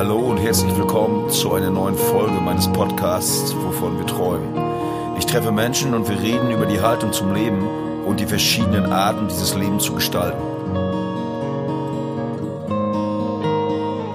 Hallo 0.00 0.16
und 0.16 0.38
herzlich 0.38 0.74
willkommen 0.78 1.28
zu 1.28 1.52
einer 1.52 1.68
neuen 1.68 1.94
Folge 1.94 2.40
meines 2.40 2.66
Podcasts, 2.68 3.54
wovon 3.54 3.98
wir 3.98 4.06
träumen. 4.06 4.48
Ich 5.18 5.26
treffe 5.26 5.52
Menschen 5.52 5.92
und 5.92 6.08
wir 6.08 6.18
reden 6.18 6.50
über 6.50 6.64
die 6.64 6.80
Haltung 6.80 7.12
zum 7.12 7.34
Leben 7.34 7.68
und 8.06 8.18
die 8.18 8.24
verschiedenen 8.24 8.90
Arten, 8.90 9.28
dieses 9.28 9.54
Leben 9.54 9.78
zu 9.78 9.92
gestalten. 9.92 10.40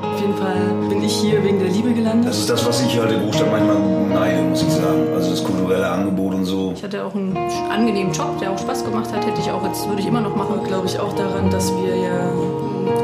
Auf 0.02 0.20
jeden 0.20 0.34
Fall 0.34 0.56
bin 0.90 1.04
ich 1.04 1.14
hier 1.18 1.44
wegen 1.44 1.60
der 1.60 1.70
Liebe 1.70 1.94
gelandet. 1.94 2.30
Das 2.32 2.40
ist 2.40 2.50
das, 2.50 2.66
was 2.66 2.82
ich 2.82 2.98
halt 2.98 3.12
in 3.12 3.22
Großstadt 3.22 3.52
manchmal 3.52 3.78
neide, 4.10 4.42
muss 4.42 4.64
ich 4.64 4.72
sagen. 4.72 5.14
Also 5.14 5.30
das 5.30 5.44
kulturelle 5.44 5.88
Angebot 5.88 6.34
und 6.34 6.46
so. 6.46 6.74
Ich 6.76 6.84
hatte 6.84 7.06
auch 7.06 7.14
einen 7.14 7.38
angenehmen 7.72 8.12
Job, 8.12 8.40
der 8.40 8.52
auch 8.52 8.58
Spaß 8.58 8.86
gemacht 8.86 9.14
hat. 9.14 9.24
Hätte 9.24 9.40
ich 9.40 9.52
auch 9.52 9.64
jetzt, 9.64 9.88
würde 9.88 10.02
ich 10.02 10.08
immer 10.08 10.22
noch 10.22 10.36
machen. 10.36 10.64
glaube 10.64 10.88
ich 10.88 11.00
auch 11.00 11.14
daran, 11.14 11.52
dass 11.52 11.72
wir 11.78 11.96
ja 11.96 12.32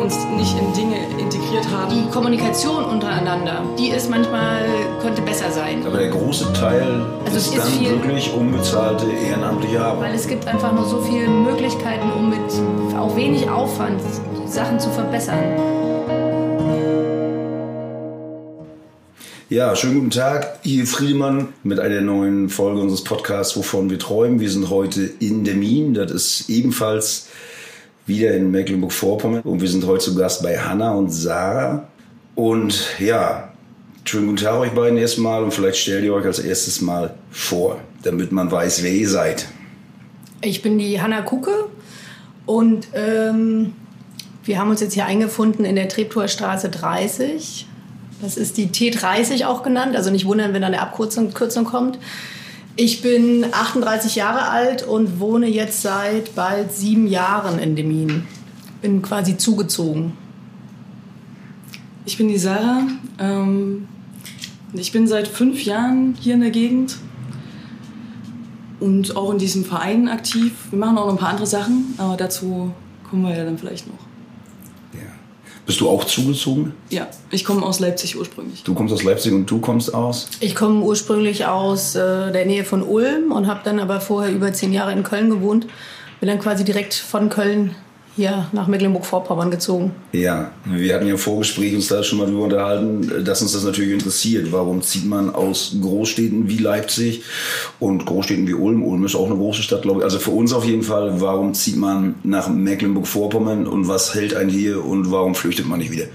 uns 0.01 0.25
nicht 0.35 0.57
in 0.57 0.73
Dinge 0.73 0.95
integriert 1.19 1.69
haben. 1.71 1.93
Die 1.93 2.09
Kommunikation 2.11 2.83
untereinander, 2.85 3.63
die 3.77 3.89
ist 3.89 4.09
manchmal, 4.09 4.65
könnte 5.01 5.21
besser 5.21 5.51
sein. 5.51 5.85
Aber 5.85 5.97
der 5.97 6.09
große 6.09 6.51
Teil 6.53 7.05
Also 7.25 7.37
ist 7.37 7.47
es 7.47 7.53
ist 7.53 7.57
dann 7.59 7.67
viel- 7.67 7.89
wirklich 7.91 8.33
unbezahlte 8.33 9.05
ehrenamtliche 9.27 9.79
Arbeit. 9.83 10.09
Weil 10.09 10.15
es 10.15 10.27
gibt 10.27 10.47
einfach 10.47 10.71
nur 10.73 10.85
so 10.85 11.01
viele 11.01 11.27
Möglichkeiten, 11.29 12.11
um 12.17 12.29
mit 12.29 12.97
auch 12.97 13.15
wenig 13.15 13.47
Aufwand 13.49 14.01
Sachen 14.47 14.79
zu 14.79 14.89
verbessern. 14.89 15.43
Ja, 19.49 19.75
schönen 19.75 19.95
guten 19.95 20.09
Tag. 20.11 20.59
Hier 20.63 20.87
Friedemann 20.87 21.49
mit 21.63 21.77
einer 21.79 21.99
neuen 21.99 22.47
Folge 22.49 22.79
unseres 22.79 23.03
Podcasts, 23.03 23.57
wovon 23.57 23.89
wir 23.89 23.99
träumen. 23.99 24.39
Wir 24.39 24.49
sind 24.49 24.69
heute 24.69 25.01
in 25.19 25.43
der 25.43 25.55
Min. 25.55 25.93
Das 25.93 26.09
ist 26.11 26.49
ebenfalls 26.49 27.27
wieder 28.05 28.33
in 28.33 28.51
Mecklenburg-Vorpommern. 28.51 29.41
Und 29.41 29.61
wir 29.61 29.67
sind 29.67 29.85
heute 29.85 30.05
zu 30.05 30.15
Gast 30.15 30.43
bei 30.43 30.57
Hanna 30.57 30.93
und 30.93 31.09
Sarah. 31.11 31.87
Und 32.35 32.99
ja, 32.99 33.49
schönen 34.05 34.27
guten 34.27 34.37
Tag 34.37 34.55
euch 34.55 34.71
beiden 34.71 34.97
erstmal. 34.97 35.43
Und 35.43 35.53
vielleicht 35.53 35.77
stellt 35.77 36.03
ihr 36.03 36.13
euch 36.13 36.25
als 36.25 36.39
erstes 36.39 36.81
mal 36.81 37.13
vor, 37.29 37.79
damit 38.03 38.31
man 38.31 38.51
weiß, 38.51 38.83
wer 38.83 38.91
ihr 38.91 39.09
seid. 39.09 39.47
Ich 40.41 40.61
bin 40.61 40.79
die 40.79 40.99
Hanna 41.01 41.21
Kucke 41.21 41.67
und 42.47 42.87
ähm, 42.93 43.73
wir 44.43 44.57
haben 44.57 44.71
uns 44.71 44.81
jetzt 44.81 44.93
hier 44.93 45.05
eingefunden 45.05 45.65
in 45.65 45.75
der 45.75 45.87
Treptower 45.87 46.27
Straße 46.27 46.69
30. 46.69 47.67
Das 48.21 48.37
ist 48.37 48.57
die 48.57 48.67
T30 48.67 49.45
auch 49.45 49.61
genannt, 49.61 49.95
also 49.95 50.09
nicht 50.09 50.25
wundern, 50.25 50.53
wenn 50.53 50.61
da 50.61 50.67
eine 50.67 50.81
Abkürzung 50.81 51.33
Kürzung 51.33 51.65
kommt. 51.65 51.99
Ich 52.83 53.03
bin 53.03 53.45
38 53.51 54.15
Jahre 54.15 54.49
alt 54.49 54.81
und 54.81 55.19
wohne 55.19 55.45
jetzt 55.45 55.83
seit 55.83 56.33
bald 56.33 56.71
sieben 56.71 57.05
Jahren 57.05 57.59
in 57.59 57.75
Demmin. 57.75 58.23
Bin 58.81 59.03
quasi 59.03 59.37
zugezogen. 59.37 60.13
Ich 62.05 62.17
bin 62.17 62.27
die 62.27 62.39
Sarah. 62.39 62.87
Ähm, 63.19 63.87
ich 64.73 64.91
bin 64.91 65.05
seit 65.05 65.27
fünf 65.27 65.63
Jahren 65.63 66.15
hier 66.19 66.33
in 66.33 66.41
der 66.41 66.49
Gegend 66.49 66.97
und 68.79 69.15
auch 69.15 69.31
in 69.31 69.37
diesem 69.37 69.63
Verein 69.63 70.07
aktiv. 70.07 70.51
Wir 70.71 70.79
machen 70.79 70.97
auch 70.97 71.05
noch 71.05 71.13
ein 71.13 71.19
paar 71.19 71.29
andere 71.29 71.45
Sachen, 71.45 71.93
aber 71.99 72.17
dazu 72.17 72.73
kommen 73.07 73.21
wir 73.21 73.37
ja 73.37 73.45
dann 73.45 73.59
vielleicht 73.59 73.85
noch. 73.85 74.10
Bist 75.71 75.79
du 75.79 75.87
auch 75.87 76.03
zugezogen? 76.03 76.73
Ja, 76.89 77.07
ich 77.29 77.45
komme 77.45 77.65
aus 77.65 77.79
Leipzig 77.79 78.19
ursprünglich. 78.19 78.61
Du 78.63 78.73
kommst 78.73 78.93
aus 78.93 79.03
Leipzig 79.03 79.31
und 79.31 79.49
du 79.49 79.61
kommst 79.61 79.93
aus? 79.93 80.27
Ich 80.41 80.53
komme 80.53 80.81
ursprünglich 80.81 81.45
aus 81.45 81.95
äh, 81.95 82.29
der 82.33 82.45
Nähe 82.45 82.65
von 82.65 82.83
Ulm 82.83 83.31
und 83.31 83.47
habe 83.47 83.61
dann 83.63 83.79
aber 83.79 84.01
vorher 84.01 84.33
über 84.33 84.51
zehn 84.51 84.73
Jahre 84.73 84.91
in 84.91 85.03
Köln 85.03 85.29
gewohnt. 85.29 85.67
Bin 86.19 86.27
dann 86.27 86.39
quasi 86.39 86.65
direkt 86.65 86.93
von 86.93 87.29
Köln 87.29 87.73
hier 88.15 88.47
nach 88.51 88.67
Mecklenburg-Vorpommern 88.67 89.51
gezogen. 89.51 89.91
Ja, 90.11 90.51
wir 90.65 90.93
hatten 90.93 91.05
ja 91.05 91.13
im 91.13 91.17
Vorgespräch 91.17 91.73
uns 91.73 91.87
da 91.87 92.03
schon 92.03 92.19
mal 92.19 92.27
drüber 92.27 92.43
unterhalten, 92.43 93.23
dass 93.23 93.41
uns 93.41 93.53
das 93.53 93.63
natürlich 93.63 93.93
interessiert. 93.93 94.51
Warum 94.51 94.81
zieht 94.81 95.05
man 95.05 95.33
aus 95.33 95.75
Großstädten 95.79 96.49
wie 96.49 96.57
Leipzig 96.57 97.23
und 97.79 98.05
Großstädten 98.05 98.47
wie 98.47 98.53
Ulm? 98.53 98.83
Ulm 98.83 99.05
ist 99.05 99.15
auch 99.15 99.27
eine 99.27 99.35
große 99.35 99.63
Stadt, 99.63 99.83
glaube 99.83 99.99
ich. 99.99 100.03
Also 100.03 100.19
für 100.19 100.31
uns 100.31 100.51
auf 100.51 100.65
jeden 100.65 100.83
Fall. 100.83 101.21
Warum 101.21 101.53
zieht 101.53 101.77
man 101.77 102.15
nach 102.23 102.49
Mecklenburg-Vorpommern 102.49 103.65
und 103.65 103.87
was 103.87 104.13
hält 104.13 104.33
einen 104.33 104.49
hier 104.49 104.83
und 104.83 105.11
warum 105.11 105.33
flüchtet 105.33 105.67
man 105.67 105.79
nicht 105.79 105.91
wieder? 105.91 106.05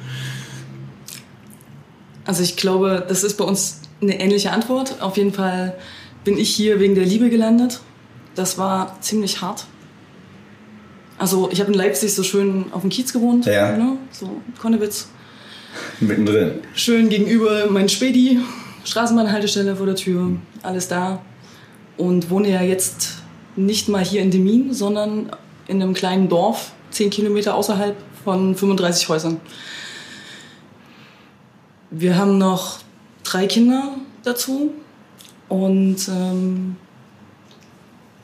Also 2.27 2.43
ich 2.43 2.57
glaube, 2.57 3.05
das 3.09 3.25
ist 3.25 3.37
bei 3.37 3.45
uns 3.45 3.81
eine 4.03 4.21
ähnliche 4.21 4.51
Antwort. 4.51 5.01
Auf 5.01 5.17
jeden 5.17 5.33
Fall 5.33 5.77
bin 6.25 6.37
ich 6.37 6.51
hier 6.51 6.79
wegen 6.81 6.95
der 6.95 7.07
Liebe 7.07 7.31
gelandet. 7.31 7.81
Das 8.35 8.59
war 8.59 8.97
ziemlich 9.01 9.41
hart. 9.41 9.67
Also 11.19 11.49
ich 11.51 11.61
habe 11.61 11.73
in 11.73 11.79
Leipzig 11.79 12.15
so 12.15 12.23
schön 12.23 12.67
auf 12.73 12.83
dem 12.83 12.91
Kiez 12.91 13.13
gewohnt, 13.13 13.47
Ja. 13.47 13.77
ne? 13.77 13.97
so 14.11 14.41
Konnewitz. 14.61 15.09
Mittendrin. 16.01 16.53
Schön 16.75 17.09
gegenüber 17.09 17.67
mein 17.71 17.89
Späti, 17.89 18.41
Straßenbahnhaltestelle 18.85 19.77
vor 19.77 19.87
der 19.87 19.97
Tür, 19.97 20.33
alles 20.63 20.89
da. 20.89 21.21
Und 21.97 22.29
wohne 22.31 22.51
ja 22.51 22.61
jetzt 22.63 23.15
nicht 23.57 23.89
mal 23.89 24.05
hier 24.05 24.21
in 24.23 24.31
Demmin, 24.31 24.73
sondern 24.75 25.31
in 25.67 25.83
einem 25.83 25.95
kleinen 25.95 26.29
Dorf, 26.29 26.73
10 26.91 27.09
Kilometer 27.11 27.55
außerhalb 27.55 27.97
von 28.25 28.55
35 28.55 29.09
Häusern. 29.09 29.41
Wir 31.91 32.17
haben 32.19 32.37
noch 32.39 32.79
drei 33.25 33.47
Kinder 33.47 33.95
dazu. 34.25 34.73
Und 35.49 35.97
ähm, 36.09 36.77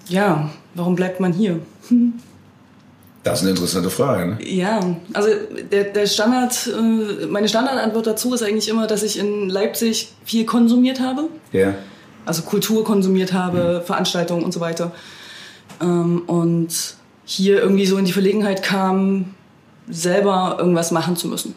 ja, 0.09 0.51
warum 0.75 0.95
bleibt 0.97 1.21
man 1.21 1.33
hier? 1.33 1.61
Das 3.23 3.39
ist 3.39 3.43
eine 3.43 3.51
interessante 3.51 3.89
Frage. 3.89 4.33
Ne? 4.33 4.39
Ja, 4.45 4.81
also 5.13 5.29
der, 5.71 5.85
der 5.85 6.07
Standard, 6.07 6.67
äh, 6.67 7.27
meine 7.27 7.49
Standardantwort 7.49 8.07
dazu 8.07 8.35
ist 8.35 8.43
eigentlich 8.43 8.69
immer, 8.69 8.87
dass 8.87 9.03
ich 9.03 9.19
in 9.19 9.49
Leipzig 9.49 10.13
viel 10.25 10.45
konsumiert 10.45 10.99
habe. 11.01 11.29
Ja. 11.53 11.75
Also 12.27 12.43
Kultur 12.43 12.85
konsumiert 12.85 13.33
habe, 13.33 13.83
Veranstaltungen 13.85 14.45
und 14.45 14.53
so 14.53 14.61
weiter. 14.61 14.93
Ähm, 15.81 16.23
und 16.27 16.97
hier 17.25 17.63
irgendwie 17.63 17.87
so 17.87 17.97
in 17.97 18.05
die 18.05 18.13
Verlegenheit 18.13 18.63
kam, 18.63 19.35
selber 19.89 20.57
irgendwas 20.59 20.91
machen 20.91 21.17
zu 21.17 21.29
müssen. 21.29 21.55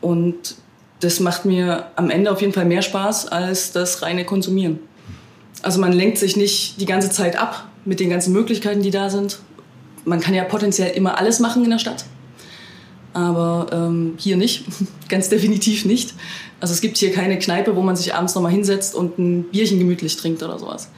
Und 0.00 0.56
das 1.00 1.20
macht 1.20 1.44
mir 1.44 1.86
am 1.96 2.10
Ende 2.10 2.30
auf 2.30 2.40
jeden 2.40 2.52
Fall 2.52 2.64
mehr 2.64 2.82
Spaß 2.82 3.28
als 3.28 3.72
das 3.72 4.02
reine 4.02 4.24
Konsumieren. 4.24 4.78
Also 5.62 5.80
man 5.80 5.92
lenkt 5.92 6.18
sich 6.18 6.36
nicht 6.36 6.80
die 6.80 6.86
ganze 6.86 7.10
Zeit 7.10 7.38
ab 7.38 7.68
mit 7.84 8.00
den 8.00 8.10
ganzen 8.10 8.32
Möglichkeiten, 8.32 8.82
die 8.82 8.90
da 8.90 9.10
sind. 9.10 9.38
Man 10.04 10.20
kann 10.20 10.34
ja 10.34 10.44
potenziell 10.44 10.90
immer 10.96 11.18
alles 11.18 11.40
machen 11.40 11.64
in 11.64 11.70
der 11.70 11.78
Stadt. 11.78 12.04
Aber 13.12 13.68
ähm, 13.72 14.14
hier 14.18 14.36
nicht, 14.36 14.64
ganz 15.08 15.28
definitiv 15.28 15.84
nicht. 15.84 16.14
Also 16.60 16.74
es 16.74 16.80
gibt 16.80 16.96
hier 16.96 17.12
keine 17.12 17.38
Kneipe, 17.38 17.76
wo 17.76 17.82
man 17.82 17.96
sich 17.96 18.14
abends 18.14 18.34
nochmal 18.34 18.52
hinsetzt 18.52 18.94
und 18.94 19.18
ein 19.18 19.44
Bierchen 19.44 19.78
gemütlich 19.78 20.16
trinkt 20.16 20.42
oder 20.42 20.58
sowas. 20.58 20.88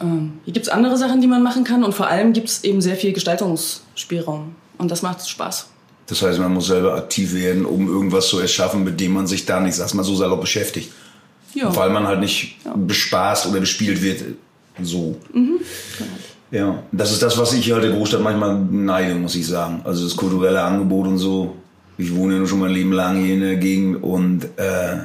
Ähm, 0.00 0.40
hier 0.44 0.54
gibt 0.54 0.66
es 0.66 0.72
andere 0.72 0.96
Sachen, 0.96 1.20
die 1.20 1.26
man 1.26 1.42
machen 1.42 1.64
kann 1.64 1.84
und 1.84 1.94
vor 1.94 2.06
allem 2.06 2.32
gibt 2.32 2.48
es 2.48 2.64
eben 2.64 2.80
sehr 2.80 2.96
viel 2.96 3.12
Gestaltungsspielraum. 3.12 4.54
Und 4.78 4.90
das 4.90 5.02
macht 5.02 5.28
Spaß. 5.28 5.66
Das 6.06 6.22
heißt, 6.22 6.38
man 6.38 6.52
muss 6.52 6.66
selber 6.66 6.94
aktiv 6.94 7.34
werden, 7.34 7.64
um 7.64 7.88
irgendwas 7.88 8.28
zu 8.28 8.38
erschaffen, 8.38 8.84
mit 8.84 8.98
dem 8.98 9.12
man 9.12 9.26
sich 9.26 9.46
da 9.46 9.60
nicht, 9.60 9.74
sag 9.74 9.94
mal 9.94 10.02
so 10.02 10.14
salopp, 10.14 10.40
beschäftigt. 10.40 10.90
Ja. 11.54 11.74
Weil 11.76 11.90
man 11.90 12.06
halt 12.06 12.20
nicht 12.20 12.56
bespaßt 12.74 13.46
oder 13.46 13.60
bespielt 13.60 14.02
wird. 14.02 14.22
So. 14.82 15.16
Ja, 16.52 16.82
das 16.92 17.10
ist 17.10 17.22
das, 17.22 17.38
was 17.38 17.54
ich 17.54 17.72
halt 17.72 17.82
in 17.82 17.90
der 17.90 17.98
Großstadt 17.98 18.20
manchmal 18.20 18.54
neide, 18.70 19.14
muss 19.14 19.34
ich 19.34 19.46
sagen. 19.46 19.80
Also 19.84 20.04
das 20.04 20.14
kulturelle 20.14 20.62
Angebot 20.62 21.06
und 21.06 21.16
so. 21.16 21.56
Ich 21.96 22.14
wohne 22.14 22.38
ja 22.38 22.46
schon 22.46 22.60
mein 22.60 22.72
Leben 22.72 22.92
lang 22.92 23.24
hier 23.24 23.34
in 23.34 23.40
der 23.40 23.56
Gegend 23.56 24.02
und 24.02 24.44
äh, 24.56 24.98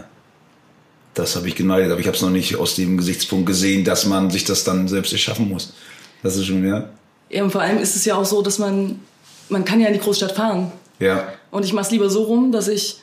das 1.14 1.38
habe 1.38 1.48
ich 1.48 1.56
geneidet. 1.56 1.90
Aber 1.90 2.02
ich 2.02 2.06
habe 2.06 2.18
es 2.18 2.22
noch 2.22 2.30
nicht 2.30 2.58
aus 2.58 2.76
dem 2.76 2.98
Gesichtspunkt 2.98 3.46
gesehen, 3.46 3.86
dass 3.86 4.06
man 4.06 4.30
sich 4.30 4.44
das 4.44 4.66
dann 4.66 4.90
selbst 4.90 5.14
erschaffen 5.14 5.48
muss. 5.48 5.74
Das 6.22 6.36
ist 6.36 6.48
schon, 6.48 6.68
ja. 6.68 6.90
ja, 7.30 7.44
und 7.44 7.52
vor 7.52 7.62
allem 7.62 7.78
ist 7.78 7.96
es 7.96 8.04
ja 8.04 8.16
auch 8.16 8.26
so, 8.26 8.42
dass 8.42 8.60
man, 8.60 9.00
man 9.48 9.64
kann 9.64 9.80
ja 9.80 9.88
in 9.88 9.94
die 9.94 10.00
Großstadt 10.00 10.34
fahren. 10.34 10.74
Ja, 11.00 11.30
Und 11.52 11.64
ich 11.64 11.72
mache 11.72 11.86
es 11.86 11.92
lieber 11.92 12.10
so 12.10 12.24
rum, 12.24 12.52
dass 12.52 12.68
ich 12.68 12.98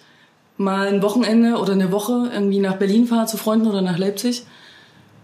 mal 0.59 0.89
ein 0.89 1.01
Wochenende 1.01 1.57
oder 1.57 1.73
eine 1.73 1.93
Woche 1.93 2.31
irgendwie 2.33 2.59
nach 2.59 2.77
Berlin 2.77 3.07
fahre 3.07 3.27
zu 3.27 3.39
Freunden 3.39 3.69
oder 3.69 3.81
nach 3.81 3.97
Leipzig 3.99 4.45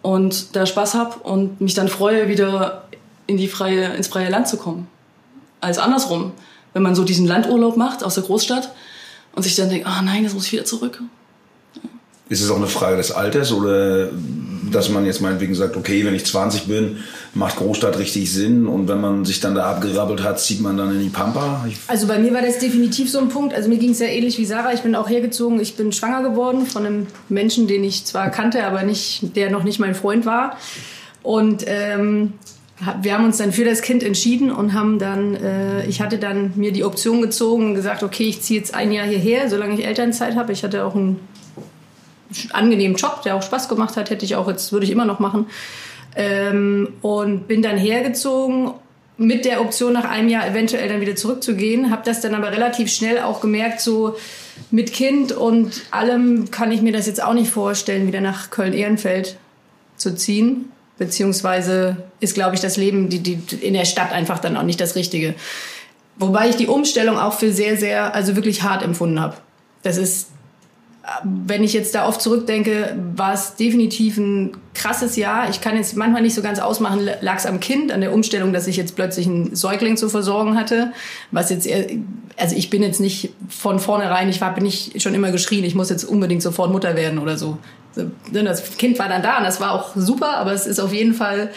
und 0.02 0.56
da 0.56 0.64
Spaß 0.64 0.94
hab 0.94 1.24
und 1.26 1.60
mich 1.60 1.74
dann 1.74 1.88
freue, 1.88 2.28
wieder 2.28 2.84
in 3.30 3.36
die 3.36 3.48
freie, 3.48 3.94
ins 3.94 4.08
freie 4.08 4.28
Land 4.28 4.48
zu 4.48 4.56
kommen. 4.56 4.88
Als 5.60 5.78
andersrum. 5.78 6.32
Wenn 6.72 6.82
man 6.82 6.94
so 6.94 7.04
diesen 7.04 7.26
Landurlaub 7.26 7.76
macht 7.76 8.04
aus 8.04 8.14
der 8.14 8.24
Großstadt 8.24 8.72
und 9.34 9.42
sich 9.42 9.56
dann 9.56 9.70
denkt, 9.70 9.86
ah 9.86 10.02
nein, 10.02 10.24
jetzt 10.24 10.34
muss 10.34 10.46
ich 10.46 10.52
wieder 10.52 10.64
zurück. 10.64 11.00
Ist 12.28 12.42
es 12.42 12.50
auch 12.50 12.56
eine 12.56 12.68
Frage 12.68 12.96
des 12.96 13.10
Alters 13.10 13.52
oder 13.52 14.10
dass 14.70 14.88
man 14.88 15.04
jetzt 15.04 15.20
meinetwegen 15.20 15.54
sagt, 15.54 15.76
okay, 15.76 16.04
wenn 16.04 16.14
ich 16.14 16.24
20 16.24 16.66
bin, 16.66 16.98
macht 17.34 17.56
Großstadt 17.56 17.98
richtig 17.98 18.32
Sinn 18.32 18.66
und 18.66 18.86
wenn 18.86 19.00
man 19.00 19.24
sich 19.24 19.40
dann 19.40 19.56
da 19.56 19.68
abgerappelt 19.68 20.22
hat, 20.22 20.38
zieht 20.38 20.60
man 20.60 20.76
dann 20.76 20.92
in 20.92 21.02
die 21.02 21.08
Pampa? 21.08 21.64
Ich, 21.68 21.76
Also 21.88 22.06
bei 22.06 22.18
mir 22.18 22.32
war 22.32 22.42
das 22.42 22.58
definitiv 22.58 23.10
so 23.10 23.18
ein 23.18 23.28
Punkt. 23.30 23.52
Also 23.52 23.68
mir 23.68 23.78
ging 23.78 23.90
es 23.90 23.98
ja 23.98 24.06
ähnlich 24.06 24.38
wie 24.38 24.44
Sarah. 24.44 24.72
Ich 24.72 24.82
bin 24.82 24.94
auch 24.94 25.08
hergezogen. 25.08 25.60
Ich 25.60 25.74
bin 25.76 25.92
schwanger 25.92 26.22
geworden 26.22 26.66
von 26.66 26.86
einem 26.86 27.06
Menschen, 27.28 27.66
den 27.66 27.82
ich 27.82 28.04
zwar 28.04 28.30
kannte, 28.30 28.64
aber 28.64 28.84
nicht, 28.84 29.34
der 29.34 29.50
noch 29.50 29.64
nicht 29.64 29.80
mein 29.80 29.96
Freund 29.96 30.24
war. 30.24 30.56
Und 31.22 31.64
ähm, 31.66 32.34
wir 33.02 33.14
haben 33.14 33.24
uns 33.24 33.36
dann 33.36 33.52
für 33.52 33.64
das 33.64 33.82
Kind 33.82 34.02
entschieden 34.02 34.50
und 34.50 34.72
haben 34.72 34.98
dann, 34.98 35.34
äh, 35.34 35.86
ich 35.86 36.00
hatte 36.00 36.18
dann 36.18 36.52
mir 36.56 36.72
die 36.72 36.84
Option 36.84 37.20
gezogen 37.20 37.66
und 37.66 37.74
gesagt, 37.74 38.02
okay, 38.02 38.24
ich 38.24 38.40
ziehe 38.40 38.58
jetzt 38.58 38.74
ein 38.74 38.90
Jahr 38.90 39.06
hierher, 39.06 39.50
solange 39.50 39.74
ich 39.74 39.84
Elternzeit 39.84 40.34
habe. 40.34 40.52
Ich 40.52 40.64
hatte 40.64 40.84
auch 40.84 40.94
einen 40.94 41.20
angenehmen 42.52 42.96
Job, 42.96 43.22
der 43.22 43.36
auch 43.36 43.42
Spaß 43.42 43.68
gemacht 43.68 43.96
hat, 43.96 44.10
hätte 44.10 44.24
ich 44.24 44.36
auch 44.36 44.48
jetzt, 44.48 44.72
würde 44.72 44.86
ich 44.86 44.92
immer 44.92 45.04
noch 45.04 45.18
machen. 45.18 45.46
Ähm, 46.16 46.88
und 47.02 47.48
bin 47.48 47.62
dann 47.62 47.76
hergezogen 47.76 48.72
mit 49.18 49.44
der 49.44 49.60
Option, 49.60 49.92
nach 49.92 50.06
einem 50.06 50.30
Jahr 50.30 50.48
eventuell 50.48 50.88
dann 50.88 51.02
wieder 51.02 51.14
zurückzugehen. 51.14 51.90
Habe 51.90 52.02
das 52.06 52.22
dann 52.22 52.34
aber 52.34 52.50
relativ 52.50 52.90
schnell 52.90 53.18
auch 53.18 53.42
gemerkt, 53.42 53.80
so 53.80 54.16
mit 54.70 54.94
Kind 54.94 55.32
und 55.32 55.82
allem 55.90 56.50
kann 56.50 56.72
ich 56.72 56.80
mir 56.80 56.92
das 56.92 57.06
jetzt 57.06 57.22
auch 57.22 57.34
nicht 57.34 57.50
vorstellen, 57.50 58.06
wieder 58.06 58.22
nach 58.22 58.48
Köln-Ehrenfeld 58.48 59.36
zu 59.96 60.14
ziehen. 60.14 60.69
Beziehungsweise 61.00 61.96
ist, 62.20 62.34
glaube 62.34 62.54
ich, 62.54 62.60
das 62.60 62.76
Leben 62.76 63.08
die, 63.08 63.20
die, 63.20 63.40
in 63.56 63.72
der 63.72 63.86
Stadt 63.86 64.12
einfach 64.12 64.38
dann 64.38 64.56
auch 64.58 64.64
nicht 64.64 64.80
das 64.80 64.96
Richtige. 64.96 65.34
Wobei 66.18 66.50
ich 66.50 66.56
die 66.56 66.66
Umstellung 66.66 67.18
auch 67.18 67.32
für 67.32 67.52
sehr, 67.52 67.78
sehr, 67.78 68.14
also 68.14 68.36
wirklich 68.36 68.62
hart 68.62 68.82
empfunden 68.82 69.18
habe. 69.18 69.36
Das 69.82 69.96
ist 69.96 70.26
wenn 71.24 71.64
ich 71.64 71.72
jetzt 71.72 71.94
da 71.94 72.06
oft 72.06 72.20
zurückdenke, 72.20 72.96
war 73.16 73.32
es 73.32 73.56
definitiv 73.56 74.16
ein 74.18 74.52
krasses 74.74 75.16
Jahr. 75.16 75.50
Ich 75.50 75.60
kann 75.60 75.76
jetzt 75.76 75.96
manchmal 75.96 76.22
nicht 76.22 76.34
so 76.34 76.42
ganz 76.42 76.60
ausmachen, 76.60 77.08
lag 77.20 77.36
es 77.36 77.46
am 77.46 77.58
Kind, 77.58 77.90
an 77.90 78.00
der 78.00 78.12
Umstellung, 78.12 78.52
dass 78.52 78.66
ich 78.66 78.76
jetzt 78.76 78.96
plötzlich 78.96 79.26
einen 79.26 79.54
Säugling 79.56 79.96
zu 79.96 80.08
versorgen 80.08 80.56
hatte. 80.56 80.92
Was 81.30 81.50
jetzt, 81.50 81.68
also 82.36 82.54
ich 82.54 82.70
bin 82.70 82.82
jetzt 82.82 83.00
nicht 83.00 83.32
von 83.48 83.80
vornherein, 83.80 84.28
ich 84.28 84.40
bin 84.40 84.62
nicht 84.62 85.02
schon 85.02 85.14
immer 85.14 85.32
geschrien, 85.32 85.64
ich 85.64 85.74
muss 85.74 85.90
jetzt 85.90 86.04
unbedingt 86.04 86.42
sofort 86.42 86.70
Mutter 86.70 86.96
werden 86.96 87.18
oder 87.18 87.36
so. 87.36 87.58
Ne, 87.96 88.44
das 88.44 88.76
Kind 88.76 88.98
war 88.98 89.08
dann 89.08 89.22
da 89.22 89.38
und 89.38 89.44
das 89.44 89.60
war 89.60 89.72
auch 89.72 89.90
super, 89.96 90.36
aber 90.36 90.52
es 90.52 90.66
ist 90.66 90.78
auf 90.78 90.92
jeden 90.92 91.14
Fall, 91.14 91.50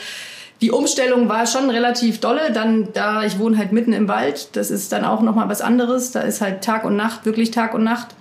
die 0.62 0.72
Umstellung 0.72 1.30
war 1.30 1.46
schon 1.46 1.70
relativ 1.70 2.20
dolle. 2.20 2.52
Dann 2.54 2.90
da, 2.94 3.24
ich 3.24 3.40
wohne 3.40 3.58
halt 3.58 3.72
mitten 3.72 3.94
im 3.94 4.08
Wald, 4.08 4.56
das 4.56 4.72
ist 4.72 4.92
dann 4.92 5.06
auch 5.06 5.22
nochmal 5.22 5.50
was 5.50 5.62
anderes. 5.62 6.12
Da 6.12 6.22
ist 6.22 6.42
halt 6.42 6.64
Tag 6.64 6.86
und 6.86 6.96
Nacht, 6.96 7.26
wirklich 7.26 7.52
Tag 7.52 7.74
und 7.74 7.84
Nacht 7.84 8.16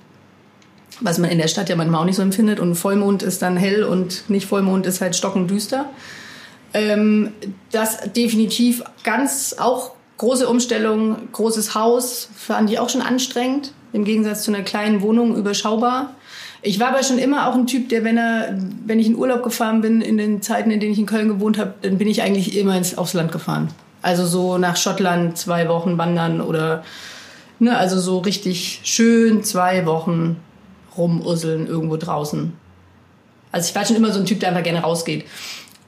was 1.05 1.19
man 1.19 1.31
in 1.31 1.38
der 1.38 1.49
Stadt 1.49 1.69
ja 1.69 1.76
manchmal 1.76 2.00
auch 2.00 2.05
nicht 2.05 2.17
so 2.17 2.23
empfindet. 2.23 2.61
Und 2.61 2.75
Vollmond 2.75 3.23
ist 3.23 3.43
dann 3.43 3.56
hell 3.56 3.85
und 3.85 4.29
nicht 4.29 4.47
Vollmond 4.47 4.87
ist 4.87 5.00
halt 5.00 5.17
stockendüster. 5.17 5.87
Ähm, 6.75 7.32
das 7.70 8.12
definitiv 8.12 8.82
ganz 9.05 9.56
auch 9.58 9.93
große 10.19 10.49
Umstellung, 10.49 11.17
großes 11.32 11.75
Haus, 11.75 12.29
fand 12.37 12.70
ich 12.70 12.79
auch 12.79 12.88
schon 12.88 13.03
anstrengend, 13.03 13.73
im 13.93 14.05
Gegensatz 14.05 14.44
zu 14.44 14.53
einer 14.53 14.62
kleinen 14.62 15.03
Wohnung 15.03 15.37
überschaubar. 15.37 16.15
Ich 16.64 16.79
war 16.79 16.88
aber 16.88 17.03
schon 17.03 17.19
immer 17.19 17.49
auch 17.49 17.55
ein 17.55 17.67
Typ, 17.67 17.88
der, 17.88 18.05
wenn 18.05 18.17
er, 18.17 18.56
wenn 18.87 19.00
ich 19.00 19.09
in 19.09 19.17
Urlaub 19.17 19.43
gefahren 19.43 19.81
bin, 19.81 20.00
in 20.00 20.17
den 20.17 20.43
Zeiten, 20.43 20.70
in 20.70 20.79
denen 20.79 20.93
ich 20.93 20.99
in 20.99 21.06
Köln 21.06 21.29
gewohnt 21.29 21.59
habe, 21.59 21.75
dann 21.82 21.99
bin 21.99 22.06
ich 22.06 22.23
eigentlich 22.23 22.56
immer 22.56 22.76
ins, 22.76 22.97
aufs 22.97 23.14
Land 23.14 23.32
gefahren. 23.32 23.69
Also 24.00 24.25
so 24.26 24.59
nach 24.59 24.76
Schottland 24.76 25.37
zwei 25.37 25.69
Wochen 25.69 25.99
wandern 25.99 26.41
oder, 26.41 26.85
ne, 27.59 27.76
also 27.76 27.99
so 28.00 28.19
richtig 28.19 28.81
schön 28.85 29.43
zwei 29.43 29.87
Wochen 29.87 30.37
rumusseln 30.97 31.67
irgendwo 31.67 31.97
draußen. 31.97 32.53
Also 33.50 33.69
ich 33.69 33.75
war 33.75 33.85
schon 33.85 33.97
immer 33.97 34.12
so 34.12 34.20
ein 34.20 34.26
Typ, 34.26 34.41
der 34.41 34.50
einfach 34.50 34.62
gerne 34.62 34.81
rausgeht. 34.81 35.25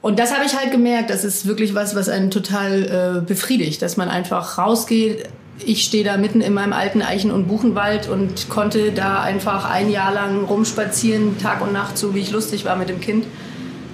Und 0.01 0.19
das 0.19 0.33
habe 0.33 0.45
ich 0.45 0.55
halt 0.55 0.71
gemerkt, 0.71 1.09
das 1.09 1.23
ist 1.23 1.47
wirklich 1.47 1.73
was, 1.73 1.95
was 1.95 2.09
einen 2.09 2.31
total 2.31 3.21
äh, 3.23 3.25
befriedigt, 3.25 3.81
dass 3.81 3.97
man 3.97 4.09
einfach 4.09 4.57
rausgeht. 4.57 5.29
Ich 5.63 5.83
stehe 5.83 6.03
da 6.03 6.17
mitten 6.17 6.41
in 6.41 6.53
meinem 6.53 6.73
alten 6.73 7.01
Eichen- 7.01 7.31
und 7.31 7.47
Buchenwald 7.47 8.09
und 8.09 8.49
konnte 8.49 8.91
da 8.91 9.21
einfach 9.21 9.69
ein 9.69 9.89
Jahr 9.89 10.13
lang 10.13 10.43
rumspazieren, 10.43 11.37
Tag 11.39 11.61
und 11.61 11.71
Nacht, 11.71 11.97
so 11.97 12.13
wie 12.13 12.19
ich 12.19 12.31
lustig 12.31 12.65
war 12.65 12.75
mit 12.75 12.89
dem 12.89 12.99
Kind, 12.99 13.25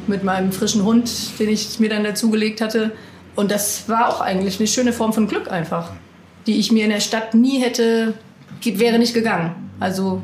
mit 0.07 0.23
meinem 0.23 0.51
frischen 0.51 0.83
Hund, 0.83 1.39
den 1.39 1.49
ich 1.49 1.79
mir 1.79 1.89
dann 1.89 2.03
dazugelegt 2.03 2.61
hatte. 2.61 2.91
Und 3.35 3.51
das 3.51 3.87
war 3.87 4.09
auch 4.09 4.21
eigentlich 4.21 4.59
eine 4.59 4.67
schöne 4.67 4.91
Form 4.91 5.13
von 5.13 5.27
Glück 5.27 5.51
einfach, 5.51 5.91
die 6.47 6.57
ich 6.57 6.71
mir 6.71 6.83
in 6.83 6.89
der 6.89 6.99
Stadt 6.99 7.35
nie 7.35 7.59
hätte, 7.59 8.15
wäre 8.63 8.97
nicht 8.97 9.13
gegangen. 9.13 9.55
Also 9.79 10.21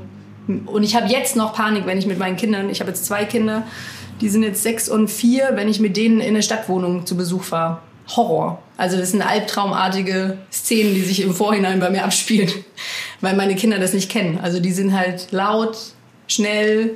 und 0.66 0.84
ich 0.84 0.96
habe 0.96 1.08
jetzt 1.08 1.36
noch 1.36 1.54
Panik, 1.54 1.86
wenn 1.86 1.98
ich 1.98 2.06
mit 2.06 2.20
meinen 2.20 2.38
Kindern, 2.38 2.70
ich 2.70 2.80
habe 2.80 2.90
jetzt 2.90 3.06
zwei 3.06 3.26
Kinder, 3.26 3.64
die 4.22 4.30
sind 4.30 4.44
jetzt 4.44 4.64
sechs 4.64 4.90
und 4.90 5.10
vier, 5.10 5.52
wenn 5.54 5.68
ich 5.68 5.80
mit 5.80 5.98
denen 5.98 6.20
in 6.20 6.30
eine 6.30 6.42
Stadtwohnung 6.42 7.06
zu 7.06 7.16
Besuch 7.16 7.44
fahre. 7.44 7.80
Horror. 8.16 8.60
Also 8.78 8.98
das 8.98 9.12
sind 9.12 9.22
albtraumartige 9.22 10.38
Szenen, 10.52 10.94
die 10.94 11.02
sich 11.02 11.22
im 11.22 11.34
Vorhinein 11.34 11.80
bei 11.80 11.90
mir 11.90 12.04
abspielen, 12.04 12.52
weil 13.22 13.36
meine 13.36 13.56
Kinder 13.56 13.80
das 13.80 13.94
nicht 13.94 14.10
kennen. 14.10 14.40
Also 14.42 14.60
die 14.60 14.72
sind 14.72 14.98
halt 14.98 15.32
laut, 15.32 15.78
schnell, 16.28 16.96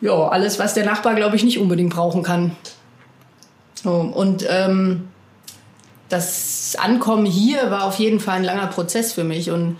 ja, 0.00 0.28
alles, 0.28 0.58
was 0.58 0.74
der 0.74 0.84
Nachbar, 0.84 1.14
glaube 1.14 1.36
ich, 1.36 1.42
nicht 1.42 1.58
unbedingt 1.58 1.92
brauchen 1.92 2.22
kann. 2.22 2.56
So, 3.74 3.90
und 3.90 4.46
ähm, 4.48 5.08
das 6.08 6.76
Ankommen 6.78 7.26
hier 7.26 7.70
war 7.70 7.84
auf 7.84 7.98
jeden 7.98 8.20
Fall 8.20 8.36
ein 8.36 8.44
langer 8.44 8.68
Prozess 8.68 9.12
für 9.12 9.24
mich 9.24 9.50
und 9.50 9.76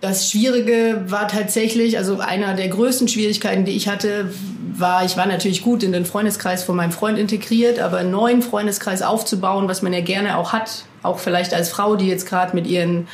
das 0.00 0.30
Schwierige 0.30 1.04
war 1.06 1.26
tatsächlich, 1.28 1.96
also 1.96 2.18
einer 2.18 2.54
der 2.54 2.68
größten 2.68 3.08
Schwierigkeiten, 3.08 3.64
die 3.64 3.72
ich 3.72 3.88
hatte, 3.88 4.30
war, 4.74 5.04
ich 5.04 5.16
war 5.16 5.26
natürlich 5.26 5.62
gut 5.62 5.82
in 5.82 5.92
den 5.92 6.04
Freundeskreis 6.04 6.64
von 6.64 6.76
meinem 6.76 6.92
Freund 6.92 7.18
integriert, 7.18 7.78
aber 7.78 7.98
einen 7.98 8.10
neuen 8.10 8.42
Freundeskreis 8.42 9.00
aufzubauen, 9.02 9.68
was 9.68 9.80
man 9.82 9.92
ja 9.92 10.00
gerne 10.00 10.36
auch 10.36 10.52
hat, 10.52 10.84
auch 11.02 11.18
vielleicht 11.18 11.54
als 11.54 11.70
Frau, 11.70 11.96
die 11.96 12.08
jetzt 12.08 12.28
gerade 12.28 12.54
mit 12.54 12.66
ihren 12.66 13.08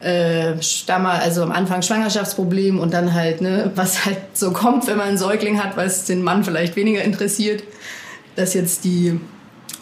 äh, 0.00 0.62
Stammer, 0.62 1.14
also 1.14 1.42
am 1.42 1.52
Anfang 1.52 1.82
Schwangerschaftsproblem 1.82 2.78
und 2.78 2.94
dann 2.94 3.12
halt, 3.12 3.40
ne, 3.40 3.72
was 3.74 4.04
halt 4.06 4.18
so 4.34 4.52
kommt, 4.52 4.86
wenn 4.86 4.96
man 4.96 5.08
einen 5.08 5.18
Säugling 5.18 5.62
hat, 5.62 5.76
was 5.76 6.04
den 6.04 6.22
Mann 6.22 6.44
vielleicht 6.44 6.76
weniger 6.76 7.02
interessiert, 7.02 7.64
dass 8.36 8.54
jetzt 8.54 8.84
die 8.84 9.20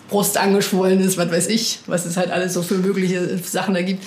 Brust 0.08 0.38
angeschwollen 0.38 1.00
ist, 1.00 1.18
was 1.18 1.30
weiß 1.30 1.48
ich, 1.48 1.80
was 1.86 2.06
es 2.06 2.16
halt 2.16 2.30
alles 2.30 2.54
so 2.54 2.62
für 2.62 2.76
mögliche 2.76 3.38
Sachen 3.38 3.74
da 3.74 3.82
gibt. 3.82 4.04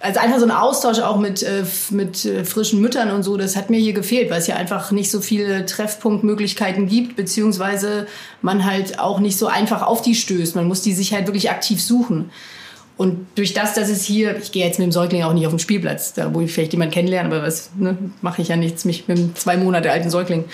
Also 0.00 0.20
einfach 0.20 0.38
so 0.38 0.44
ein 0.44 0.50
Austausch 0.50 0.98
auch 0.98 1.18
mit, 1.18 1.42
äh, 1.42 1.64
mit 1.90 2.24
äh, 2.24 2.44
frischen 2.44 2.80
Müttern 2.80 3.10
und 3.10 3.22
so, 3.22 3.36
das 3.36 3.56
hat 3.56 3.70
mir 3.70 3.78
hier 3.78 3.92
gefehlt, 3.92 4.30
weil 4.30 4.40
es 4.40 4.46
ja 4.46 4.56
einfach 4.56 4.90
nicht 4.90 5.10
so 5.10 5.20
viele 5.20 5.64
Treffpunktmöglichkeiten 5.64 6.88
gibt, 6.88 7.16
beziehungsweise 7.16 8.06
man 8.42 8.64
halt 8.64 8.98
auch 8.98 9.20
nicht 9.20 9.38
so 9.38 9.46
einfach 9.46 9.82
auf 9.82 10.02
die 10.02 10.14
stößt. 10.14 10.56
Man 10.56 10.66
muss 10.66 10.82
die 10.82 10.92
sich 10.92 11.14
halt 11.14 11.26
wirklich 11.26 11.50
aktiv 11.50 11.82
suchen. 11.82 12.30
Und 12.96 13.26
durch 13.34 13.54
das, 13.54 13.74
dass 13.74 13.88
es 13.88 14.04
hier, 14.04 14.36
ich 14.36 14.52
gehe 14.52 14.64
jetzt 14.64 14.78
mit 14.78 14.86
dem 14.86 14.92
Säugling 14.92 15.24
auch 15.24 15.32
nicht 15.32 15.46
auf 15.46 15.52
den 15.52 15.58
Spielplatz, 15.58 16.12
da 16.14 16.32
wo 16.32 16.40
ich 16.40 16.52
vielleicht 16.52 16.72
jemanden 16.72 16.94
kennenlerne, 16.94 17.28
aber 17.28 17.42
was 17.42 17.70
ne, 17.76 17.96
mache 18.22 18.42
ich 18.42 18.48
ja 18.48 18.56
nichts, 18.56 18.84
mich 18.84 19.08
mit 19.08 19.18
einem 19.18 19.34
zwei 19.34 19.56
Monate 19.56 19.90
alten 19.90 20.10
Säugling. 20.10 20.44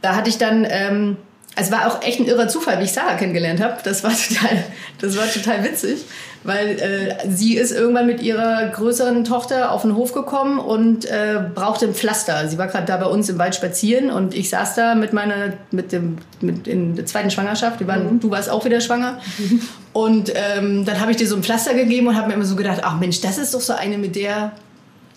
Da 0.00 0.16
hatte 0.16 0.28
ich 0.28 0.38
dann 0.38 0.66
ähm, 0.68 1.16
es 1.56 1.70
war 1.70 1.86
auch 1.86 2.02
echt 2.02 2.18
ein 2.18 2.26
irrer 2.26 2.48
Zufall, 2.48 2.80
wie 2.80 2.84
ich 2.84 2.92
Sarah 2.92 3.14
kennengelernt 3.14 3.60
habe. 3.60 3.76
Das 3.84 4.02
war 4.02 4.10
total, 4.10 4.64
das 5.00 5.16
war 5.16 5.30
total 5.30 5.62
witzig, 5.62 6.00
weil 6.42 6.78
äh, 6.80 7.30
sie 7.30 7.56
ist 7.56 7.70
irgendwann 7.70 8.06
mit 8.06 8.20
ihrer 8.22 8.68
größeren 8.68 9.24
Tochter 9.24 9.70
auf 9.70 9.82
den 9.82 9.94
Hof 9.94 10.12
gekommen 10.12 10.58
und 10.58 11.04
äh, 11.04 11.40
brauchte 11.54 11.86
ein 11.86 11.94
Pflaster. 11.94 12.48
Sie 12.48 12.58
war 12.58 12.66
gerade 12.66 12.86
da 12.86 12.96
bei 12.96 13.06
uns 13.06 13.28
im 13.28 13.38
Wald 13.38 13.54
spazieren 13.54 14.10
und 14.10 14.34
ich 14.34 14.50
saß 14.50 14.74
da 14.74 14.94
mit 14.96 15.12
meiner, 15.12 15.52
mit 15.70 15.92
dem, 15.92 16.18
mit 16.40 16.66
in 16.66 16.96
der 16.96 17.06
zweiten 17.06 17.30
Schwangerschaft. 17.30 17.78
Wir 17.78 17.86
waren, 17.86 18.14
mhm. 18.14 18.20
Du 18.20 18.30
warst 18.30 18.50
auch 18.50 18.64
wieder 18.64 18.80
schwanger. 18.80 19.20
Mhm. 19.38 19.60
Und 19.94 20.32
ähm, 20.34 20.84
dann 20.84 20.98
habe 20.98 21.12
ich 21.12 21.18
dir 21.18 21.28
so 21.28 21.36
ein 21.36 21.44
Pflaster 21.44 21.72
gegeben 21.72 22.08
und 22.08 22.16
habe 22.16 22.26
mir 22.26 22.34
immer 22.34 22.44
so 22.44 22.56
gedacht, 22.56 22.80
ach 22.82 22.98
Mensch, 22.98 23.20
das 23.20 23.38
ist 23.38 23.54
doch 23.54 23.60
so 23.60 23.74
eine, 23.74 23.96
mit 23.96 24.16
der, 24.16 24.50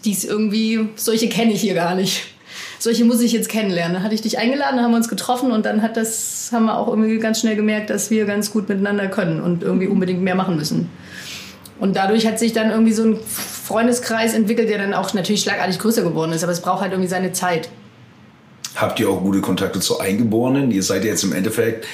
die 0.06 0.12
ist 0.12 0.24
irgendwie, 0.24 0.90
solche 0.96 1.30
kenne 1.30 1.52
ich 1.54 1.62
hier 1.62 1.74
gar 1.74 1.96
nicht 1.96 2.28
solche 2.80 3.06
muss 3.06 3.22
ich 3.22 3.32
jetzt 3.32 3.50
kennenlernen. 3.50 3.96
Dann 3.96 4.04
hatte 4.04 4.16
ich 4.16 4.22
dich 4.22 4.38
eingeladen, 4.38 4.82
haben 4.82 4.92
wir 4.92 4.98
uns 4.98 5.10
getroffen 5.10 5.52
und 5.52 5.66
dann 5.66 5.82
hat 5.82 5.98
das, 5.98 6.50
haben 6.52 6.66
wir 6.66 6.78
auch 6.78 6.88
irgendwie 6.88 7.18
ganz 7.18 7.40
schnell 7.40 7.56
gemerkt, 7.56 7.90
dass 7.90 8.10
wir 8.10 8.26
ganz 8.26 8.52
gut 8.52 8.70
miteinander 8.70 9.08
können 9.08 9.42
und 9.42 9.64
irgendwie 9.64 9.88
unbedingt 9.88 10.22
mehr 10.22 10.36
machen 10.36 10.56
müssen. 10.56 10.90
Und 11.80 11.96
dadurch 11.96 12.26
hat 12.26 12.40
sich 12.40 12.54
dann 12.54 12.72
irgendwie 12.72 12.94
so 12.94 13.04
ein 13.04 13.18
Freundeskreis 13.18 14.34
entwickelt, 14.34 14.70
der 14.70 14.80
dann 14.80 14.94
auch 14.94 15.14
natürlich 15.14 15.42
schlagartig 15.42 15.80
größer 15.80 16.02
geworden 16.02 16.32
ist, 16.32 16.44
aber 16.44 16.52
es 16.52 16.62
braucht 16.62 16.82
halt 16.82 16.92
irgendwie 16.92 17.10
seine 17.10 17.34
Zeit. 17.34 17.70
Habt 18.76 19.00
ihr 19.00 19.10
auch 19.10 19.22
gute 19.22 19.42
Kontakte 19.42 19.80
zu 19.80 20.00
Eingeborenen? 20.00 20.72
Ihr 20.72 20.84
seid 20.84 21.04
jetzt 21.04 21.24
im 21.24 21.34
Endeffekt 21.34 21.86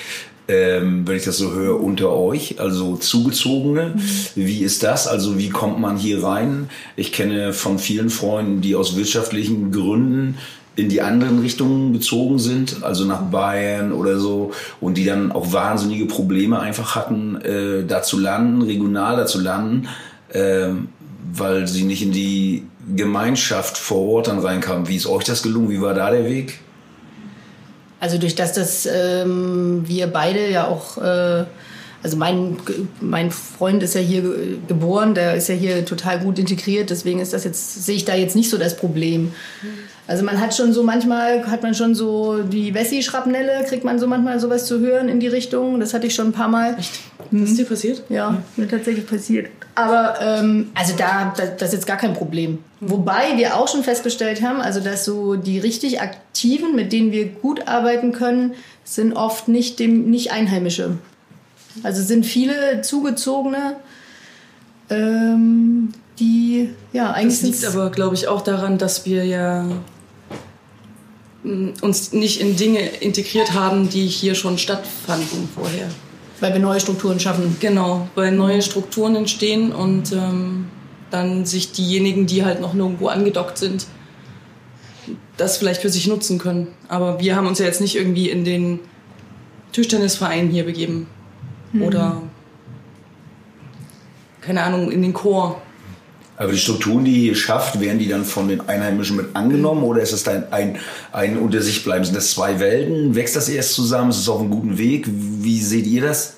ähm, 0.47 1.07
wenn 1.07 1.15
ich 1.15 1.23
das 1.23 1.37
so 1.37 1.53
höre, 1.53 1.81
unter 1.81 2.11
euch, 2.11 2.59
also 2.59 2.97
Zugezogene. 2.97 3.93
Mhm. 3.95 4.01
Wie 4.35 4.61
ist 4.61 4.83
das? 4.83 5.07
Also 5.07 5.37
wie 5.37 5.49
kommt 5.49 5.79
man 5.79 5.97
hier 5.97 6.23
rein? 6.23 6.69
Ich 6.95 7.13
kenne 7.13 7.53
von 7.53 7.79
vielen 7.79 8.09
Freunden, 8.09 8.61
die 8.61 8.75
aus 8.75 8.97
wirtschaftlichen 8.97 9.71
Gründen 9.71 10.37
in 10.75 10.89
die 10.89 11.01
anderen 11.01 11.39
Richtungen 11.39 11.93
gezogen 11.93 12.39
sind, 12.39 12.83
also 12.83 13.05
nach 13.05 13.21
Bayern 13.21 13.91
oder 13.91 14.19
so, 14.19 14.51
und 14.81 14.97
die 14.97 15.05
dann 15.05 15.31
auch 15.31 15.53
wahnsinnige 15.53 16.05
Probleme 16.05 16.59
einfach 16.59 16.95
hatten, 16.95 17.39
äh, 17.41 17.85
da 17.85 18.01
zu 18.01 18.19
landen, 18.19 18.61
regional 18.63 19.17
da 19.17 19.25
zu 19.25 19.39
landen, 19.39 19.87
äh, 20.29 20.69
weil 21.33 21.67
sie 21.67 21.83
nicht 21.83 22.01
in 22.01 22.11
die 22.11 22.65
Gemeinschaft 22.95 23.77
vor 23.77 24.07
Ort 24.07 24.27
dann 24.27 24.39
reinkamen. 24.39 24.87
Wie 24.87 24.95
ist 24.95 25.05
euch 25.05 25.23
das 25.23 25.43
gelungen? 25.43 25.69
Wie 25.69 25.81
war 25.81 25.93
da 25.93 26.09
der 26.09 26.25
Weg? 26.25 26.59
Also 27.99 28.17
durch 28.17 28.35
das, 28.35 28.53
dass 28.53 28.85
ähm, 28.85 29.83
wir 29.87 30.07
beide 30.07 30.49
ja 30.49 30.67
auch 30.67 30.97
äh, 30.97 31.45
also 32.03 32.17
mein, 32.17 32.57
mein 32.99 33.31
Freund 33.31 33.81
ist 33.81 33.95
ja 33.95 34.01
hier 34.01 34.23
geboren, 34.67 35.15
der 35.15 35.35
ist 35.35 35.47
ja 35.47 35.55
hier 35.55 35.85
total 35.85 36.19
gut 36.19 36.37
integriert, 36.37 36.89
deswegen 36.89 37.19
ist 37.19 37.31
das 37.31 37.45
jetzt, 37.45 37.85
sehe 37.85 37.95
ich 37.95 38.03
da 38.03 38.13
jetzt 38.13 38.35
nicht 38.35 38.49
so 38.49 38.57
das 38.57 38.75
Problem. 38.75 39.31
Also 40.05 40.23
man 40.23 40.39
hat 40.39 40.53
schon 40.53 40.73
so 40.73 40.83
manchmal, 40.83 41.47
hat 41.47 41.63
man 41.63 41.73
schon 41.73 41.95
so 41.95 42.43
die 42.43 42.73
Wessi-Schrapnelle, 42.73 43.63
kriegt 43.67 43.85
man 43.85 43.99
so 43.99 44.07
manchmal 44.07 44.39
sowas 44.39 44.65
zu 44.65 44.79
hören 44.79 45.07
in 45.07 45.19
die 45.21 45.27
Richtung. 45.27 45.79
Das 45.79 45.93
hatte 45.93 46.07
ich 46.07 46.15
schon 46.15 46.27
ein 46.27 46.33
paar 46.33 46.49
Mal. 46.49 46.75
Echt? 46.77 46.99
Das 47.31 47.49
ist 47.49 47.57
dir 47.57 47.65
passiert? 47.65 48.03
Ja, 48.09 48.37
mir 48.57 48.67
tatsächlich 48.67 49.07
passiert. 49.07 49.49
Aber 49.75 50.15
ähm, 50.21 50.69
also 50.75 50.93
da, 50.95 51.33
da, 51.35 51.45
das 51.45 51.69
ist 51.69 51.73
jetzt 51.73 51.87
gar 51.87 51.97
kein 51.97 52.13
Problem. 52.13 52.59
Wobei 52.79 53.37
wir 53.37 53.55
auch 53.55 53.67
schon 53.67 53.83
festgestellt 53.83 54.41
haben, 54.41 54.59
also 54.59 54.81
dass 54.81 55.05
so 55.05 55.35
die 55.35 55.57
richtig 55.57 56.01
aktiven, 56.01 56.75
mit 56.75 56.91
denen 56.91 57.11
wir 57.11 57.25
gut 57.29 57.67
arbeiten 57.67 58.11
können, 58.11 58.53
sind 58.83 59.13
oft 59.13 59.47
nicht 59.47 59.79
dem 59.79 60.09
nicht 60.09 60.31
Einheimische. 60.31 60.97
Also 61.81 62.03
sind 62.03 62.25
viele 62.25 62.81
zugezogene, 62.81 63.77
ähm, 64.89 65.93
die 66.19 66.69
ja 66.91 67.11
eigentlich 67.11 67.41
Das 67.41 67.61
liegt 67.61 67.65
aber, 67.65 67.89
glaube 67.89 68.13
ich, 68.13 68.27
auch 68.27 68.41
daran, 68.41 68.77
dass 68.77 69.05
wir 69.05 69.25
ja 69.25 69.65
uns 71.43 72.13
nicht 72.13 72.39
in 72.39 72.55
Dinge 72.55 72.79
integriert 72.79 73.53
haben, 73.53 73.89
die 73.89 74.07
hier 74.07 74.35
schon 74.35 74.57
stattfanden 74.57 75.49
vorher. 75.53 75.89
weil 76.39 76.53
wir 76.53 76.59
neue 76.59 76.79
Strukturen 76.79 77.19
schaffen. 77.19 77.55
Genau, 77.61 78.07
weil 78.15 78.31
neue 78.31 78.61
Strukturen 78.61 79.15
entstehen 79.15 79.71
und 79.71 80.11
ähm, 80.11 80.65
dann 81.09 81.45
sich 81.45 81.71
diejenigen, 81.71 82.25
die 82.25 82.43
halt 82.43 82.59
noch 82.59 82.73
nirgendwo 82.73 83.07
angedockt 83.07 83.57
sind, 83.57 83.87
das 85.37 85.57
vielleicht 85.57 85.81
für 85.81 85.89
sich 85.89 86.07
nutzen 86.07 86.39
können. 86.39 86.67
Aber 86.89 87.19
wir 87.19 87.35
haben 87.35 87.47
uns 87.47 87.59
ja 87.59 87.65
jetzt 87.65 87.81
nicht 87.81 87.95
irgendwie 87.95 88.29
in 88.29 88.43
den 88.43 88.79
Tischtennisverein 89.71 90.49
hier 90.49 90.65
begeben 90.65 91.07
oder 91.79 92.21
keine 94.41 94.63
Ahnung, 94.63 94.91
in 94.91 95.01
den 95.01 95.13
Chor. 95.13 95.61
Aber 96.35 96.51
die 96.51 96.57
Strukturen, 96.57 97.05
die 97.05 97.27
ihr 97.27 97.35
schafft, 97.35 97.79
werden 97.79 97.99
die 97.99 98.07
dann 98.07 98.25
von 98.25 98.47
den 98.47 98.67
Einheimischen 98.67 99.17
mit 99.17 99.35
angenommen 99.35 99.83
oder 99.83 100.01
ist 100.01 100.13
es 100.13 100.23
dann 100.23 100.51
ein, 100.51 100.79
ein 101.11 101.37
unter 101.37 101.61
sich 101.61 101.83
bleiben? 101.83 102.03
Sind 102.03 102.15
das 102.15 102.31
zwei 102.31 102.59
Welten? 102.59 103.13
Wächst 103.15 103.35
das 103.35 103.49
erst 103.49 103.73
zusammen? 103.73 104.09
Ist 104.09 104.17
es 104.17 104.29
auf 104.29 104.39
einem 104.39 104.49
guten 104.49 104.77
Weg? 104.77 105.05
Wie 105.07 105.61
seht 105.61 105.85
ihr 105.85 106.01
das? 106.01 106.35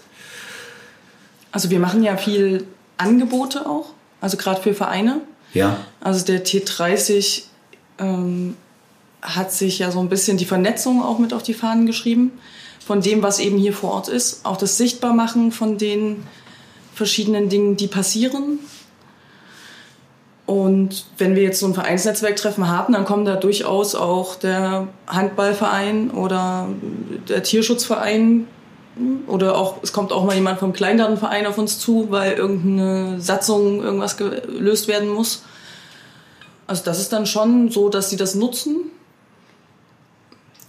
Also 1.52 1.70
wir 1.70 1.80
machen 1.80 2.04
ja 2.04 2.18
viel 2.18 2.68
Angebote 2.98 3.66
auch, 3.66 3.94
also 4.20 4.36
gerade 4.36 4.62
für 4.62 4.74
Vereine. 4.74 5.22
Ja. 5.54 5.78
Also 6.02 6.26
der 6.26 6.46
T30 6.46 7.44
ähm, 7.98 8.56
hat 9.22 9.54
sich 9.54 9.80
ja 9.80 9.92
so 9.92 10.00
ein 10.02 10.10
bisschen 10.10 10.36
die 10.36 10.46
Vernetzung 10.46 11.02
auch 11.02 11.18
mit 11.18 11.34
auf 11.34 11.44
die 11.44 11.54
Fahnen 11.54 11.86
geschrieben, 11.86 12.34
von 12.86 13.02
dem, 13.02 13.24
was 13.24 13.40
eben 13.40 13.58
hier 13.58 13.74
vor 13.74 13.92
Ort 13.92 14.10
ist. 14.10 14.46
Auch 14.46 14.58
das 14.58 14.78
Sichtbarmachen 14.78 15.54
von 15.54 15.78
den 15.78 16.24
verschiedenen 16.94 17.48
Dingen, 17.50 17.78
die 17.78 17.88
passieren. 17.88 18.60
Und 20.46 21.06
wenn 21.18 21.36
wir 21.36 21.42
jetzt 21.42 21.60
so 21.60 21.66
ein 21.66 21.74
Vereinsnetzwerktreffen 21.74 22.68
haben, 22.68 22.94
dann 22.94 23.06
kommen 23.06 23.26
da 23.26 23.36
durchaus 23.36 23.96
auch 23.96 24.36
der 24.36 24.88
Handballverein 25.08 26.12
oder 26.12 26.68
der 27.28 27.42
Tierschutzverein 27.42 28.48
oder 29.28 29.58
auch, 29.58 29.82
es 29.82 29.92
kommt 29.92 30.12
auch 30.12 30.24
mal 30.24 30.36
jemand 30.36 30.60
vom 30.60 30.72
Kleingartenverein 30.72 31.48
auf 31.48 31.58
uns 31.58 31.80
zu, 31.80 32.08
weil 32.12 32.34
irgendeine 32.34 33.20
Satzung, 33.20 33.82
irgendwas 33.82 34.18
gelöst 34.18 34.88
werden 34.88 35.10
muss. 35.10 35.44
Also 36.68 36.84
das 36.84 37.00
ist 37.00 37.12
dann 37.12 37.26
schon 37.26 37.72
so, 37.72 37.90
dass 37.90 38.10
sie 38.10 38.16
das 38.16 38.36
nutzen. 38.36 38.92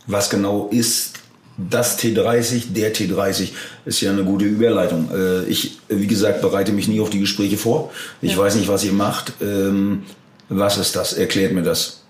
Was 0.06 0.30
genau 0.30 0.68
ist 0.70 1.14
das 1.58 1.98
T30, 1.98 2.72
der 2.74 2.94
T30? 2.94 3.50
Ist 3.84 4.00
ja 4.02 4.10
eine 4.10 4.24
gute 4.24 4.44
Überleitung. 4.44 5.08
Äh, 5.12 5.44
Ich, 5.44 5.78
wie 5.88 6.06
gesagt, 6.06 6.42
bereite 6.42 6.72
mich 6.72 6.86
nie 6.88 7.00
auf 7.00 7.10
die 7.10 7.20
Gespräche 7.20 7.56
vor. 7.56 7.90
Ich 8.20 8.32
Ja. 8.32 8.38
weiß 8.38 8.56
nicht, 8.56 8.68
was 8.68 8.84
ihr 8.84 8.92
macht. 8.92 9.32
Ähm, 9.40 10.02
Was 10.48 10.78
ist 10.78 10.94
das? 10.94 11.12
Erklärt 11.12 11.52
mir 11.54 11.62
das. 11.64 12.04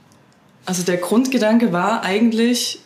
Also 0.67 0.83
der 0.83 0.99
Grundgedanke 0.99 1.73
war 1.73 2.03
eigentlich, 2.03 2.81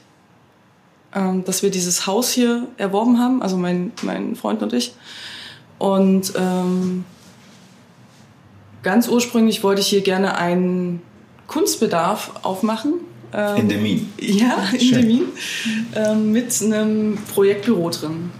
ähm, 1.12 1.44
dass 1.44 1.64
wir 1.64 1.70
dieses 1.70 2.06
Haus 2.06 2.30
hier 2.30 2.68
erworben 2.76 3.18
haben, 3.18 3.42
also 3.42 3.56
mein, 3.56 3.90
mein 4.02 4.36
Freund 4.36 4.62
und 4.62 4.72
ich. 4.72 4.94
Und 5.78 6.34
ähm, 6.36 7.04
ganz 8.84 9.08
ursprünglich 9.08 9.64
wollte 9.64 9.80
ich 9.80 9.88
hier 9.88 10.02
gerne 10.02 10.36
einen 10.36 11.02
Kunstbedarf 11.48 12.30
aufmachen. 12.42 12.92
Ähm, 13.32 13.56
In 13.56 13.68
der 13.68 13.78
Mine. 13.78 14.02
Ja, 14.20 14.64
in 14.72 14.80
Schön. 14.80 15.02
Demin. 15.02 15.24
Ähm, 15.94 16.32
mit 16.32 16.60
einem 16.62 17.18
Projektbüro 17.32 17.90
drin. 17.90 18.30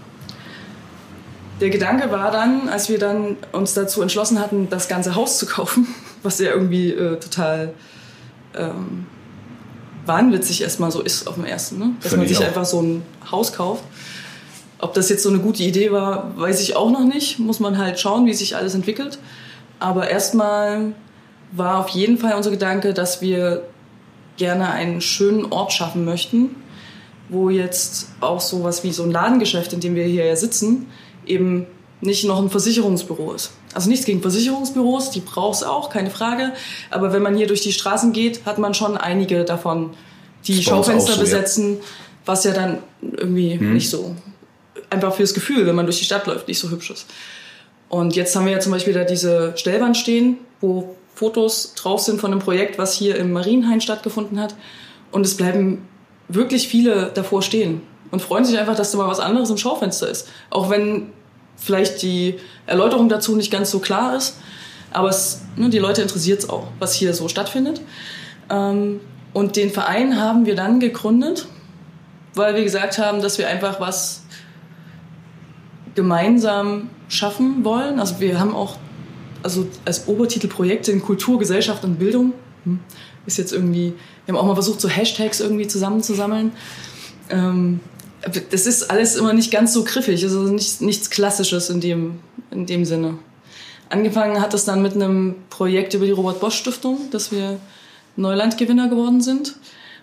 Der 1.61 1.69
Gedanke 1.69 2.11
war 2.11 2.31
dann, 2.31 2.69
als 2.69 2.89
wir 2.89 2.97
dann 2.97 3.37
uns 3.51 3.73
dazu 3.73 4.01
entschlossen 4.01 4.39
hatten, 4.39 4.69
das 4.69 4.87
ganze 4.87 5.15
Haus 5.15 5.37
zu 5.37 5.45
kaufen, 5.45 5.87
was 6.23 6.39
ja 6.39 6.51
irgendwie 6.51 6.89
äh, 6.91 7.17
total 7.19 7.73
ähm, 8.55 9.05
wahnwitzig 10.05 10.61
erstmal 10.61 10.91
so 10.91 11.01
ist 11.01 11.27
auf 11.27 11.35
dem 11.35 11.45
ersten, 11.45 11.77
ne? 11.77 11.91
dass 12.01 12.09
Finde 12.09 12.25
man 12.25 12.31
ich 12.31 12.37
sich 12.37 12.43
auch. 12.43 12.49
einfach 12.49 12.65
so 12.65 12.81
ein 12.81 13.03
Haus 13.31 13.53
kauft. 13.53 13.83
Ob 14.79 14.95
das 14.95 15.09
jetzt 15.09 15.21
so 15.21 15.29
eine 15.29 15.37
gute 15.37 15.61
Idee 15.61 15.91
war, 15.91 16.33
weiß 16.37 16.59
ich 16.61 16.75
auch 16.75 16.89
noch 16.89 17.05
nicht. 17.05 17.37
Muss 17.37 17.59
man 17.59 17.77
halt 17.77 17.99
schauen, 17.99 18.25
wie 18.25 18.33
sich 18.33 18.55
alles 18.55 18.73
entwickelt. 18.73 19.19
Aber 19.79 20.09
erstmal 20.09 20.93
war 21.51 21.79
auf 21.79 21.89
jeden 21.89 22.17
Fall 22.17 22.33
unser 22.33 22.49
Gedanke, 22.49 22.95
dass 22.95 23.21
wir 23.21 23.63
gerne 24.37 24.71
einen 24.71 25.01
schönen 25.01 25.51
Ort 25.51 25.73
schaffen 25.73 26.05
möchten, 26.05 26.55
wo 27.29 27.49
jetzt 27.49 28.09
auch 28.19 28.41
sowas 28.41 28.83
wie 28.83 28.91
so 28.91 29.03
ein 29.03 29.11
Ladengeschäft, 29.11 29.73
in 29.73 29.79
dem 29.79 29.95
wir 29.95 30.05
hier 30.05 30.25
ja 30.25 30.35
sitzen, 30.35 30.87
eben 31.25 31.65
nicht 32.01 32.25
noch 32.25 32.41
ein 32.41 32.49
Versicherungsbüro 32.49 33.33
ist. 33.33 33.51
Also 33.73 33.89
nichts 33.89 34.05
gegen 34.05 34.21
Versicherungsbüros, 34.21 35.11
die 35.11 35.21
braucht 35.21 35.57
es 35.57 35.63
auch, 35.63 35.89
keine 35.89 36.09
Frage. 36.09 36.51
Aber 36.89 37.13
wenn 37.13 37.21
man 37.21 37.37
hier 37.37 37.47
durch 37.47 37.61
die 37.61 37.71
Straßen 37.71 38.11
geht, 38.11 38.45
hat 38.45 38.57
man 38.57 38.73
schon 38.73 38.97
einige 38.97 39.45
davon, 39.45 39.91
die 40.45 40.61
Schaufenster 40.61 41.13
so, 41.13 41.17
ja. 41.17 41.23
besetzen, 41.23 41.77
was 42.25 42.43
ja 42.43 42.51
dann 42.51 42.79
irgendwie 43.01 43.57
nicht 43.57 43.89
so, 43.89 44.15
einfach 44.89 45.13
fürs 45.13 45.33
Gefühl, 45.33 45.67
wenn 45.67 45.75
man 45.75 45.85
durch 45.85 45.99
die 45.99 46.05
Stadt 46.05 46.25
läuft, 46.27 46.47
nicht 46.47 46.59
so 46.59 46.69
hübsch 46.69 46.89
ist. 46.91 47.05
Und 47.87 48.15
jetzt 48.15 48.35
haben 48.35 48.45
wir 48.45 48.53
ja 48.53 48.59
zum 48.59 48.71
Beispiel 48.71 48.93
da 48.93 49.03
diese 49.03 49.53
Stellwand 49.55 49.97
stehen, 49.97 50.37
wo 50.59 50.95
Fotos 51.21 51.75
drauf 51.75 51.99
sind 51.99 52.19
von 52.19 52.31
einem 52.31 52.41
Projekt, 52.41 52.79
was 52.79 52.95
hier 52.95 53.15
im 53.15 53.31
Marienhain 53.31 53.79
stattgefunden 53.79 54.39
hat. 54.39 54.55
Und 55.11 55.23
es 55.23 55.37
bleiben 55.37 55.87
wirklich 56.29 56.67
viele 56.67 57.11
davor 57.13 57.43
stehen 57.43 57.83
und 58.09 58.23
freuen 58.23 58.43
sich 58.43 58.57
einfach, 58.57 58.75
dass 58.75 58.91
da 58.91 58.97
mal 58.97 59.07
was 59.07 59.19
anderes 59.19 59.51
im 59.51 59.57
Schaufenster 59.57 60.09
ist. 60.09 60.27
Auch 60.49 60.71
wenn 60.71 61.11
vielleicht 61.57 62.01
die 62.01 62.39
Erläuterung 62.65 63.07
dazu 63.07 63.35
nicht 63.35 63.51
ganz 63.51 63.69
so 63.69 63.77
klar 63.77 64.15
ist. 64.15 64.37
Aber 64.91 65.09
es, 65.09 65.41
ne, 65.55 65.69
die 65.69 65.77
Leute 65.77 66.01
interessiert 66.01 66.39
es 66.39 66.49
auch, 66.49 66.69
was 66.79 66.95
hier 66.95 67.13
so 67.13 67.27
stattfindet. 67.27 67.81
Ähm, 68.49 68.99
und 69.31 69.57
den 69.57 69.69
Verein 69.69 70.19
haben 70.19 70.47
wir 70.47 70.55
dann 70.55 70.79
gegründet, 70.79 71.45
weil 72.33 72.55
wir 72.55 72.63
gesagt 72.63 72.97
haben, 72.97 73.21
dass 73.21 73.37
wir 73.37 73.47
einfach 73.47 73.79
was 73.79 74.23
gemeinsam 75.93 76.89
schaffen 77.09 77.63
wollen. 77.63 77.99
Also 77.99 78.19
wir 78.19 78.39
haben 78.39 78.55
auch 78.55 78.77
also 79.43 79.67
als 79.85 80.07
Obertitel 80.07 80.47
Projekte 80.47 80.91
in 80.91 81.01
Kultur, 81.01 81.39
Gesellschaft 81.39 81.83
und 81.83 81.97
Bildung. 81.97 82.33
Hm, 82.63 82.79
Ist 83.25 83.37
jetzt 83.37 83.53
irgendwie, 83.53 83.93
wir 84.25 84.33
haben 84.33 84.41
auch 84.41 84.45
mal 84.45 84.53
versucht, 84.53 84.81
so 84.81 84.89
Hashtags 84.89 85.39
irgendwie 85.39 85.67
zusammenzusammeln. 85.67 86.51
Ähm, 87.29 87.79
das 88.51 88.67
ist 88.67 88.91
alles 88.91 89.15
immer 89.15 89.33
nicht 89.33 89.51
ganz 89.51 89.73
so 89.73 89.83
griffig, 89.83 90.23
also 90.23 90.43
nichts, 90.43 90.79
nichts 90.81 91.09
Klassisches 91.09 91.69
in 91.69 91.81
dem, 91.81 92.19
in 92.51 92.65
dem 92.65 92.85
Sinne. 92.85 93.17
Angefangen 93.89 94.39
hat 94.39 94.53
es 94.53 94.63
dann 94.63 94.81
mit 94.81 94.93
einem 94.93 95.35
Projekt 95.49 95.93
über 95.93 96.05
die 96.05 96.11
Robert-Bosch-Stiftung, 96.11 97.09
dass 97.11 97.31
wir 97.31 97.59
Neulandgewinner 98.15 98.89
geworden 98.89 99.21
sind. 99.21 99.55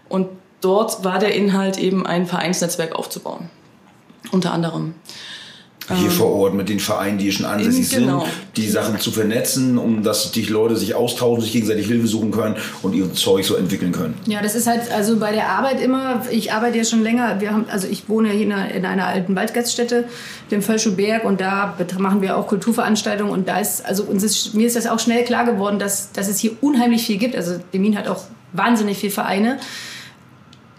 Und 0.09 0.29
dort 0.61 1.05
war 1.05 1.19
der 1.19 1.35
Inhalt 1.35 1.79
eben 1.79 2.07
ein 2.07 2.27
Vereinsnetzwerk 2.27 2.95
aufzubauen. 2.95 3.49
Unter 4.31 4.53
anderem. 4.53 4.95
Hier 5.95 6.11
vor 6.11 6.33
Ort 6.35 6.55
mit 6.55 6.69
den 6.69 6.81
Vereinen, 6.81 7.19
die 7.19 7.33
schon 7.33 7.47
ansässig 7.47 7.91
Genau. 7.91 8.21
sind, 8.21 8.31
die 8.57 8.69
Sachen 8.69 8.99
zu 9.01 9.11
vernetzen, 9.11 9.79
um 9.79 10.03
dass 10.03 10.33
die 10.33 10.43
Leute 10.43 10.77
sich 10.77 10.95
austauschen, 10.95 11.43
sich 11.43 11.53
gegenseitig 11.53 11.87
Hilfe 11.87 12.07
suchen 12.07 12.31
können 12.31 12.57
und 12.83 12.95
ihr 12.95 13.13
Zeug 13.15 13.45
so 13.45 13.55
entwickeln 13.55 13.93
können. 13.93 14.15
Ja, 14.27 14.43
das 14.43 14.55
ist 14.55 14.67
halt 14.67 14.91
also 14.93 15.17
bei 15.17 15.33
der 15.33 15.49
Arbeit 15.49 15.81
immer, 15.81 16.23
ich 16.31 16.53
arbeite 16.53 16.79
ja 16.79 16.85
schon 16.85 17.03
länger, 17.03 17.41
wir 17.41 17.53
haben, 17.53 17.65
also 17.71 17.89
ich 17.89 18.09
wohne 18.09 18.31
hier 18.31 18.43
in 18.43 18.53
einer, 18.53 18.71
in 18.73 18.85
einer 18.85 19.07
alten 19.07 19.35
Waldgaststätte, 19.35 20.05
dem 20.51 20.61
Völschuberg 20.63 21.25
und 21.25 21.41
da 21.41 21.75
machen 21.99 22.21
wir 22.21 22.37
auch 22.37 22.47
Kulturveranstaltungen 22.49 23.33
und 23.33 23.49
da 23.49 23.59
ist, 23.59 23.85
also 23.87 24.03
uns 24.03 24.23
ist, 24.23 24.55
mir 24.55 24.67
ist 24.67 24.77
das 24.77 24.87
auch 24.87 24.99
schnell 24.99 25.25
klar 25.25 25.45
geworden, 25.47 25.79
dass, 25.79 26.13
dass 26.13 26.29
es 26.29 26.39
hier 26.39 26.53
unheimlich 26.61 27.07
viel 27.07 27.17
gibt. 27.17 27.35
Also 27.35 27.59
Demin 27.73 27.97
hat 27.97 28.09
auch 28.09 28.25
wahnsinnig 28.53 28.99
viele 28.99 29.13
Vereine. 29.13 29.59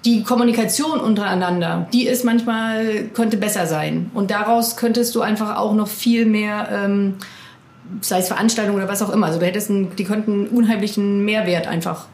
Die 0.06 0.24
Kommunikation 0.24 1.00
untereinander, 1.00 1.88
die 1.92 2.08
ist 2.08 2.24
manchmal, 2.24 3.10
könnte 3.14 3.38
besser 3.38 3.68
sein. 3.68 4.10
Und 4.14 4.32
daraus 4.32 4.78
könntest 4.78 5.14
du 5.16 5.22
einfach 5.22 5.58
auch 5.58 5.74
noch 5.74 5.88
viel 5.88 6.26
mehr, 6.26 6.70
ähm, 6.72 7.16
sei 8.02 8.20
es 8.20 8.28
Veranstaltungen 8.28 8.78
oder 8.78 8.88
was 8.88 9.02
auch 9.02 9.10
immer. 9.10 9.28
Also 9.28 9.40
du 9.40 9.46
hättest 9.46 9.70
einen, 9.70 9.96
die 9.96 10.06
könnten 10.06 10.32
einen 10.32 10.48
unheimlichen 10.48 11.26
Mehrwert 11.26 11.68
einfach 11.68 12.06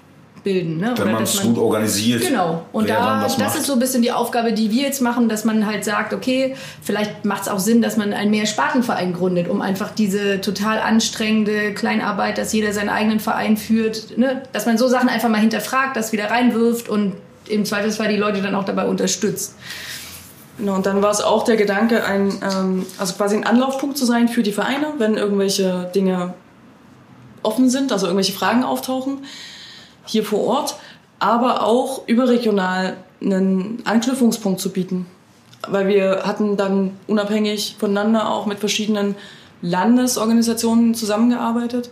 bilden. 0.46 0.78
Ne? 0.78 0.94
Wenn 0.96 1.12
man 1.12 1.24
es 1.24 1.42
gut 1.42 1.58
organisiert, 1.58 2.22
Genau. 2.22 2.66
Und 2.72 2.88
da, 2.90 3.22
das 3.22 3.38
macht. 3.38 3.58
ist 3.58 3.66
so 3.66 3.74
ein 3.74 3.80
bisschen 3.80 4.02
die 4.02 4.14
Aufgabe, 4.14 4.54
die 4.54 4.72
wir 4.72 4.84
jetzt 4.84 5.02
machen, 5.02 5.28
dass 5.28 5.44
man 5.44 5.66
halt 5.66 5.84
sagt, 5.84 6.14
okay, 6.14 6.56
vielleicht 6.82 7.26
macht 7.26 7.42
es 7.42 7.48
auch 7.50 7.60
Sinn, 7.60 7.82
dass 7.82 7.98
man 7.98 8.14
einen 8.14 8.32
Mehrspartenverein 8.32 9.12
gründet, 9.14 9.50
um 9.50 9.62
einfach 9.62 9.92
diese 9.92 10.40
total 10.40 10.80
anstrengende 10.80 11.74
Kleinarbeit, 11.74 12.38
dass 12.38 12.54
jeder 12.54 12.72
seinen 12.72 12.90
eigenen 12.90 13.20
Verein 13.20 13.58
führt, 13.58 14.18
ne? 14.18 14.44
dass 14.54 14.66
man 14.66 14.78
so 14.78 14.88
Sachen 14.88 15.10
einfach 15.10 15.30
mal 15.30 15.42
hinterfragt, 15.42 15.98
das 15.98 16.14
wieder 16.14 16.30
reinwirft 16.30 16.88
und 16.88 17.14
im 17.48 17.66
Zweifelsfall 17.66 18.10
die 18.10 18.18
Leute 18.18 18.42
dann 18.42 18.56
auch 18.56 18.66
dabei 18.66 18.86
unterstützt. 18.86 19.56
Genau, 20.58 20.76
und 20.76 20.86
dann 20.86 21.02
war 21.02 21.12
es 21.12 21.22
auch 21.22 21.44
der 21.44 21.58
Gedanke, 21.58 22.06
ein, 22.06 22.40
ähm, 22.42 22.86
also 22.98 23.14
quasi 23.16 23.36
ein 23.36 23.46
Anlaufpunkt 23.46 23.98
zu 23.98 24.06
sein 24.06 24.30
für 24.30 24.42
die 24.42 24.54
Vereine, 24.54 24.94
wenn 24.98 25.16
irgendwelche 25.16 25.92
Dinge 25.94 26.34
offen 27.44 27.70
sind, 27.70 27.92
also 27.92 28.08
irgendwelche 28.08 28.34
Fragen 28.34 28.64
auftauchen, 28.64 29.26
hier 30.06 30.24
vor 30.24 30.46
Ort, 30.46 30.76
aber 31.20 31.64
auch 31.64 32.08
überregional 32.08 32.98
einen 33.22 33.82
Anknüpfungspunkt 33.86 34.60
zu 34.60 34.72
bieten. 34.72 35.08
Weil 35.68 35.88
wir 35.88 36.24
hatten 36.26 36.58
dann 36.58 36.92
unabhängig 37.08 37.76
voneinander 37.80 38.30
auch 38.30 38.46
mit 38.46 38.60
verschiedenen 38.60 39.16
Landesorganisationen 39.62 40.94
zusammengearbeitet, 40.94 41.90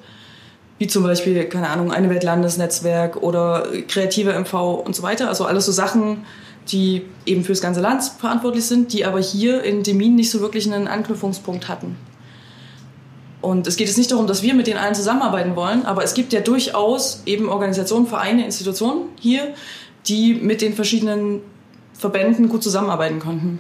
wie 0.83 0.87
zum 0.87 1.03
Beispiel, 1.03 1.45
keine 1.45 1.69
Ahnung, 1.69 1.93
eine 1.93 2.09
Weltlandesnetzwerk 2.09 3.23
oder 3.23 3.69
kreative 3.87 4.37
MV 4.37 4.83
und 4.85 4.93
so 4.93 5.01
weiter. 5.01 5.29
Also 5.29 5.45
alles 5.45 5.65
so 5.65 5.71
Sachen, 5.71 6.25
die 6.67 7.03
eben 7.25 7.45
fürs 7.45 7.61
ganze 7.61 7.79
Land 7.79 8.03
verantwortlich 8.19 8.65
sind, 8.65 8.91
die 8.91 9.05
aber 9.05 9.21
hier 9.21 9.63
in 9.63 9.83
Demin 9.83 10.15
nicht 10.15 10.29
so 10.29 10.41
wirklich 10.41 10.69
einen 10.69 10.89
Anknüpfungspunkt 10.89 11.69
hatten. 11.69 11.95
Und 13.39 13.65
es 13.65 13.77
geht 13.77 13.87
jetzt 13.87 13.97
nicht 13.97 14.11
darum, 14.11 14.27
dass 14.27 14.43
wir 14.43 14.53
mit 14.53 14.67
den 14.67 14.75
allen 14.75 14.93
zusammenarbeiten 14.93 15.55
wollen, 15.55 15.85
aber 15.85 16.03
es 16.03 16.15
gibt 16.15 16.33
ja 16.33 16.41
durchaus 16.41 17.23
eben 17.25 17.47
Organisationen, 17.47 18.05
Vereine, 18.05 18.43
Institutionen 18.43 19.03
hier, 19.21 19.53
die 20.07 20.33
mit 20.33 20.61
den 20.61 20.73
verschiedenen 20.73 21.39
Verbänden 21.93 22.49
gut 22.49 22.61
zusammenarbeiten 22.61 23.19
konnten. 23.19 23.59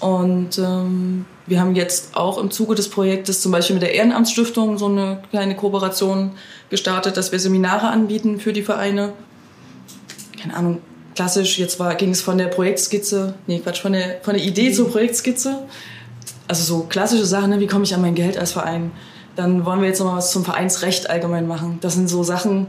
Und 0.00 0.58
ähm, 0.58 1.26
wir 1.46 1.60
haben 1.60 1.74
jetzt 1.74 2.16
auch 2.16 2.38
im 2.38 2.50
Zuge 2.50 2.74
des 2.74 2.88
Projektes 2.88 3.40
zum 3.42 3.52
Beispiel 3.52 3.74
mit 3.74 3.82
der 3.82 3.94
Ehrenamtsstiftung 3.94 4.78
so 4.78 4.86
eine 4.86 5.22
kleine 5.30 5.56
Kooperation 5.56 6.32
gestartet, 6.70 7.16
dass 7.16 7.32
wir 7.32 7.38
Seminare 7.38 7.88
anbieten 7.88 8.40
für 8.40 8.52
die 8.52 8.62
Vereine. 8.62 9.12
Keine 10.40 10.56
Ahnung, 10.56 10.78
klassisch, 11.14 11.58
jetzt 11.58 11.78
war, 11.78 11.94
ging 11.96 12.10
es 12.10 12.22
von 12.22 12.38
der 12.38 12.46
Projektskizze, 12.46 13.34
nee, 13.46 13.58
Quatsch, 13.58 13.80
von 13.82 13.92
der, 13.92 14.20
von 14.22 14.34
der 14.34 14.42
Idee 14.42 14.72
zur 14.72 14.90
Projektskizze. 14.90 15.64
Also 16.48 16.64
so 16.64 16.84
klassische 16.84 17.26
Sachen, 17.26 17.50
ne, 17.50 17.60
wie 17.60 17.66
komme 17.66 17.84
ich 17.84 17.94
an 17.94 18.00
mein 18.00 18.14
Geld 18.14 18.38
als 18.38 18.52
Verein? 18.52 18.90
Dann 19.36 19.64
wollen 19.64 19.80
wir 19.80 19.88
jetzt 19.88 20.00
noch 20.00 20.06
mal 20.06 20.16
was 20.16 20.32
zum 20.32 20.44
Vereinsrecht 20.44 21.10
allgemein 21.10 21.46
machen. 21.46 21.78
Das 21.82 21.94
sind 21.94 22.08
so 22.08 22.22
Sachen, 22.22 22.66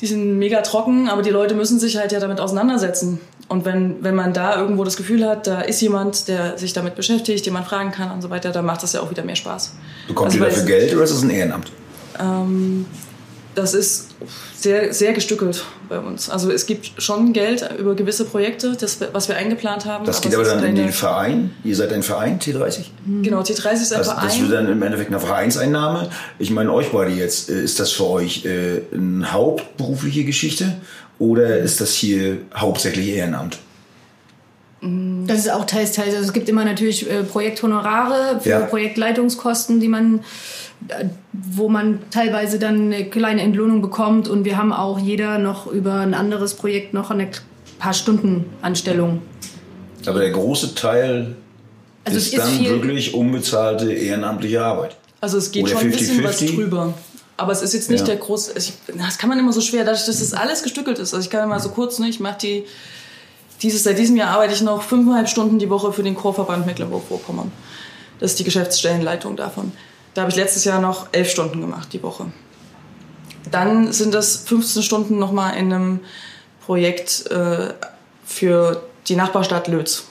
die 0.00 0.06
sind 0.06 0.38
mega 0.38 0.60
trocken, 0.62 1.08
aber 1.08 1.22
die 1.22 1.30
Leute 1.30 1.54
müssen 1.54 1.78
sich 1.78 1.96
halt 1.96 2.12
ja 2.12 2.20
damit 2.20 2.40
auseinandersetzen. 2.40 3.20
Und 3.54 3.64
wenn, 3.64 4.02
wenn 4.02 4.16
man 4.16 4.32
da 4.32 4.56
irgendwo 4.58 4.82
das 4.82 4.96
Gefühl 4.96 5.24
hat, 5.24 5.46
da 5.46 5.60
ist 5.60 5.80
jemand, 5.80 6.26
der 6.26 6.58
sich 6.58 6.72
damit 6.72 6.96
beschäftigt, 6.96 7.46
den 7.46 7.52
man 7.52 7.64
fragen 7.64 7.92
kann 7.92 8.10
und 8.10 8.20
so 8.20 8.28
weiter, 8.28 8.50
dann 8.50 8.66
macht 8.66 8.82
das 8.82 8.94
ja 8.94 9.00
auch 9.00 9.10
wieder 9.10 9.22
mehr 9.22 9.36
Spaß. 9.36 9.74
Bekommt 10.08 10.32
also, 10.32 10.42
ihr 10.42 10.50
dafür 10.50 10.64
Geld 10.64 10.92
oder 10.92 11.04
ist 11.04 11.12
das 11.12 11.22
ein 11.22 11.30
Ehrenamt? 11.30 11.70
Ähm, 12.18 12.84
das 13.54 13.74
ist 13.74 14.08
sehr, 14.56 14.92
sehr 14.92 15.12
gestückelt 15.12 15.64
bei 15.88 16.00
uns. 16.00 16.28
Also 16.30 16.50
es 16.50 16.66
gibt 16.66 17.00
schon 17.00 17.32
Geld 17.32 17.64
über 17.78 17.94
gewisse 17.94 18.24
Projekte, 18.24 18.76
das, 18.76 18.98
was 19.12 19.28
wir 19.28 19.36
eingeplant 19.36 19.84
haben. 19.84 20.04
Das 20.04 20.20
geht 20.20 20.34
aber, 20.34 20.42
aber 20.42 20.56
dann 20.56 20.64
in 20.64 20.74
den 20.74 20.92
Verein? 20.92 21.52
Ihr 21.62 21.76
seid 21.76 21.92
ein 21.92 22.02
Verein, 22.02 22.40
T30? 22.40 22.86
Genau, 23.22 23.42
T30 23.42 23.72
ist 23.74 23.92
ein 23.92 23.98
also, 23.98 24.10
Verein. 24.10 24.26
Das 24.26 24.40
wird 24.40 24.52
dann 24.52 24.72
im 24.72 24.82
Endeffekt 24.82 25.10
eine 25.10 25.20
Vereinseinnahme. 25.20 26.10
Ich 26.40 26.50
meine, 26.50 26.72
euch 26.72 26.90
beide 26.90 27.12
jetzt, 27.12 27.50
äh, 27.50 27.62
ist 27.62 27.78
das 27.78 27.92
für 27.92 28.08
euch 28.08 28.44
äh, 28.44 28.80
eine 28.92 29.32
hauptberufliche 29.32 30.24
Geschichte 30.24 30.74
oder 31.18 31.58
ist 31.58 31.80
das 31.80 31.92
hier 31.92 32.38
hauptsächlich 32.54 33.08
Ehrenamt? 33.08 33.58
Das 35.26 35.38
ist 35.38 35.50
auch 35.50 35.64
teils, 35.64 35.92
teils. 35.92 36.14
Also 36.14 36.26
es 36.26 36.32
gibt 36.34 36.48
immer 36.48 36.64
natürlich 36.64 37.10
äh, 37.10 37.22
Projekthonorare 37.22 38.40
für 38.42 38.48
ja. 38.48 38.60
Projektleitungskosten, 38.60 39.80
die 39.80 39.88
man 39.88 40.20
wo 41.32 41.68
man 41.68 42.00
teilweise 42.10 42.58
dann 42.58 42.92
eine 42.92 43.06
kleine 43.06 43.42
Entlohnung 43.42 43.80
bekommt 43.80 44.28
und 44.28 44.44
wir 44.44 44.56
haben 44.56 44.72
auch 44.72 44.98
jeder 44.98 45.38
noch 45.38 45.66
über 45.66 45.94
ein 45.94 46.14
anderes 46.14 46.54
Projekt 46.54 46.94
noch 46.94 47.10
eine 47.10 47.28
paar 47.78 47.94
Stunden 47.94 48.46
Anstellung. 48.60 49.22
Aber 50.06 50.20
der 50.20 50.30
große 50.30 50.74
Teil 50.74 51.36
also 52.04 52.18
ist, 52.18 52.34
ist 52.34 52.38
dann 52.38 52.64
wirklich 52.64 53.14
unbezahlte 53.14 53.92
ehrenamtliche 53.92 54.62
Arbeit. 54.62 54.96
Also 55.20 55.38
es 55.38 55.50
geht 55.50 55.64
Oder 55.64 55.72
schon 55.72 55.80
50, 55.92 56.00
ein 56.00 56.22
bisschen 56.22 56.24
50? 56.24 56.48
was 56.48 56.56
drüber. 56.56 56.94
Aber 57.36 57.52
es 57.52 57.62
ist 57.62 57.74
jetzt 57.74 57.90
nicht 57.90 58.00
ja. 58.00 58.06
der 58.06 58.16
große. 58.16 58.54
Das 58.54 59.18
kann 59.18 59.28
man 59.28 59.38
immer 59.38 59.52
so 59.52 59.60
schwer, 59.60 59.84
dadurch, 59.84 60.06
dass 60.06 60.20
das 60.20 60.32
alles 60.34 60.62
gestückelt 60.62 60.98
ist. 60.98 61.14
Also 61.14 61.24
ich 61.24 61.30
kann 61.30 61.48
mal 61.48 61.60
so 61.60 61.70
kurz, 61.70 61.98
ne, 61.98 62.08
ich 62.08 62.20
mache 62.20 62.38
die. 62.40 62.64
Dieses, 63.62 63.84
seit 63.84 63.98
diesem 63.98 64.16
Jahr 64.16 64.30
arbeite 64.30 64.52
ich 64.52 64.60
noch 64.60 64.82
fünfeinhalb 64.82 65.28
Stunden 65.28 65.58
die 65.58 65.70
Woche 65.70 65.92
für 65.92 66.02
den 66.02 66.14
Chorverband 66.14 66.66
Mecklenburg-Vorpommern. 66.66 67.50
Das 68.18 68.32
ist 68.32 68.40
die 68.40 68.44
Geschäftsstellenleitung 68.44 69.36
davon. 69.36 69.72
Da 70.12 70.22
habe 70.22 70.30
ich 70.30 70.36
letztes 70.36 70.64
Jahr 70.64 70.80
noch 70.80 71.08
elf 71.12 71.30
Stunden 71.30 71.60
gemacht 71.60 71.88
die 71.92 72.02
Woche. 72.02 72.26
Dann 73.50 73.92
sind 73.92 74.14
das 74.14 74.36
15 74.36 74.82
Stunden 74.82 75.18
nochmal 75.18 75.56
in 75.56 75.72
einem 75.72 76.00
Projekt 76.64 77.30
äh, 77.30 77.74
für 78.24 78.82
die 79.08 79.16
Nachbarstadt 79.16 79.68
Lötz 79.68 80.04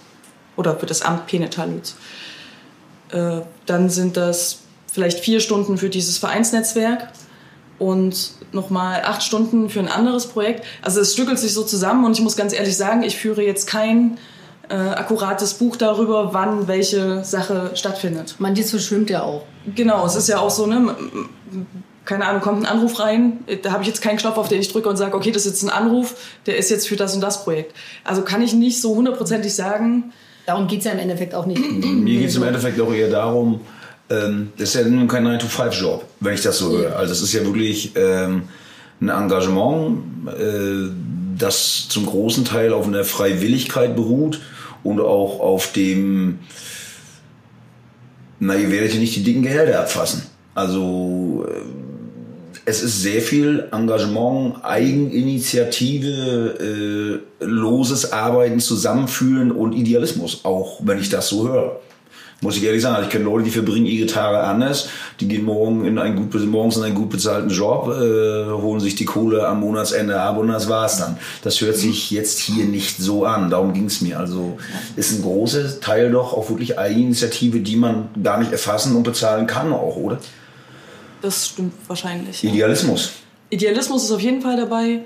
oder 0.56 0.76
für 0.78 0.86
das 0.86 1.02
Amt 1.02 1.28
Penetal 1.28 1.72
Lötz. 1.72 1.96
Äh, 3.10 3.42
dann 3.66 3.90
sind 3.90 4.18
das 4.18 4.60
vielleicht 4.94 5.20
vier 5.20 5.40
Stunden 5.40 5.78
für 5.78 5.90
dieses 5.90 6.18
Vereinsnetzwerk 6.20 7.10
und 7.80 8.32
nochmal 8.52 9.02
acht 9.04 9.24
Stunden 9.24 9.70
für 9.70 9.80
ein 9.80 9.88
anderes 9.88 10.28
Projekt. 10.28 10.64
Also 10.82 11.02
es 11.02 11.14
stückelt 11.14 11.40
sich 11.40 11.54
so 11.54 11.64
zusammen 11.64 12.06
und 12.06 12.14
ich 12.14 12.22
muss 12.22 12.38
ganz 12.38 12.54
ehrlich 12.54 12.78
sagen, 12.78 13.04
ich 13.04 13.18
führe 13.18 13.44
jetzt 13.44 13.68
kein 13.68 14.18
äh, 14.70 14.76
akkurates 14.76 15.56
Buch 15.56 15.76
darüber, 15.76 16.34
wann 16.34 16.68
welche 16.68 17.24
Sache 17.24 17.72
stattfindet. 17.74 18.36
Manches 18.38 18.70
verschwimmt 18.70 19.10
ja 19.10 19.24
auch. 19.24 19.44
Genau, 19.76 20.06
es 20.06 20.16
ist 20.16 20.30
ja 20.30 20.40
auch 20.40 20.52
so, 20.52 20.68
ne? 20.68 20.96
Keine 22.06 22.26
Ahnung, 22.26 22.42
kommt 22.42 22.62
ein 22.62 22.66
Anruf 22.66 23.00
rein, 23.00 23.40
da 23.62 23.72
habe 23.72 23.84
ich 23.84 23.88
jetzt 23.88 24.02
keinen 24.02 24.18
Knopf, 24.18 24.38
auf 24.38 24.50
den 24.50 24.60
ich 24.60 24.72
drücke 24.72 24.90
und 24.90 24.98
sage, 24.98 25.16
okay, 25.16 25.32
das 25.32 25.46
ist 25.46 25.54
jetzt 25.54 25.64
ein 25.64 25.70
Anruf, 25.70 26.16
der 26.46 26.58
ist 26.58 26.70
jetzt 26.70 26.88
für 26.88 26.98
das 26.98 27.16
und 27.16 27.22
das 27.22 27.46
Projekt. 27.46 27.74
Also 28.04 28.24
kann 28.24 28.42
ich 28.42 28.54
nicht 28.54 28.82
so 28.82 28.94
hundertprozentig 28.96 29.56
sagen. 29.56 30.12
Darum 30.46 30.68
geht 30.68 30.80
es 30.80 30.86
ja 30.86 30.92
im 30.92 31.00
Endeffekt 31.00 31.34
auch 31.34 31.46
nicht. 31.46 31.62
Mir 31.62 32.20
geht 32.20 32.28
es 32.30 32.36
im 32.36 32.44
Endeffekt 32.44 32.80
auch 32.82 32.94
eher 32.94 33.10
darum, 33.10 33.62
ähm, 34.10 34.52
das 34.58 34.70
ist 34.70 34.76
ja 34.76 34.88
nun 34.88 35.08
kein 35.08 35.26
9-to-5-Job, 35.26 36.06
wenn 36.20 36.34
ich 36.34 36.42
das 36.42 36.58
so 36.58 36.78
höre. 36.78 36.96
Also 36.96 37.14
es 37.14 37.22
ist 37.22 37.34
ja 37.34 37.46
wirklich 37.46 37.92
ähm, 37.96 38.44
ein 39.02 39.10
Engagement, 39.10 40.00
äh, 40.28 40.90
das 41.38 41.88
zum 41.90 42.06
großen 42.06 42.46
Teil 42.46 42.74
auf 42.74 42.88
einer 42.88 43.04
Freiwilligkeit 43.04 43.96
beruht 43.96 44.42
und 44.84 45.02
auch 45.02 45.40
auf 45.40 45.72
dem, 45.74 46.40
na, 48.40 48.56
ihr 48.56 48.72
werdet 48.72 48.94
ja 48.94 49.00
nicht 49.00 49.16
die 49.16 49.24
dicken 49.24 49.44
Gehälter 49.44 49.80
abfassen. 49.80 50.24
Also 50.54 51.46
äh, 51.48 51.62
es 52.66 52.82
ist 52.82 53.02
sehr 53.02 53.22
viel 53.22 53.68
Engagement, 53.72 54.64
Eigeninitiative, 54.64 57.20
äh, 57.42 57.44
loses 57.44 58.14
Arbeiten, 58.14 58.60
Zusammenfühlen 58.60 59.52
und 59.52 59.74
Idealismus, 59.74 60.46
auch 60.46 60.80
wenn 60.84 61.00
ich 61.00 61.10
das 61.10 61.30
so 61.30 61.48
höre. 61.48 61.80
Muss 62.44 62.58
ich 62.58 62.64
ehrlich 62.64 62.82
sagen, 62.82 62.96
also 62.96 63.08
ich 63.08 63.12
kenne 63.12 63.26
Leute, 63.26 63.46
die 63.46 63.52
verbringen 63.52 63.86
ihre 63.86 64.06
Tage 64.06 64.40
anders. 64.40 64.90
Die 65.20 65.28
gehen 65.28 65.44
morgen 65.46 65.86
in 65.86 65.98
einen 65.98 66.16
gut, 66.16 66.34
morgens 66.46 66.78
in 66.78 66.84
einen 66.84 66.96
gut 66.96 67.10
bezahlten 67.10 67.50
Job, 67.50 67.88
äh, 67.88 68.52
holen 68.52 68.80
sich 68.80 68.96
die 68.96 69.06
Kohle 69.06 69.48
am 69.48 69.62
Monatsende 69.62 70.20
ab 70.20 70.38
und 70.38 70.50
das 70.50 70.68
war's 70.70 70.98
dann. 70.98 71.18
Das 71.42 71.62
hört 71.62 71.78
sich 71.78 72.12
jetzt 72.12 72.40
hier 72.40 72.66
nicht 72.66 72.98
so 72.98 73.26
an. 73.26 73.50
Darum 73.50 73.74
ging's 73.74 74.02
mir. 74.02 74.20
Also 74.20 74.58
ist 74.96 75.14
ein 75.14 75.22
großer 75.22 75.80
Teil 75.80 76.12
doch 76.12 76.34
auch 76.34 76.50
wirklich 76.50 76.78
Eigeninitiative, 76.78 77.62
die 77.62 77.78
man 77.78 78.10
gar 78.22 78.38
nicht 78.38 78.52
erfassen 78.52 78.96
und 78.96 79.04
bezahlen 79.04 79.48
kann 79.48 79.72
auch, 79.72 79.96
oder? 79.96 80.20
Das 81.22 81.48
stimmt 81.48 81.74
wahrscheinlich. 81.88 82.44
Idealismus. 82.44 83.12
Idealismus 83.50 84.04
ist 84.04 84.12
auf 84.12 84.20
jeden 84.20 84.42
Fall 84.42 84.58
dabei 84.58 85.06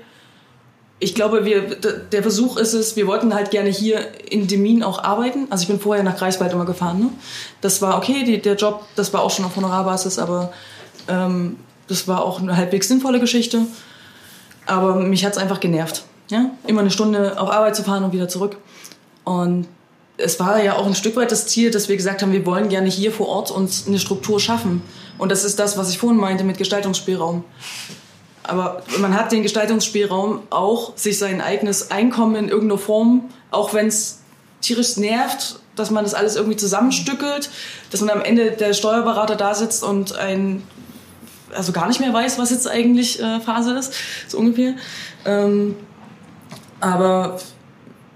ich 1.00 1.14
glaube, 1.14 1.44
wir, 1.44 1.62
der 1.62 2.22
Versuch 2.22 2.56
ist 2.56 2.72
es, 2.72 2.96
wir 2.96 3.06
wollten 3.06 3.32
halt 3.32 3.50
gerne 3.50 3.70
hier 3.70 4.00
in 4.30 4.48
Demin 4.48 4.82
auch 4.82 5.02
arbeiten. 5.02 5.46
Also 5.50 5.62
ich 5.62 5.68
bin 5.68 5.78
vorher 5.78 6.02
nach 6.02 6.16
Greifswald 6.16 6.52
immer 6.52 6.64
gefahren. 6.64 6.98
Ne? 6.98 7.10
Das 7.60 7.80
war 7.80 7.96
okay, 7.96 8.24
die, 8.24 8.40
der 8.40 8.56
Job, 8.56 8.84
das 8.96 9.12
war 9.12 9.22
auch 9.22 9.30
schon 9.30 9.44
auf 9.44 9.54
Honorarbasis, 9.54 10.18
aber 10.18 10.52
ähm, 11.06 11.56
das 11.86 12.08
war 12.08 12.24
auch 12.24 12.40
eine 12.40 12.56
halbwegs 12.56 12.88
sinnvolle 12.88 13.20
Geschichte. 13.20 13.62
Aber 14.66 14.96
mich 14.96 15.24
hat 15.24 15.32
es 15.32 15.38
einfach 15.38 15.60
genervt. 15.60 16.02
Ja? 16.30 16.50
Immer 16.66 16.80
eine 16.80 16.90
Stunde 16.90 17.40
auf 17.40 17.50
Arbeit 17.50 17.76
zu 17.76 17.84
fahren 17.84 18.02
und 18.02 18.12
wieder 18.12 18.28
zurück. 18.28 18.56
Und 19.22 19.68
es 20.16 20.40
war 20.40 20.62
ja 20.62 20.74
auch 20.74 20.86
ein 20.86 20.96
Stück 20.96 21.14
weit 21.14 21.30
das 21.30 21.46
Ziel, 21.46 21.70
dass 21.70 21.88
wir 21.88 21.96
gesagt 21.96 22.22
haben, 22.22 22.32
wir 22.32 22.44
wollen 22.44 22.68
gerne 22.68 22.88
hier 22.88 23.12
vor 23.12 23.28
Ort 23.28 23.52
uns 23.52 23.86
eine 23.86 24.00
Struktur 24.00 24.40
schaffen. 24.40 24.82
Und 25.16 25.30
das 25.30 25.44
ist 25.44 25.60
das, 25.60 25.78
was 25.78 25.90
ich 25.90 25.98
vorhin 25.98 26.18
meinte 26.18 26.42
mit 26.42 26.58
Gestaltungsspielraum. 26.58 27.44
Aber 28.48 28.82
man 28.98 29.14
hat 29.14 29.30
den 29.30 29.42
Gestaltungsspielraum 29.42 30.42
auch, 30.50 30.96
sich 30.96 31.18
sein 31.18 31.40
eigenes 31.40 31.90
Einkommen 31.90 32.34
in 32.36 32.48
irgendeiner 32.48 32.78
Form, 32.78 33.28
auch 33.50 33.74
wenn 33.74 33.86
es 33.86 34.20
tierisch 34.60 34.96
nervt, 34.96 35.60
dass 35.76 35.90
man 35.90 36.04
das 36.04 36.14
alles 36.14 36.34
irgendwie 36.36 36.56
zusammenstückelt, 36.56 37.50
dass 37.90 38.00
man 38.00 38.10
am 38.10 38.22
Ende 38.22 38.50
der 38.52 38.72
Steuerberater 38.72 39.36
da 39.36 39.54
sitzt 39.54 39.84
und 39.84 40.16
ein 40.16 40.62
also 41.54 41.72
gar 41.72 41.88
nicht 41.88 42.00
mehr 42.00 42.12
weiß, 42.12 42.38
was 42.38 42.50
jetzt 42.50 42.68
eigentlich 42.68 43.22
äh, 43.22 43.40
Phase 43.40 43.72
ist, 43.78 43.94
so 44.28 44.38
ungefähr. 44.38 44.74
Ähm, 45.24 45.76
aber 46.80 47.38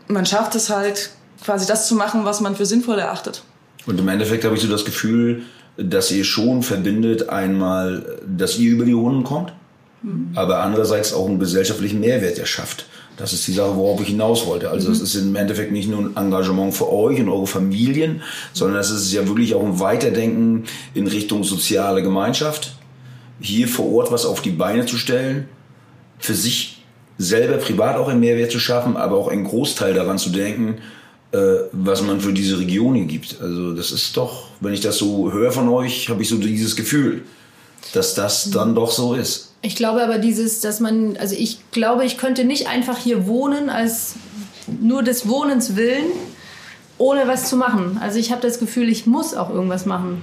man 0.09 0.27
schafft 0.27 0.55
es 0.55 0.71
halt, 0.71 1.11
quasi 1.43 1.67
das 1.67 1.89
zu 1.89 1.95
machen, 1.95 2.25
was 2.25 2.41
man 2.41 2.57
für 2.57 2.67
sinnvoll 2.67 2.99
erachtet. 2.99 3.43
Und 3.87 3.99
im 3.99 4.09
Endeffekt 4.09 4.45
habe 4.45 4.55
ich 4.55 4.63
so 4.63 4.69
das 4.69 4.85
Gefühl, 4.85 5.43
dass 5.77 6.11
ihr 6.11 6.25
schon 6.25 6.63
verbindet 6.63 7.29
einmal, 7.29 8.21
dass 8.27 8.59
ihr 8.59 8.71
über 8.71 8.85
die 8.85 8.93
Runden 8.93 9.25
kommt, 9.25 9.53
Mhm. 10.03 10.31
aber 10.35 10.61
andererseits 10.61 11.13
auch 11.13 11.29
einen 11.29 11.39
gesellschaftlichen 11.39 12.01
Mehrwert 12.01 12.39
erschafft. 12.39 12.87
Das 13.17 13.33
ist 13.33 13.47
die 13.47 13.53
Sache, 13.53 13.77
worauf 13.77 14.01
ich 14.01 14.09
hinaus 14.09 14.47
wollte. 14.47 14.71
Also 14.71 14.91
es 14.91 14.99
mhm. 14.99 15.05
ist 15.05 15.15
im 15.15 15.37
Endeffekt 15.37 15.71
nicht 15.71 15.89
nur 15.89 16.01
ein 16.01 16.17
Engagement 16.17 16.75
für 16.75 16.91
euch 16.91 17.21
und 17.21 17.29
eure 17.29 17.47
Familien, 17.47 18.23
sondern 18.53 18.81
es 18.81 18.91
ist 18.91 19.13
ja 19.13 19.27
wirklich 19.29 19.55
auch 19.55 19.63
ein 19.63 19.79
Weiterdenken 19.81 20.65
in 20.95 21.07
Richtung 21.07 21.45
soziale 21.45 22.03
Gemeinschaft. 22.03 22.75
Hier 23.41 23.69
vor 23.69 23.93
Ort 23.93 24.11
was 24.11 24.25
auf 24.25 24.41
die 24.41 24.51
Beine 24.51 24.87
zu 24.87 24.97
stellen, 24.97 25.49
für 26.19 26.35
sich 26.35 26.83
selber 27.19 27.59
privat 27.59 27.97
auch 27.97 28.09
einen 28.09 28.21
Mehrwert 28.21 28.51
zu 28.51 28.59
schaffen, 28.59 28.97
aber 28.97 29.17
auch 29.17 29.29
einen 29.29 29.45
Großteil 29.45 29.95
daran 29.95 30.19
zu 30.19 30.31
denken, 30.31 30.79
äh, 31.33 31.39
was 31.73 32.03
man 32.03 32.21
für 32.21 32.33
diese 32.33 32.59
Region 32.59 32.95
hier 32.95 33.07
gibt. 33.07 33.41
Also 33.41 33.75
das 33.75 33.91
ist 33.91 34.17
doch, 34.17 34.49
wenn 34.61 34.73
ich 34.73 34.81
das 34.81 34.99
so 34.99 35.33
höre 35.33 35.53
von 35.53 35.69
euch, 35.69 36.09
habe 36.09 36.23
ich 36.23 36.29
so 36.29 36.37
dieses 36.39 36.77
Gefühl, 36.77 37.23
dass 37.93 38.15
das 38.15 38.51
dann 38.51 38.75
doch 38.75 38.91
so 38.91 39.15
ist. 39.15 39.52
Ich 39.63 39.77
glaube 39.77 40.03
aber 40.03 40.19
dieses, 40.19 40.61
dass 40.61 40.81
man, 40.81 41.17
also 41.17 41.37
ich 41.39 41.59
glaube, 41.71 42.05
ich 42.05 42.19
könnte 42.19 42.45
nicht 42.45 42.69
einfach 42.69 42.99
hier 42.99 43.29
wohnen 43.29 43.71
als 43.71 44.17
nur 44.67 45.05
des 45.05 45.29
Wohnens 45.29 45.77
willen, 45.77 46.07
ohne 46.99 47.29
was 47.29 47.49
zu 47.49 47.57
machen. 47.57 47.99
Also 48.01 48.19
ich 48.19 48.33
habe 48.33 48.43
das 48.43 48.59
Gefühl, 48.59 48.89
ich 48.89 49.07
muss 49.07 49.35
auch 49.35 49.51
irgendwas 49.51 49.87
machen. 49.87 50.21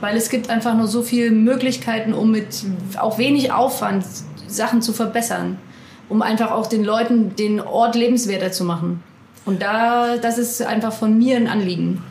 Weil 0.00 0.16
es 0.16 0.30
gibt 0.30 0.50
einfach 0.50 0.76
nur 0.76 0.88
so 0.88 1.02
viele 1.02 1.30
Möglichkeiten, 1.30 2.12
um 2.12 2.32
mit 2.32 2.64
auch 2.98 3.18
wenig 3.18 3.52
Aufwand 3.52 4.04
Sachen 4.48 4.82
zu 4.82 4.92
verbessern. 4.92 5.58
Um 6.08 6.20
einfach 6.20 6.50
auch 6.50 6.66
den 6.66 6.82
Leuten 6.82 7.36
den 7.36 7.60
Ort 7.60 7.94
lebenswerter 7.94 8.50
zu 8.50 8.64
machen. 8.64 9.02
Und 9.44 9.62
da, 9.62 10.16
das 10.16 10.38
ist 10.38 10.60
einfach 10.60 10.92
von 10.92 11.16
mir 11.16 11.36
ein 11.36 11.46
Anliegen. 11.46 12.02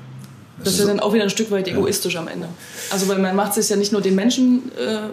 Das 0.63 0.79
ist 0.79 0.87
dann 0.87 0.99
auch 0.99 1.13
wieder 1.13 1.23
ein 1.23 1.29
Stück 1.29 1.51
weit 1.51 1.67
egoistisch 1.67 2.15
am 2.15 2.27
Ende. 2.27 2.47
Also 2.91 3.07
weil 3.07 3.19
man 3.19 3.35
macht 3.35 3.57
es 3.57 3.69
ja 3.69 3.75
nicht 3.75 3.91
nur 3.91 4.01
den 4.01 4.15
Menschen 4.15 4.71
äh, 4.77 5.09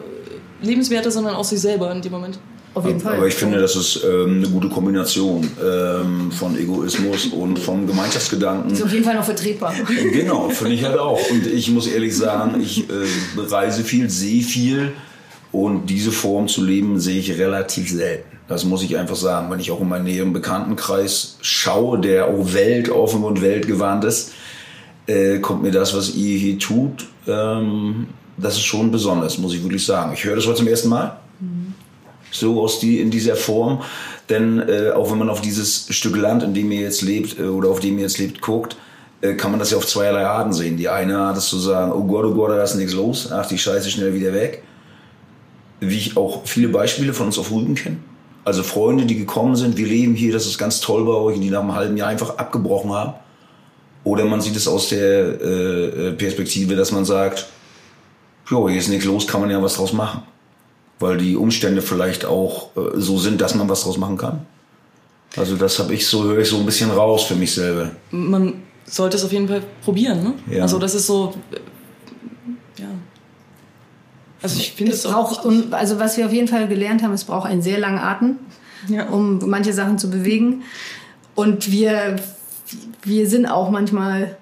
lebenswerter, 0.62 1.10
sondern 1.10 1.34
auch 1.34 1.44
sich 1.44 1.60
selber 1.60 1.90
in 1.92 2.02
dem 2.02 2.12
Moment. 2.12 2.38
Auf 2.74 2.86
jeden 2.86 3.00
Fall. 3.00 3.16
Aber 3.16 3.26
ich 3.26 3.34
finde, 3.34 3.58
das 3.58 3.74
ist 3.74 4.04
ähm, 4.04 4.38
eine 4.38 4.48
gute 4.48 4.68
Kombination 4.68 5.48
ähm, 5.60 6.30
von 6.30 6.56
Egoismus 6.56 7.26
und 7.26 7.58
von 7.58 7.86
Gemeinschaftsgedanken. 7.86 8.70
Ist 8.72 8.82
auf 8.82 8.92
jeden 8.92 9.04
Fall 9.04 9.16
noch 9.16 9.24
vertretbar. 9.24 9.74
Genau, 10.12 10.48
finde 10.50 10.74
ich 10.74 10.84
halt 10.84 10.98
auch. 10.98 11.18
Und 11.30 11.46
ich 11.46 11.70
muss 11.70 11.86
ehrlich 11.86 12.16
sagen, 12.16 12.60
ich 12.60 12.88
äh, 12.88 12.92
reise 13.36 13.82
viel, 13.82 14.08
sehe 14.10 14.42
viel 14.42 14.92
und 15.50 15.86
diese 15.86 16.12
Form 16.12 16.46
zu 16.46 16.62
leben 16.62 17.00
sehe 17.00 17.18
ich 17.18 17.36
relativ 17.38 17.90
selten. 17.90 18.38
Das 18.48 18.64
muss 18.64 18.82
ich 18.82 18.96
einfach 18.96 19.16
sagen. 19.16 19.50
Wenn 19.50 19.60
ich 19.60 19.70
auch 19.70 19.80
in 19.80 19.88
meinen 19.88 20.04
näheren 20.04 20.32
Bekanntenkreis 20.32 21.38
schaue, 21.40 21.98
der 21.98 22.26
auch 22.26 22.52
weltoffen 22.52 23.24
und 23.24 23.40
weltgewandt 23.42 24.04
ist, 24.04 24.32
äh, 25.06 25.38
kommt 25.38 25.62
mir 25.62 25.72
das, 25.72 25.96
was 25.96 26.14
ihr 26.14 26.38
hier 26.38 26.58
tut, 26.58 27.06
ähm, 27.26 28.08
das 28.38 28.54
ist 28.54 28.64
schon 28.64 28.90
besonders, 28.90 29.38
muss 29.38 29.54
ich 29.54 29.62
wirklich 29.62 29.84
sagen. 29.84 30.12
Ich 30.14 30.24
höre 30.24 30.36
das 30.36 30.46
heute 30.46 30.58
zum 30.58 30.68
ersten 30.68 30.88
Mal. 30.88 31.18
So 32.30 32.62
aus 32.62 32.78
die, 32.78 33.00
in 33.00 33.10
dieser 33.10 33.36
Form. 33.36 33.82
Denn 34.28 34.60
äh, 34.60 34.90
auch 34.90 35.10
wenn 35.10 35.18
man 35.18 35.30
auf 35.30 35.40
dieses 35.40 35.86
Stück 35.90 36.16
Land, 36.16 36.42
in 36.42 36.54
dem 36.54 36.70
ihr 36.70 36.82
jetzt 36.82 37.02
lebt, 37.02 37.38
äh, 37.38 37.44
oder 37.44 37.70
auf 37.70 37.80
dem 37.80 37.96
ihr 37.96 38.02
jetzt 38.02 38.18
lebt, 38.18 38.40
guckt, 38.42 38.76
äh, 39.20 39.34
kann 39.34 39.50
man 39.50 39.58
das 39.58 39.70
ja 39.70 39.78
auf 39.78 39.86
zweierlei 39.86 40.26
Arten 40.26 40.52
sehen. 40.52 40.76
Die 40.76 40.88
eine 40.88 41.18
Art 41.18 41.38
ist 41.38 41.48
zu 41.48 41.58
sagen, 41.58 41.92
oh 41.92 42.04
Gott, 42.04 42.24
oh 42.24 42.34
Gott, 42.34 42.50
da 42.50 42.62
ist 42.62 42.74
nichts 42.74 42.92
los, 42.92 43.32
ach 43.32 43.46
die 43.46 43.58
Scheiße 43.58 43.90
schnell 43.90 44.14
wieder 44.14 44.32
weg. 44.32 44.62
Wie 45.80 45.96
ich 45.96 46.16
auch 46.16 46.42
viele 46.44 46.68
Beispiele 46.68 47.14
von 47.14 47.26
uns 47.26 47.38
auf 47.38 47.50
Rügen 47.50 47.74
kenne. 47.74 47.96
Also 48.44 48.62
Freunde, 48.62 49.06
die 49.06 49.16
gekommen 49.16 49.56
sind, 49.56 49.76
wir 49.76 49.86
leben 49.86 50.14
hier, 50.14 50.32
das 50.32 50.46
ist 50.46 50.58
ganz 50.58 50.80
toll 50.80 51.04
bei 51.04 51.12
euch, 51.12 51.36
und 51.36 51.42
die 51.42 51.50
nach 51.50 51.60
einem 51.60 51.74
halben 51.74 51.96
Jahr 51.96 52.08
einfach 52.08 52.36
abgebrochen 52.36 52.92
haben. 52.92 53.14
Oder 54.04 54.24
man 54.24 54.40
sieht 54.40 54.56
es 54.56 54.68
aus 54.68 54.88
der 54.88 55.40
äh, 55.40 56.08
äh 56.08 56.12
Perspektive, 56.12 56.76
dass 56.76 56.92
man 56.92 57.04
sagt, 57.04 57.46
jo, 58.50 58.68
hier 58.68 58.78
ist 58.78 58.88
nichts 58.88 59.04
los, 59.04 59.26
kann 59.26 59.40
man 59.40 59.50
ja 59.50 59.62
was 59.62 59.74
draus 59.74 59.92
machen. 59.92 60.22
Weil 60.98 61.18
die 61.18 61.36
Umstände 61.36 61.80
vielleicht 61.80 62.24
auch 62.24 62.76
äh, 62.76 63.00
so 63.00 63.18
sind, 63.18 63.40
dass 63.40 63.54
man 63.54 63.68
was 63.68 63.82
draus 63.82 63.98
machen 63.98 64.16
kann. 64.16 64.46
Also 65.36 65.56
das 65.56 65.78
habe 65.78 65.94
ich 65.94 66.06
so, 66.06 66.24
höre 66.24 66.38
ich 66.38 66.48
so 66.48 66.56
ein 66.56 66.66
bisschen 66.66 66.90
raus 66.90 67.24
für 67.24 67.34
mich 67.34 67.54
selber. 67.54 67.90
Man 68.10 68.62
sollte 68.86 69.16
es 69.16 69.24
auf 69.24 69.32
jeden 69.32 69.46
Fall 69.46 69.62
probieren, 69.84 70.22
ne? 70.22 70.34
Ja. 70.50 70.62
Also 70.62 70.78
das 70.78 70.94
ist 70.94 71.06
so, 71.06 71.34
äh, 71.52 72.80
ja. 72.80 72.88
Also 74.42 74.58
ich 74.58 74.72
finde 74.72 74.92
es, 74.92 75.04
es 75.04 75.10
braucht, 75.10 75.44
und, 75.44 75.72
also 75.72 75.98
was 75.98 76.16
wir 76.16 76.26
auf 76.26 76.32
jeden 76.32 76.48
Fall 76.48 76.66
gelernt 76.68 77.02
haben, 77.02 77.12
es 77.12 77.24
braucht 77.24 77.48
einen 77.48 77.62
sehr 77.62 77.78
langen 77.78 77.98
Atem, 77.98 78.36
ja. 78.88 79.08
um 79.08 79.38
manche 79.48 79.72
Sachen 79.72 79.98
zu 79.98 80.10
bewegen. 80.10 80.62
Und 81.34 81.70
wir, 81.70 82.16
wir 83.02 83.28
sind 83.28 83.46
auch 83.46 83.70
manchmal 83.70 84.36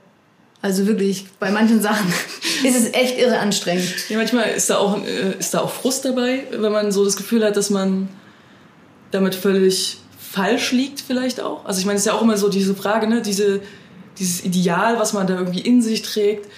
also 0.66 0.88
wirklich, 0.88 1.26
bei 1.38 1.52
manchen 1.52 1.80
Sachen 1.80 2.12
ist 2.64 2.76
es 2.76 2.92
echt 2.92 3.18
irre 3.18 3.38
anstrengend. 3.38 3.88
Ja, 4.08 4.18
manchmal 4.18 4.50
ist 4.50 4.68
da, 4.68 4.78
auch, 4.78 5.00
äh, 5.04 5.38
ist 5.38 5.54
da 5.54 5.60
auch 5.60 5.70
Frust 5.70 6.04
dabei, 6.04 6.42
wenn 6.50 6.72
man 6.72 6.90
so 6.90 7.04
das 7.04 7.16
Gefühl 7.16 7.44
hat, 7.44 7.56
dass 7.56 7.70
man 7.70 8.08
damit 9.12 9.36
völlig 9.36 9.98
falsch 10.18 10.72
liegt 10.72 11.00
vielleicht 11.00 11.40
auch. 11.40 11.64
Also 11.64 11.78
ich 11.78 11.86
meine, 11.86 11.98
es 11.98 12.02
ist 12.02 12.06
ja 12.06 12.14
auch 12.14 12.22
immer 12.22 12.36
so 12.36 12.48
diese 12.48 12.74
Frage, 12.74 13.06
ne? 13.06 13.22
Diese, 13.22 13.60
dieses 14.18 14.44
Ideal, 14.44 14.98
was 14.98 15.12
man 15.12 15.28
da 15.28 15.38
irgendwie 15.38 15.60
in 15.60 15.82
sich 15.82 16.02
trägt. 16.02 16.50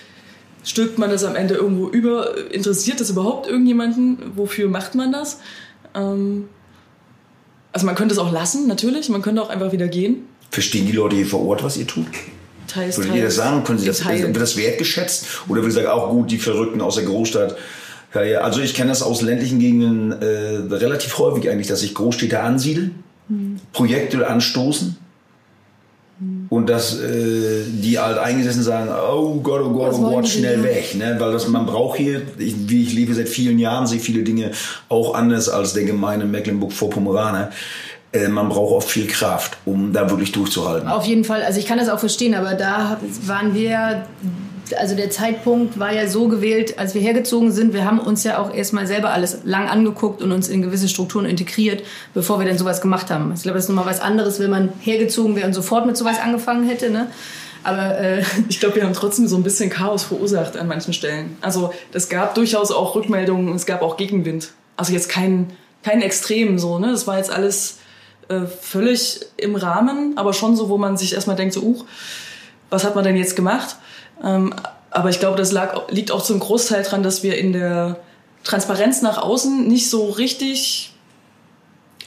Stülpt 0.64 0.98
man 0.98 1.10
das 1.10 1.22
am 1.24 1.36
Ende 1.36 1.54
irgendwo 1.54 1.88
über? 1.88 2.50
Interessiert 2.50 3.00
das 3.00 3.10
überhaupt 3.10 3.46
irgendjemanden? 3.46 4.32
Wofür 4.36 4.68
macht 4.68 4.94
man 4.94 5.12
das? 5.12 5.38
Ähm 5.94 6.48
also 7.74 7.84
man 7.84 7.94
könnte 7.94 8.14
es 8.14 8.18
auch 8.18 8.32
lassen, 8.32 8.66
natürlich. 8.68 9.10
Man 9.10 9.20
könnte 9.20 9.42
auch 9.42 9.50
einfach 9.50 9.70
wieder 9.70 9.86
gehen. 9.86 10.24
Verstehen 10.50 10.86
die 10.86 10.92
Leute 10.92 11.16
hier 11.16 11.26
vor 11.26 11.46
Ort, 11.46 11.62
was 11.62 11.76
ihr 11.76 11.86
tut? 11.86 12.06
Teils, 12.68 12.98
Würdet 12.98 13.14
ihr 13.14 13.24
das 13.24 13.34
sagen? 13.34 13.64
Können 13.64 13.78
Sie 13.78 13.86
das, 13.86 14.06
wird 14.06 14.36
das 14.36 14.56
wertgeschätzt? 14.56 15.26
Oder 15.48 15.62
würde 15.62 15.68
ich 15.68 15.74
sagen, 15.74 15.88
auch 15.88 16.10
gut, 16.10 16.30
die 16.30 16.38
Verrückten 16.38 16.80
aus 16.80 16.94
der 16.96 17.04
Großstadt? 17.04 17.56
Ja, 18.14 18.22
ja. 18.22 18.40
Also 18.40 18.60
ich 18.60 18.74
kenne 18.74 18.90
das 18.90 19.02
aus 19.02 19.22
ländlichen 19.22 19.58
Gegenden 19.58 20.12
äh, 20.12 20.74
relativ 20.74 21.18
häufig 21.18 21.50
eigentlich, 21.50 21.66
dass 21.66 21.80
sich 21.80 21.94
Großstädte 21.94 22.40
ansiedeln, 22.40 23.02
hm. 23.28 23.56
Projekte 23.72 24.26
anstoßen 24.26 24.96
hm. 26.18 26.46
und 26.48 26.68
dass 26.70 26.98
äh, 26.98 27.64
die 27.66 27.98
halt 27.98 28.18
eingesessen 28.18 28.62
sagen, 28.62 28.90
oh 28.90 29.40
Gott, 29.40 29.62
oh 29.62 29.70
Gott, 29.70 29.94
oh 29.94 30.10
Gott, 30.10 30.28
schnell 30.28 30.62
weg. 30.62 30.94
Ne? 30.94 31.16
Weil 31.18 31.32
das, 31.32 31.48
man 31.48 31.66
braucht 31.66 31.98
hier, 31.98 32.22
ich, 32.38 32.54
wie 32.68 32.82
ich 32.82 32.94
lebe 32.94 33.14
seit 33.14 33.28
vielen 33.28 33.58
Jahren, 33.58 33.86
sehe 33.86 34.00
viele 34.00 34.22
Dinge 34.22 34.52
auch 34.88 35.14
anders 35.14 35.48
als 35.48 35.74
der 35.74 35.84
gemeine 35.84 36.24
Mecklenburg-Vorpommeraner. 36.24 37.50
Äh, 38.12 38.28
man 38.28 38.48
braucht 38.48 38.72
oft 38.72 38.90
viel 38.90 39.06
Kraft, 39.06 39.58
um 39.64 39.92
da 39.92 40.08
wirklich 40.08 40.32
durchzuhalten. 40.32 40.88
Auf 40.88 41.04
jeden 41.04 41.24
Fall. 41.24 41.42
Also 41.42 41.58
ich 41.60 41.66
kann 41.66 41.78
das 41.78 41.88
auch 41.88 41.98
verstehen, 41.98 42.34
aber 42.34 42.54
da 42.54 42.98
waren 43.26 43.54
wir, 43.54 44.06
also 44.78 44.96
der 44.96 45.10
Zeitpunkt 45.10 45.78
war 45.78 45.92
ja 45.92 46.08
so 46.08 46.28
gewählt, 46.28 46.78
als 46.78 46.94
wir 46.94 47.02
hergezogen 47.02 47.52
sind. 47.52 47.74
Wir 47.74 47.84
haben 47.84 48.00
uns 48.00 48.24
ja 48.24 48.38
auch 48.38 48.52
erstmal 48.52 48.86
selber 48.86 49.10
alles 49.10 49.40
lang 49.44 49.68
angeguckt 49.68 50.22
und 50.22 50.32
uns 50.32 50.48
in 50.48 50.62
gewisse 50.62 50.88
Strukturen 50.88 51.26
integriert, 51.26 51.82
bevor 52.14 52.38
wir 52.38 52.46
denn 52.46 52.56
sowas 52.56 52.80
gemacht 52.80 53.10
haben. 53.10 53.32
Ich 53.34 53.42
glaube, 53.42 53.56
das 53.56 53.64
ist 53.64 53.68
nochmal 53.68 53.86
was 53.86 54.00
anderes, 54.00 54.40
wenn 54.40 54.50
man 54.50 54.70
hergezogen 54.80 55.36
wäre 55.36 55.46
und 55.46 55.52
sofort 55.52 55.84
mit 55.86 55.96
sowas 55.96 56.18
angefangen 56.18 56.66
hätte. 56.66 56.88
Ne? 56.88 57.08
Aber 57.62 57.98
äh, 57.98 58.22
ich 58.48 58.58
glaube, 58.58 58.76
wir 58.76 58.84
haben 58.84 58.94
trotzdem 58.94 59.28
so 59.28 59.36
ein 59.36 59.42
bisschen 59.42 59.68
Chaos 59.68 60.04
verursacht 60.04 60.56
an 60.56 60.66
manchen 60.66 60.94
Stellen. 60.94 61.36
Also 61.42 61.74
es 61.92 62.08
gab 62.08 62.34
durchaus 62.34 62.70
auch 62.70 62.94
Rückmeldungen, 62.94 63.54
es 63.54 63.66
gab 63.66 63.82
auch 63.82 63.98
Gegenwind. 63.98 64.52
Also 64.78 64.94
jetzt 64.94 65.10
kein, 65.10 65.48
kein 65.82 66.00
Extrem 66.00 66.58
so, 66.58 66.78
ne? 66.78 66.90
Das 66.90 67.06
war 67.06 67.18
jetzt 67.18 67.30
alles 67.30 67.78
äh, 68.28 68.46
völlig 68.46 69.20
im 69.36 69.56
Rahmen, 69.56 70.16
aber 70.16 70.32
schon 70.32 70.56
so, 70.56 70.68
wo 70.68 70.78
man 70.78 70.96
sich 70.96 71.14
erstmal 71.14 71.36
denkt, 71.36 71.54
so, 71.54 71.62
uh, 71.62 71.84
was 72.70 72.84
hat 72.84 72.94
man 72.94 73.04
denn 73.04 73.16
jetzt 73.16 73.36
gemacht? 73.36 73.76
Ähm, 74.22 74.54
aber 74.90 75.10
ich 75.10 75.20
glaube, 75.20 75.36
das 75.36 75.52
lag, 75.52 75.88
liegt 75.90 76.10
auch 76.10 76.22
zum 76.22 76.40
Großteil 76.40 76.82
daran, 76.82 77.02
dass 77.02 77.22
wir 77.22 77.38
in 77.38 77.52
der 77.52 77.96
Transparenz 78.44 79.02
nach 79.02 79.18
außen 79.18 79.66
nicht 79.66 79.90
so 79.90 80.10
richtig 80.10 80.94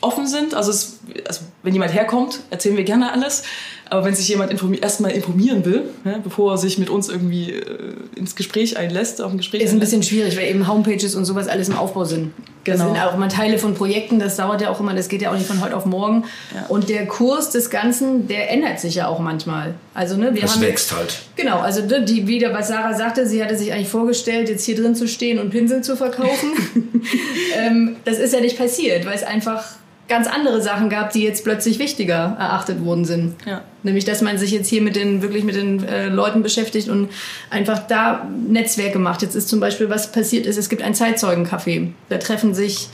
offen 0.01 0.27
sind. 0.27 0.53
Also, 0.53 0.71
es, 0.71 0.99
also 1.27 1.41
wenn 1.63 1.73
jemand 1.73 1.93
herkommt, 1.93 2.39
erzählen 2.49 2.77
wir 2.77 2.83
gerne 2.83 3.11
alles. 3.11 3.43
Aber 3.91 4.05
wenn 4.05 4.15
sich 4.15 4.29
jemand 4.29 4.51
informi 4.51 4.79
erstmal 4.81 5.11
informieren 5.11 5.65
will, 5.65 5.83
ne, 6.05 6.21
bevor 6.23 6.53
er 6.53 6.57
sich 6.57 6.77
mit 6.77 6.89
uns 6.89 7.09
irgendwie 7.09 7.51
äh, 7.51 7.93
ins 8.15 8.37
Gespräch 8.37 8.77
einlässt, 8.77 9.21
auf 9.21 9.33
ein 9.33 9.37
Gespräch 9.37 9.61
Ist 9.61 9.73
ein 9.73 9.81
bisschen 9.81 10.01
schwierig, 10.01 10.37
weil 10.37 10.47
eben 10.47 10.65
Homepages 10.65 11.13
und 11.13 11.25
sowas 11.25 11.49
alles 11.49 11.67
im 11.67 11.77
Aufbau 11.77 12.05
sind. 12.05 12.31
Genau. 12.63 12.77
Das 12.77 12.87
sind 12.87 13.03
auch 13.03 13.15
immer 13.15 13.27
Teile 13.27 13.57
von 13.57 13.75
Projekten, 13.75 14.17
das 14.17 14.37
dauert 14.37 14.61
ja 14.61 14.69
auch 14.69 14.79
immer, 14.79 14.93
das 14.93 15.09
geht 15.09 15.21
ja 15.21 15.29
auch 15.29 15.35
nicht 15.35 15.45
von 15.45 15.61
heute 15.61 15.75
auf 15.75 15.85
morgen. 15.85 16.23
Ja. 16.55 16.67
Und 16.69 16.87
der 16.87 17.05
Kurs 17.05 17.49
des 17.49 17.69
Ganzen, 17.69 18.29
der 18.29 18.49
ändert 18.49 18.79
sich 18.79 18.95
ja 18.95 19.07
auch 19.07 19.19
manchmal. 19.19 19.73
Also, 19.93 20.15
ne, 20.15 20.33
wir 20.33 20.41
das 20.41 20.55
haben, 20.55 20.61
wächst 20.61 20.95
halt. 20.95 21.19
Genau, 21.35 21.59
also 21.59 21.85
ne, 21.85 22.05
die, 22.05 22.27
wieder, 22.27 22.53
was 22.53 22.69
Sarah 22.69 22.93
sagte, 22.93 23.27
sie 23.27 23.43
hatte 23.43 23.57
sich 23.57 23.73
eigentlich 23.73 23.89
vorgestellt, 23.89 24.47
jetzt 24.47 24.63
hier 24.63 24.77
drin 24.77 24.95
zu 24.95 25.05
stehen 25.05 25.37
und 25.37 25.49
Pinsel 25.49 25.81
zu 25.81 25.97
verkaufen. 25.97 26.53
ähm, 27.57 27.97
das 28.05 28.19
ist 28.19 28.33
ja 28.33 28.39
nicht 28.39 28.57
passiert, 28.57 29.05
weil 29.05 29.15
es 29.15 29.23
einfach 29.23 29.65
ganz 30.11 30.27
andere 30.27 30.61
Sachen 30.61 30.89
gab, 30.89 31.11
die 31.11 31.23
jetzt 31.23 31.43
plötzlich 31.45 31.79
wichtiger 31.79 32.35
erachtet 32.37 32.83
worden 32.83 33.05
sind. 33.05 33.35
Ja. 33.45 33.61
Nämlich, 33.81 34.03
dass 34.03 34.21
man 34.21 34.37
sich 34.37 34.51
jetzt 34.51 34.67
hier 34.67 34.81
mit 34.81 34.97
den, 34.97 35.21
wirklich 35.21 35.45
mit 35.45 35.55
den 35.55 35.83
äh, 35.87 36.09
Leuten 36.09 36.43
beschäftigt 36.43 36.89
und 36.89 37.09
einfach 37.49 37.87
da 37.87 38.27
Netzwerke 38.47 38.99
macht. 38.99 39.21
Jetzt 39.21 39.35
ist 39.35 39.47
zum 39.47 39.61
Beispiel, 39.61 39.89
was 39.89 40.11
passiert 40.11 40.45
ist, 40.45 40.57
es 40.57 40.67
gibt 40.67 40.81
ein 40.81 40.93
Zeitzeugencafé. 40.93 41.87
Da 42.09 42.17
treffen 42.17 42.53
sich 42.53 42.89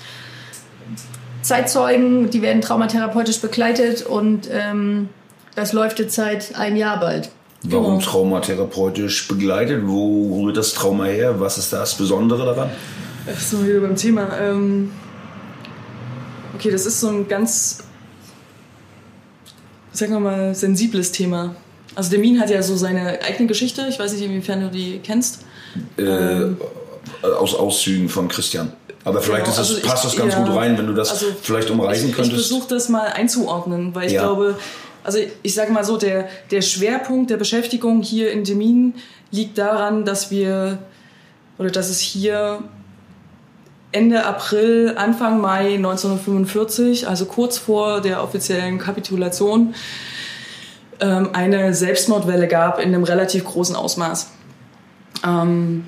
Zeitzeugen, 1.41 2.29
die 2.29 2.43
werden 2.43 2.61
traumatherapeutisch 2.61 3.41
begleitet 3.41 4.05
und 4.05 4.47
ähm, 4.51 5.09
das 5.55 5.73
läuft 5.73 5.99
jetzt 5.99 6.13
seit 6.13 6.55
ein 6.55 6.77
Jahr 6.77 6.99
bald. 6.99 7.31
Warum 7.63 7.97
genau. 7.97 8.11
traumatherapeutisch 8.11 9.27
begleitet? 9.27 9.81
Wo 9.87 10.43
rührt 10.43 10.57
das 10.57 10.73
Trauma 10.73 11.05
her? 11.05 11.39
Was 11.39 11.57
ist 11.57 11.73
das 11.73 11.95
Besondere 11.95 12.45
daran? 12.45 12.69
Ach 13.25 13.39
so, 13.39 13.65
wieder 13.65 13.79
beim 13.79 13.95
Thema. 13.95 14.29
Ähm 14.39 14.91
Okay, 16.57 16.71
das 16.71 16.85
ist 16.85 16.99
so 16.99 17.09
ein 17.09 17.27
ganz 17.27 17.83
sagen 19.97 20.13
wir 20.13 20.19
mal, 20.19 20.55
sensibles 20.55 21.11
Thema. 21.11 21.55
Also 21.95 22.11
der 22.11 22.19
Min 22.19 22.39
hat 22.39 22.49
ja 22.49 22.61
so 22.61 22.75
seine 22.75 23.19
eigene 23.23 23.47
Geschichte. 23.47 23.87
Ich 23.89 23.99
weiß 23.99 24.13
nicht, 24.13 24.23
inwiefern 24.23 24.61
du 24.61 24.69
die 24.69 24.99
kennst. 25.03 25.39
Äh, 25.97 26.03
ähm, 26.03 26.57
aus 27.39 27.55
Auszügen 27.55 28.07
von 28.07 28.27
Christian. 28.27 28.73
Aber 29.03 29.21
vielleicht 29.21 29.45
genau, 29.45 29.57
das, 29.57 29.69
also 29.69 29.81
passt 29.81 30.05
ich, 30.05 30.11
das 30.11 30.19
ganz 30.19 30.33
ja, 30.33 30.43
gut 30.43 30.55
rein, 30.55 30.77
wenn 30.77 30.87
du 30.87 30.93
das 30.93 31.11
also 31.11 31.27
vielleicht 31.41 31.69
umreißen 31.69 32.09
ich, 32.09 32.15
könntest. 32.15 32.39
Ich 32.39 32.47
versuche 32.47 32.67
das 32.69 32.89
mal 32.89 33.07
einzuordnen, 33.07 33.95
weil 33.95 34.07
ich 34.07 34.13
ja. 34.13 34.21
glaube, 34.21 34.59
also 35.03 35.17
ich 35.41 35.53
sage 35.53 35.71
mal 35.71 35.83
so, 35.83 35.97
der, 35.97 36.27
der 36.51 36.61
Schwerpunkt 36.61 37.31
der 37.31 37.37
Beschäftigung 37.37 38.01
hier 38.01 38.31
in 38.31 38.43
Demin 38.43 38.93
liegt 39.31 39.57
daran, 39.57 40.05
dass 40.05 40.29
wir 40.29 40.79
oder 41.57 41.69
dass 41.69 41.89
es 41.89 41.99
hier 41.99 42.59
Ende 43.97 44.25
April, 44.25 44.93
Anfang 44.95 45.41
Mai 45.41 45.73
1945, 45.73 47.07
also 47.07 47.25
kurz 47.25 47.57
vor 47.57 47.99
der 47.99 48.23
offiziellen 48.23 48.77
Kapitulation, 48.77 49.73
ähm, 50.99 51.29
eine 51.33 51.73
Selbstmordwelle 51.73 52.47
gab 52.47 52.77
in 52.77 52.89
einem 52.89 53.03
relativ 53.03 53.43
großen 53.45 53.75
Ausmaß. 53.75 54.29
Ähm, 55.25 55.87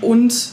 und 0.00 0.48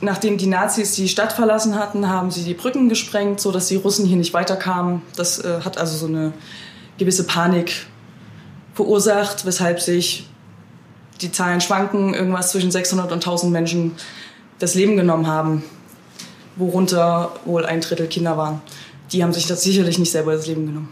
nachdem 0.00 0.38
die 0.38 0.48
Nazis 0.48 0.96
die 0.96 1.06
Stadt 1.06 1.32
verlassen 1.32 1.78
hatten, 1.78 2.08
haben 2.08 2.32
sie 2.32 2.42
die 2.42 2.54
Brücken 2.54 2.88
gesprengt, 2.88 3.40
sodass 3.40 3.68
die 3.68 3.76
Russen 3.76 4.06
hier 4.06 4.16
nicht 4.16 4.34
weiterkamen. 4.34 5.02
Das 5.14 5.38
äh, 5.38 5.60
hat 5.64 5.78
also 5.78 5.96
so 5.96 6.06
eine 6.06 6.32
gewisse 6.98 7.28
Panik 7.28 7.86
verursacht, 8.74 9.46
weshalb 9.46 9.80
sich 9.80 10.28
die 11.20 11.30
Zahlen 11.30 11.60
schwanken, 11.60 12.14
irgendwas 12.14 12.50
zwischen 12.50 12.70
600 12.70 13.12
und 13.12 13.18
1000 13.18 13.52
Menschen 13.52 13.92
das 14.58 14.74
Leben 14.74 14.96
genommen 14.96 15.26
haben, 15.26 15.64
worunter 16.56 17.32
wohl 17.44 17.64
ein 17.66 17.80
Drittel 17.80 18.06
Kinder 18.06 18.36
waren. 18.36 18.62
Die 19.12 19.22
haben 19.22 19.32
sich 19.32 19.46
das 19.46 19.62
sicherlich 19.62 19.98
nicht 19.98 20.10
selber 20.10 20.34
das 20.34 20.46
Leben 20.46 20.66
genommen. 20.66 20.88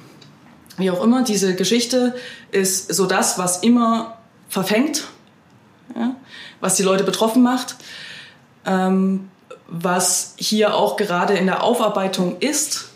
Wie 0.76 0.90
auch 0.90 1.02
immer, 1.02 1.22
diese 1.22 1.54
Geschichte 1.54 2.14
ist 2.52 2.92
so 2.92 3.06
das, 3.06 3.38
was 3.38 3.58
immer 3.58 4.18
verfängt, 4.48 5.04
ja, 5.94 6.14
was 6.60 6.76
die 6.76 6.82
Leute 6.82 7.04
betroffen 7.04 7.42
macht, 7.42 7.76
ähm, 8.64 9.28
was 9.68 10.34
hier 10.36 10.74
auch 10.74 10.96
gerade 10.96 11.34
in 11.34 11.46
der 11.46 11.62
Aufarbeitung 11.62 12.38
ist. 12.40 12.88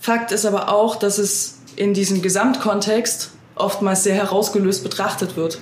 Fakt 0.00 0.32
ist 0.32 0.44
aber 0.44 0.68
auch, 0.72 0.96
dass 0.96 1.18
es 1.18 1.58
in 1.76 1.94
diesem 1.94 2.22
Gesamtkontext 2.22 3.30
oftmals 3.54 4.04
sehr 4.04 4.14
herausgelöst 4.14 4.82
betrachtet 4.82 5.36
wird. 5.36 5.58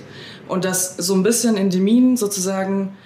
Und 0.47 0.65
dass 0.65 0.97
so 0.97 1.13
ein 1.13 1.23
bisschen 1.23 1.57
in 1.57 1.69
Demin 1.69 2.17
sozusagen 2.17 2.97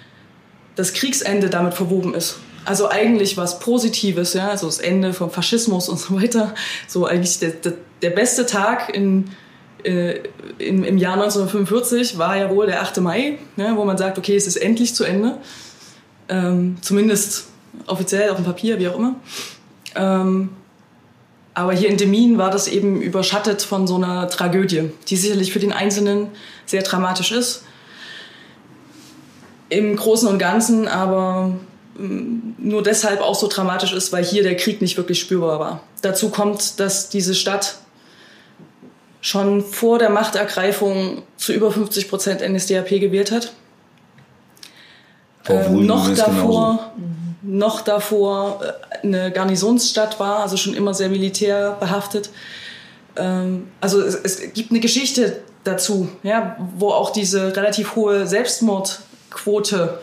das 0.74 0.92
Kriegsende 0.92 1.48
damit 1.48 1.74
verwoben 1.74 2.14
ist. 2.14 2.36
Also 2.64 2.90
eigentlich 2.90 3.36
was 3.36 3.60
Positives, 3.60 4.34
ja, 4.34 4.48
also 4.48 4.66
das 4.66 4.78
Ende 4.78 5.12
vom 5.12 5.30
Faschismus 5.30 5.88
und 5.88 5.98
so 5.98 6.20
weiter. 6.20 6.54
So 6.88 7.06
eigentlich 7.06 7.38
der, 7.38 7.50
der, 7.50 7.74
der 8.02 8.10
beste 8.10 8.44
Tag 8.44 8.94
in, 8.94 9.30
äh, 9.84 10.20
in, 10.58 10.84
im 10.84 10.98
Jahr 10.98 11.14
1945 11.14 12.18
war 12.18 12.36
ja 12.36 12.50
wohl 12.50 12.66
der 12.66 12.82
8. 12.82 12.98
Mai, 12.98 13.38
ja, 13.56 13.76
wo 13.76 13.84
man 13.84 13.96
sagt, 13.96 14.18
okay, 14.18 14.34
es 14.34 14.46
ist 14.46 14.56
endlich 14.56 14.94
zu 14.94 15.04
Ende. 15.04 15.38
Ähm, 16.28 16.76
zumindest 16.80 17.46
offiziell 17.86 18.30
auf 18.30 18.36
dem 18.36 18.44
Papier, 18.44 18.78
wie 18.80 18.88
auch 18.88 18.98
immer. 18.98 19.14
Ähm, 19.94 20.50
aber 21.56 21.72
hier 21.72 21.88
in 21.88 21.96
Demin 21.96 22.36
war 22.36 22.50
das 22.50 22.68
eben 22.68 23.00
überschattet 23.00 23.62
von 23.62 23.86
so 23.86 23.96
einer 23.96 24.28
Tragödie, 24.28 24.90
die 25.08 25.16
sicherlich 25.16 25.54
für 25.54 25.58
den 25.58 25.72
Einzelnen 25.72 26.28
sehr 26.66 26.82
dramatisch 26.82 27.32
ist. 27.32 27.64
Im 29.70 29.96
Großen 29.96 30.28
und 30.28 30.38
Ganzen 30.38 30.86
aber 30.86 31.56
mm, 31.96 32.56
nur 32.58 32.82
deshalb 32.82 33.22
auch 33.22 33.34
so 33.34 33.48
dramatisch 33.48 33.94
ist, 33.94 34.12
weil 34.12 34.22
hier 34.22 34.42
der 34.42 34.58
Krieg 34.58 34.82
nicht 34.82 34.98
wirklich 34.98 35.18
spürbar 35.18 35.58
war. 35.58 35.80
Dazu 36.02 36.28
kommt, 36.28 36.78
dass 36.78 37.08
diese 37.08 37.34
Stadt 37.34 37.76
schon 39.22 39.64
vor 39.64 39.98
der 39.98 40.10
Machtergreifung 40.10 41.22
zu 41.38 41.54
über 41.54 41.72
50 41.72 42.10
Prozent 42.10 42.46
NSDAP 42.46 42.90
gewählt 42.90 43.32
hat. 43.32 43.54
Ähm, 45.48 45.86
noch 45.86 46.14
davor, 46.14 46.92
noch 47.40 47.80
davor 47.80 48.60
äh, 48.62 48.85
eine 49.02 49.30
Garnisonsstadt 49.32 50.18
war, 50.20 50.40
also 50.40 50.56
schon 50.56 50.74
immer 50.74 50.94
sehr 50.94 51.08
militärbehaftet. 51.08 52.30
Ähm, 53.16 53.68
also 53.80 54.00
es, 54.00 54.14
es, 54.14 54.52
gibt 54.52 54.70
eine 54.70 54.80
Geschichte 54.80 55.42
dazu, 55.64 56.08
ja, 56.22 56.56
wo 56.76 56.90
auch 56.90 57.10
diese 57.10 57.56
relativ 57.56 57.96
hohe 57.96 58.26
Selbstmordquote 58.26 59.98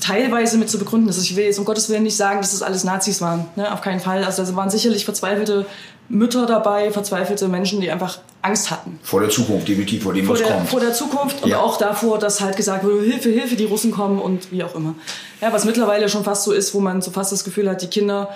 teilweise 0.00 0.58
mit 0.58 0.70
zu 0.70 0.78
begründen 0.78 1.08
ist. 1.08 1.20
Ich 1.22 1.36
will 1.36 1.44
jetzt 1.44 1.58
um 1.58 1.64
Gottes 1.64 1.88
Willen 1.88 2.02
nicht 2.02 2.16
sagen, 2.16 2.40
dass 2.40 2.52
das 2.52 2.62
alles 2.62 2.84
Nazis 2.84 3.20
waren, 3.20 3.46
ne? 3.56 3.72
auf 3.72 3.80
keinen 3.80 4.00
Fall. 4.00 4.24
Also 4.24 4.44
da 4.44 4.54
waren 4.54 4.70
sicherlich 4.70 5.04
verzweifelte 5.04 5.66
Mütter 6.08 6.46
dabei, 6.46 6.90
verzweifelte 6.90 7.48
Menschen, 7.48 7.80
die 7.80 7.90
einfach 7.90 8.18
Angst 8.42 8.70
hatten. 8.70 8.98
Vor 9.02 9.20
der 9.20 9.28
Zukunft, 9.28 9.66
definitiv, 9.66 10.04
vor 10.04 10.14
dem, 10.14 10.24
vor 10.24 10.34
was 10.34 10.42
der, 10.42 10.52
kommt. 10.52 10.68
Vor 10.68 10.80
der 10.80 10.92
Zukunft 10.92 11.42
und 11.42 11.50
ja. 11.50 11.60
auch 11.60 11.78
davor, 11.78 12.18
dass 12.18 12.40
halt 12.40 12.56
gesagt 12.56 12.84
wurde, 12.84 13.02
Hilfe, 13.02 13.30
Hilfe, 13.30 13.56
die 13.56 13.64
Russen 13.64 13.90
kommen 13.90 14.20
und 14.20 14.52
wie 14.52 14.62
auch 14.62 14.74
immer. 14.74 14.94
Ja, 15.40 15.52
was 15.52 15.64
mittlerweile 15.64 16.08
schon 16.08 16.24
fast 16.24 16.44
so 16.44 16.52
ist, 16.52 16.74
wo 16.74 16.80
man 16.80 17.02
so 17.02 17.10
fast 17.10 17.32
das 17.32 17.42
Gefühl 17.42 17.68
hat, 17.68 17.82
die 17.82 17.88
Kinder, 17.88 18.30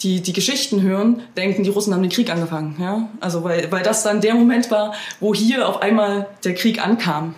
die 0.00 0.20
die 0.20 0.32
Geschichten 0.32 0.82
hören, 0.82 1.22
denken, 1.36 1.62
die 1.62 1.70
Russen 1.70 1.94
haben 1.94 2.02
den 2.02 2.10
Krieg 2.10 2.30
angefangen. 2.30 2.76
Ja? 2.78 3.08
Also 3.20 3.42
weil, 3.42 3.70
weil 3.72 3.82
das 3.82 4.02
dann 4.02 4.20
der 4.20 4.34
Moment 4.34 4.70
war, 4.70 4.92
wo 5.20 5.34
hier 5.34 5.68
auf 5.68 5.80
einmal 5.80 6.26
der 6.44 6.54
Krieg 6.54 6.84
ankam, 6.84 7.34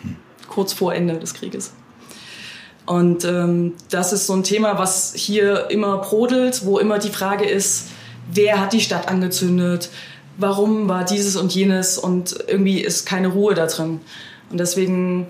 kurz 0.49 0.73
vor 0.73 0.95
Ende 0.95 1.19
des 1.19 1.35
Krieges. 1.35 1.73
Und 2.87 3.25
ähm, 3.25 3.75
das 3.91 4.13
ist 4.13 4.27
so 4.27 4.33
ein 4.33 4.45
Thema, 4.45 4.79
was 4.79 5.13
hier 5.15 5.71
immer 5.71 5.99
brodelt, 5.99 6.65
wo 6.65 6.79
immer 6.79 6.99
die 6.99 7.11
Frage 7.11 7.45
ist, 7.45 7.89
wer 8.33 8.61
hat 8.61 8.73
die 8.73 8.81
Stadt 8.81 9.09
angezündet, 9.09 9.91
warum 10.39 10.89
war 10.89 11.05
dieses 11.05 11.37
und 11.37 11.55
jenes 11.55 11.99
und 11.99 12.37
irgendwie 12.47 12.81
ist 12.81 13.07
keine 13.07 13.29
Ruhe 13.29 13.55
da 13.55 13.67
drin. 13.67 14.01
Und 14.51 14.59
deswegen. 14.59 15.27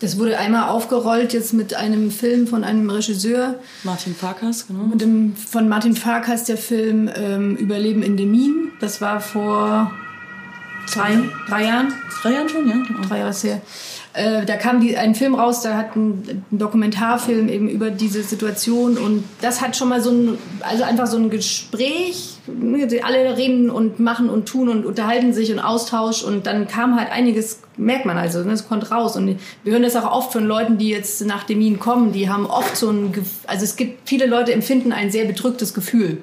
Das 0.00 0.18
wurde 0.18 0.38
einmal 0.38 0.68
aufgerollt 0.68 1.32
jetzt 1.32 1.54
mit 1.54 1.74
einem 1.74 2.10
Film 2.10 2.46
von 2.46 2.64
einem 2.64 2.90
Regisseur. 2.90 3.54
Martin 3.84 4.14
Farkas, 4.14 4.66
genau. 4.66 4.84
Mit 4.84 5.00
dem, 5.00 5.36
von 5.36 5.68
Martin 5.68 5.94
Farkas 5.94 6.44
der 6.44 6.56
Film 6.56 7.08
ähm, 7.14 7.56
Überleben 7.56 8.02
in 8.02 8.16
Demin. 8.16 8.72
Das 8.80 9.00
war 9.00 9.20
vor 9.20 9.92
zwei, 10.86 11.18
drei 11.48 11.64
Jahren. 11.66 11.94
Drei 12.22 12.32
Jahren 12.32 12.48
schon, 12.48 12.68
ja. 12.68 12.74
Genau. 12.86 13.00
Drei 13.08 13.18
Jahre 13.18 13.32
sehr. 13.32 13.62
Äh, 14.14 14.46
da 14.46 14.56
kam 14.56 14.80
die, 14.80 14.96
ein 14.96 15.16
Film 15.16 15.34
raus, 15.34 15.60
da 15.62 15.76
hat 15.76 15.96
ein, 15.96 16.44
ein, 16.52 16.58
Dokumentarfilm 16.58 17.48
eben 17.48 17.68
über 17.68 17.90
diese 17.90 18.22
Situation 18.22 18.96
und 18.96 19.24
das 19.40 19.60
hat 19.60 19.76
schon 19.76 19.88
mal 19.88 20.00
so 20.00 20.10
ein, 20.10 20.38
also 20.60 20.84
einfach 20.84 21.08
so 21.08 21.16
ein 21.16 21.30
Gespräch, 21.30 22.36
alle 23.02 23.36
reden 23.36 23.70
und 23.70 23.98
machen 23.98 24.30
und 24.30 24.46
tun 24.46 24.68
und 24.68 24.86
unterhalten 24.86 25.32
sich 25.32 25.50
und 25.50 25.58
Austausch 25.58 26.22
und 26.22 26.46
dann 26.46 26.68
kam 26.68 26.96
halt 26.96 27.10
einiges, 27.10 27.58
merkt 27.76 28.06
man 28.06 28.16
also, 28.16 28.44
ne, 28.44 28.52
es 28.52 28.68
kommt 28.68 28.88
raus 28.92 29.16
und 29.16 29.36
wir 29.64 29.72
hören 29.72 29.82
das 29.82 29.96
auch 29.96 30.10
oft 30.10 30.32
von 30.32 30.46
Leuten, 30.46 30.78
die 30.78 30.90
jetzt 30.90 31.26
nach 31.26 31.42
Demin 31.42 31.80
kommen, 31.80 32.12
die 32.12 32.30
haben 32.30 32.46
oft 32.46 32.76
so 32.76 32.90
ein, 32.90 33.12
also 33.48 33.64
es 33.64 33.74
gibt, 33.74 34.08
viele 34.08 34.26
Leute 34.26 34.52
empfinden 34.52 34.92
ein 34.92 35.10
sehr 35.10 35.24
bedrücktes 35.24 35.74
Gefühl 35.74 36.18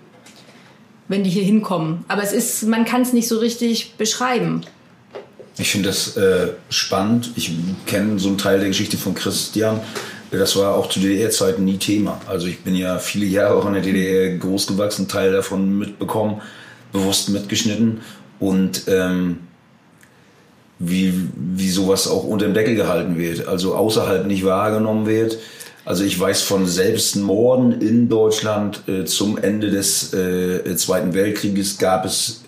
wenn 1.12 1.26
die 1.26 1.30
hier 1.30 1.44
hinkommen. 1.44 2.06
Aber 2.08 2.24
es 2.24 2.32
ist, 2.32 2.64
man 2.64 2.86
kann 2.86 3.02
es 3.02 3.12
nicht 3.12 3.28
so 3.28 3.38
richtig 3.40 3.96
beschreiben. 3.98 4.62
Ich 5.58 5.72
finde 5.72 5.90
das 5.90 6.18
äh, 6.18 6.50
spannend. 6.70 7.32
Ich 7.36 7.52
kenne 7.86 8.20
so 8.20 8.30
einen 8.30 8.38
Teil 8.38 8.60
der 8.60 8.70
Geschichte 8.70 8.98
von 8.98 9.14
Christian. 9.14 9.82
Das 10.32 10.56
war 10.56 10.76
auch 10.76 10.88
zu 10.88 11.00
DDR-Zeiten 11.02 11.66
nie 11.66 11.78
Thema. 11.78 12.22
Also 12.28 12.48
ich 12.48 12.62
bin 12.62 12.76
ja 12.76 13.00
viele 13.00 13.26
Jahre 13.26 13.56
auch 13.56 13.66
in 13.66 13.74
der 13.74 13.82
DDR 13.82 14.38
groß 14.38 14.68
gewachsen, 14.68 15.10
Teil 15.10 15.34
davon 15.34 15.78
mitbekommen, 15.78 16.42
bewusst 16.94 17.30
mitgeschnitten 17.30 18.00
und 18.40 18.84
ähm, 18.88 19.40
wie, 20.80 21.14
wie 21.36 21.70
sowas 21.70 22.08
auch 22.08 22.24
unter 22.24 22.46
dem 22.46 22.54
Deckel 22.54 22.76
gehalten 22.76 23.18
wird, 23.18 23.48
also 23.48 23.76
außerhalb 23.76 24.26
nicht 24.26 24.46
wahrgenommen 24.46 25.06
wird. 25.06 25.38
Also 25.84 26.04
ich 26.04 26.20
weiß 26.20 26.44
von 26.44 26.66
Selbstmorden 26.66 27.82
in 27.82 28.08
Deutschland 28.08 28.88
äh, 28.88 29.04
zum 29.04 29.38
Ende 29.38 29.70
des 29.70 30.14
äh, 30.14 30.76
Zweiten 30.76 31.14
Weltkrieges 31.14 31.78
gab 31.78 32.06
es 32.06 32.42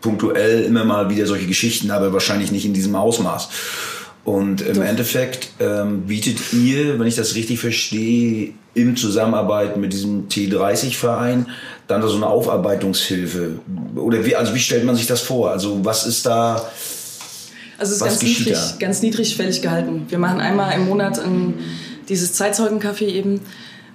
punktuell 0.00 0.62
immer 0.64 0.84
mal 0.84 1.10
wieder 1.10 1.26
solche 1.26 1.46
Geschichten, 1.46 1.90
aber 1.90 2.12
wahrscheinlich 2.12 2.52
nicht 2.52 2.64
in 2.64 2.74
diesem 2.74 2.94
Ausmaß. 2.94 3.48
Und 4.24 4.60
im 4.60 4.76
Doch. 4.76 4.82
Endeffekt 4.82 5.50
ähm, 5.60 6.02
bietet 6.02 6.52
ihr, 6.52 6.98
wenn 6.98 7.06
ich 7.06 7.16
das 7.16 7.34
richtig 7.34 7.58
verstehe, 7.58 8.52
im 8.74 8.96
Zusammenarbeit 8.96 9.76
mit 9.76 9.92
diesem 9.92 10.28
T30-Verein 10.28 11.46
dann 11.88 12.06
so 12.06 12.14
eine 12.14 12.26
Aufarbeitungshilfe. 12.26 13.58
Oder 13.96 14.24
wie, 14.24 14.36
also 14.36 14.54
wie 14.54 14.60
stellt 14.60 14.84
man 14.84 14.94
sich 14.94 15.06
das 15.06 15.22
vor? 15.22 15.50
Also 15.50 15.84
was 15.84 16.06
ist 16.06 16.24
da? 16.26 16.62
Also 17.78 17.92
es 17.92 17.92
ist 17.92 18.04
ganz, 18.04 18.22
niedrig, 18.22 18.52
da? 18.52 18.76
ganz 18.78 19.02
niedrigschwellig 19.02 19.62
gehalten. 19.62 20.06
Wir 20.08 20.18
machen 20.18 20.40
einmal 20.40 20.74
im 20.74 20.86
Monat 20.86 21.18
ein, 21.18 21.54
dieses 22.08 22.34
Zeitzeugencafé 22.34 23.06
eben. 23.06 23.40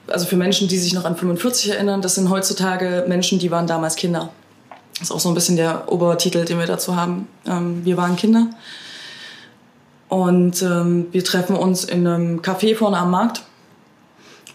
Also 0.07 0.25
für 0.25 0.35
Menschen, 0.35 0.67
die 0.67 0.77
sich 0.77 0.93
noch 0.93 1.05
an 1.05 1.15
45 1.15 1.71
erinnern, 1.71 2.01
das 2.01 2.15
sind 2.15 2.29
heutzutage 2.29 3.05
Menschen, 3.07 3.39
die 3.39 3.51
waren 3.51 3.67
damals 3.67 3.95
Kinder. 3.95 4.31
Das 4.99 5.09
ist 5.09 5.11
auch 5.11 5.19
so 5.19 5.29
ein 5.29 5.35
bisschen 5.35 5.57
der 5.57 5.91
Obertitel, 5.91 6.45
den 6.45 6.57
wir 6.57 6.67
dazu 6.67 6.95
haben. 6.95 7.27
Ähm, 7.45 7.83
wir 7.83 7.97
waren 7.97 8.15
Kinder. 8.15 8.49
Und 10.07 10.61
ähm, 10.61 11.07
wir 11.11 11.23
treffen 11.23 11.55
uns 11.55 11.83
in 11.83 12.07
einem 12.07 12.41
Café 12.41 12.75
vorne 12.75 12.97
am 12.97 13.11
Markt. 13.11 13.43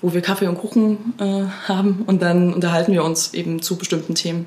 wo 0.03 0.15
wir 0.15 0.23
Kaffee 0.23 0.47
und 0.47 0.59
Kuchen 0.59 1.15
äh, 1.19 1.45
haben 1.69 2.05
und 2.07 2.23
dann 2.23 2.55
unterhalten 2.55 2.93
wir 2.93 3.05
uns 3.05 3.35
eben 3.35 3.61
zu 3.61 3.77
bestimmten 3.77 4.15
Themen. 4.15 4.47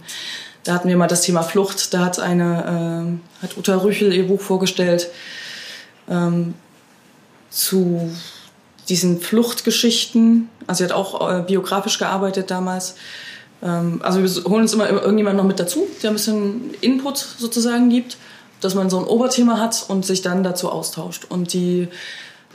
Da 0.63 0.73
hatten 0.73 0.87
wir 0.87 0.97
mal 0.97 1.07
das 1.07 1.21
Thema 1.21 1.43
Flucht. 1.43 1.93
Da 1.93 2.05
hat 2.05 2.19
eine 2.19 3.19
äh, 3.41 3.43
hat 3.43 3.57
Uta 3.57 3.75
Rüchel 3.75 4.13
ihr 4.13 4.27
Buch 4.27 4.41
vorgestellt 4.41 5.09
ähm, 6.09 6.53
zu 7.49 8.11
diesen 8.89 9.21
Fluchtgeschichten. 9.21 10.49
Also 10.65 10.79
sie 10.79 10.83
hat 10.85 10.91
auch 10.91 11.29
äh, 11.29 11.41
biografisch 11.41 11.99
gearbeitet 11.99 12.49
damals. 12.49 12.95
Ähm, 13.63 14.01
also 14.03 14.21
wir 14.21 14.43
holen 14.49 14.63
uns 14.63 14.73
immer 14.73 14.89
irgendjemand 14.89 15.37
noch 15.37 15.45
mit 15.45 15.59
dazu, 15.59 15.87
der 16.01 16.11
ein 16.11 16.13
bisschen 16.13 16.73
Input 16.81 17.17
sozusagen 17.17 17.89
gibt, 17.89 18.17
dass 18.61 18.75
man 18.75 18.89
so 18.89 18.99
ein 18.99 19.05
Oberthema 19.05 19.59
hat 19.59 19.85
und 19.87 20.05
sich 20.05 20.21
dann 20.21 20.43
dazu 20.43 20.69
austauscht. 20.69 21.25
Und 21.29 21.53
die 21.53 21.87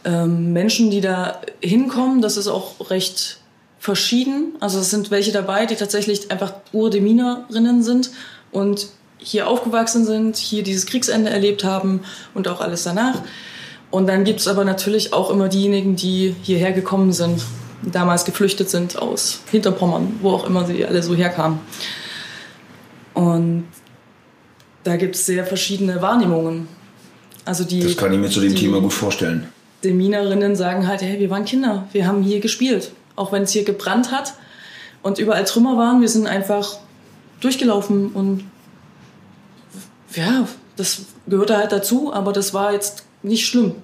ähm, 0.05 0.53
Menschen, 0.53 0.91
die 0.91 1.01
da 1.01 1.41
hinkommen, 1.63 2.23
das 2.23 2.37
ist 2.37 2.49
auch 2.49 2.91
recht 2.91 3.39
verschieden. 3.79 4.55
Also 4.61 4.79
es 4.81 4.91
sind 4.91 5.11
welche 5.11 5.33
dabei, 5.33 5.67
die 5.67 5.77
tatsächlich 5.77 6.31
einfach 6.31 6.53
Urdeminerinnen 6.73 7.83
sind 7.83 8.11
und 8.51 8.89
hier 9.19 9.49
aufgewachsen 9.49 10.05
sind, 10.05 10.37
hier 10.37 10.63
dieses 10.63 10.87
Kriegsende 10.87 11.31
erlebt 11.31 11.65
haben 11.65 12.01
und 12.35 12.49
auch 12.49 12.61
alles 12.61 12.85
danach. 12.85 13.21
Und 13.91 14.07
dann 14.07 14.25
gibt 14.25 14.41
es 14.41 14.49
aber 14.49 14.65
natürlich 14.65 15.13
auch 15.13 15.31
immer 15.31 15.49
diejenigen, 15.49 15.97
die 15.97 16.35
hierher 16.43 16.73
gekommen 16.73 17.13
sind, 17.13 17.43
damals 17.83 18.25
geflüchtet 18.25 18.71
sind 18.71 18.99
aus 18.99 19.41
Hinterpommern, 19.51 20.19
wo 20.21 20.31
auch 20.31 20.47
immer 20.47 20.67
sie 20.67 20.85
alle 20.85 21.03
so 21.03 21.15
herkamen. 21.15 21.61
Und 23.15 23.65
da 24.85 24.97
gibt 24.97 25.15
es 25.17 25.27
sehr 25.27 25.45
verschiedene 25.47 26.01
Wahrnehmungen. 26.03 26.69
Also 27.45 27.65
die, 27.65 27.81
das 27.81 27.97
kann 27.97 28.13
ich 28.13 28.19
mir 28.19 28.31
zu 28.31 28.41
dem 28.41 28.55
Thema 28.55 28.81
gut 28.81 28.93
vorstellen. 28.93 29.49
Die 29.83 29.93
Minerinnen 29.93 30.57
sagen 30.57 30.87
halt, 30.87 31.03
hey, 31.03 31.19
wir 31.19 31.31
waren 31.31 31.45
Kinder, 31.45 31.87
wir 31.93 32.07
haben 32.07 32.23
hier 32.23 32.41
gespielt. 32.41 32.93
Auch 33.17 33.33
wenn 33.33 33.45
es 33.45 33.53
hier 33.53 33.65
gebrannt 33.65 34.13
hat 34.13 34.35
und 35.03 35.19
überall 35.19 35.45
Trümmer 35.45 35.77
waren, 35.77 36.01
wir 36.01 36.09
sind 36.09 36.27
einfach 36.27 36.79
durchgelaufen 37.41 38.09
und 38.09 38.45
ja, 40.15 40.49
das 40.77 41.03
gehörte 41.27 41.57
halt 41.57 41.73
dazu, 41.73 42.13
aber 42.13 42.33
das 42.33 42.55
war 42.55 42.73
jetzt 42.73 43.05
nicht 43.23 43.47
schlimm. 43.47 43.75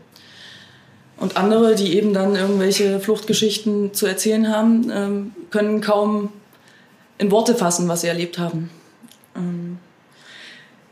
Und 1.16 1.37
andere, 1.37 1.74
die 1.74 1.96
eben 1.96 2.12
dann 2.12 2.35
irgendwelche 2.35 2.98
Fluchtgeschichten 2.98 3.94
zu 3.94 4.07
erzählen 4.07 4.48
haben, 4.48 4.90
ähm, 4.92 5.33
können 5.50 5.81
kaum 5.81 6.31
in 7.18 7.31
Worte 7.31 7.55
fassen, 7.55 7.88
was 7.88 8.00
sie 8.00 8.09
erlebt 8.09 8.38
haben. 8.38 8.70
Ähm, 9.37 9.79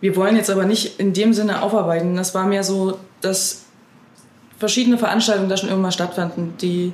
wir 0.00 0.16
wollen 0.16 0.36
jetzt 0.36 0.50
aber 0.50 0.64
nicht 0.64 0.98
in 0.98 1.12
dem 1.12 1.32
Sinne 1.32 1.62
aufarbeiten. 1.62 2.16
Das 2.16 2.34
war 2.34 2.46
mehr 2.46 2.64
so, 2.64 2.98
dass 3.20 3.64
verschiedene 4.58 4.98
Veranstaltungen 4.98 5.48
da 5.48 5.56
schon 5.56 5.68
irgendwann 5.68 5.92
stattfanden. 5.92 6.54
Die, 6.60 6.92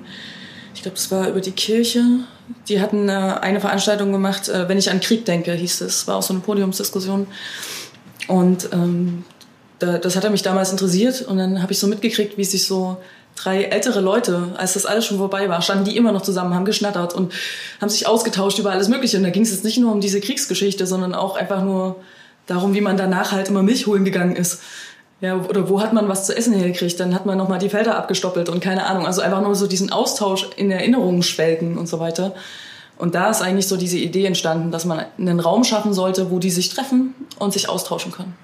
ich 0.74 0.82
glaube, 0.82 0.96
das 0.96 1.10
war 1.10 1.28
über 1.28 1.40
die 1.40 1.52
Kirche. 1.52 2.02
Die 2.68 2.80
hatten 2.80 3.08
äh, 3.08 3.12
eine 3.12 3.60
Veranstaltung 3.60 4.10
gemacht, 4.10 4.48
äh, 4.48 4.68
wenn 4.68 4.78
ich 4.78 4.90
an 4.90 5.00
Krieg 5.00 5.26
denke, 5.26 5.52
hieß 5.52 5.82
es. 5.82 6.06
War 6.06 6.16
auch 6.16 6.22
so 6.22 6.32
eine 6.32 6.40
Podiumsdiskussion. 6.40 7.26
Und 8.26 8.70
ähm, 8.72 9.24
da, 9.78 9.98
das 9.98 10.16
hat 10.16 10.30
mich 10.30 10.42
damals 10.42 10.70
interessiert 10.70 11.22
und 11.22 11.38
dann 11.38 11.62
habe 11.62 11.72
ich 11.72 11.78
so 11.78 11.86
mitgekriegt, 11.86 12.36
wie 12.36 12.44
sich 12.44 12.66
so 12.66 12.98
drei 13.38 13.64
ältere 13.64 14.00
Leute, 14.00 14.54
als 14.56 14.74
das 14.74 14.86
alles 14.86 15.06
schon 15.06 15.18
vorbei 15.18 15.48
war, 15.48 15.62
standen 15.62 15.84
die 15.84 15.96
immer 15.96 16.12
noch 16.12 16.22
zusammen, 16.22 16.54
haben 16.54 16.64
geschnattert 16.64 17.14
und 17.14 17.32
haben 17.80 17.88
sich 17.88 18.06
ausgetauscht 18.06 18.58
über 18.58 18.70
alles 18.70 18.88
Mögliche. 18.88 19.16
Und 19.16 19.22
da 19.22 19.30
ging 19.30 19.42
es 19.42 19.50
jetzt 19.50 19.64
nicht 19.64 19.78
nur 19.78 19.92
um 19.92 20.00
diese 20.00 20.20
Kriegsgeschichte, 20.20 20.86
sondern 20.86 21.14
auch 21.14 21.36
einfach 21.36 21.62
nur 21.62 21.96
darum, 22.46 22.74
wie 22.74 22.80
man 22.80 22.96
danach 22.96 23.32
halt 23.32 23.48
immer 23.48 23.62
Milch 23.62 23.86
holen 23.86 24.04
gegangen 24.04 24.36
ist. 24.36 24.60
Ja, 25.20 25.36
oder 25.36 25.68
wo 25.68 25.80
hat 25.80 25.92
man 25.92 26.08
was 26.08 26.26
zu 26.26 26.36
essen 26.36 26.54
hergekriegt? 26.54 26.98
Dann 27.00 27.14
hat 27.14 27.26
man 27.26 27.36
nochmal 27.36 27.58
die 27.58 27.68
Felder 27.68 27.96
abgestoppelt 27.96 28.48
und 28.48 28.60
keine 28.60 28.86
Ahnung. 28.86 29.06
Also 29.06 29.20
einfach 29.20 29.42
nur 29.42 29.54
so 29.54 29.66
diesen 29.66 29.90
Austausch 29.90 30.48
in 30.56 30.70
Erinnerungen 30.70 31.22
schwelgen 31.22 31.76
und 31.76 31.88
so 31.88 31.98
weiter. 31.98 32.34
Und 32.96 33.14
da 33.14 33.30
ist 33.30 33.42
eigentlich 33.42 33.68
so 33.68 33.76
diese 33.76 33.98
Idee 33.98 34.26
entstanden, 34.26 34.70
dass 34.70 34.84
man 34.84 35.04
einen 35.18 35.40
Raum 35.40 35.64
schaffen 35.64 35.92
sollte, 35.92 36.30
wo 36.30 36.38
die 36.38 36.50
sich 36.50 36.68
treffen 36.68 37.14
und 37.38 37.52
sich 37.52 37.68
austauschen 37.68 38.12
können. 38.12 38.34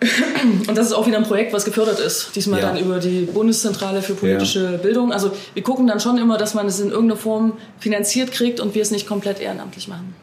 Und 0.00 0.78
das 0.78 0.86
ist 0.86 0.92
auch 0.92 1.06
wieder 1.06 1.16
ein 1.16 1.24
Projekt, 1.24 1.52
was 1.52 1.64
gefördert 1.64 1.98
ist. 1.98 2.30
Diesmal 2.36 2.60
ja. 2.60 2.68
dann 2.68 2.78
über 2.78 3.00
die 3.00 3.22
Bundeszentrale 3.22 4.00
für 4.00 4.14
politische 4.14 4.72
ja. 4.72 4.76
Bildung. 4.76 5.12
Also 5.12 5.32
wir 5.54 5.62
gucken 5.62 5.88
dann 5.88 5.98
schon 5.98 6.18
immer, 6.18 6.38
dass 6.38 6.54
man 6.54 6.66
es 6.66 6.78
in 6.78 6.90
irgendeiner 6.90 7.18
Form 7.18 7.54
finanziert 7.80 8.30
kriegt 8.30 8.60
und 8.60 8.74
wir 8.74 8.82
es 8.82 8.92
nicht 8.92 9.08
komplett 9.08 9.40
ehrenamtlich 9.40 9.88
machen. 9.88 10.14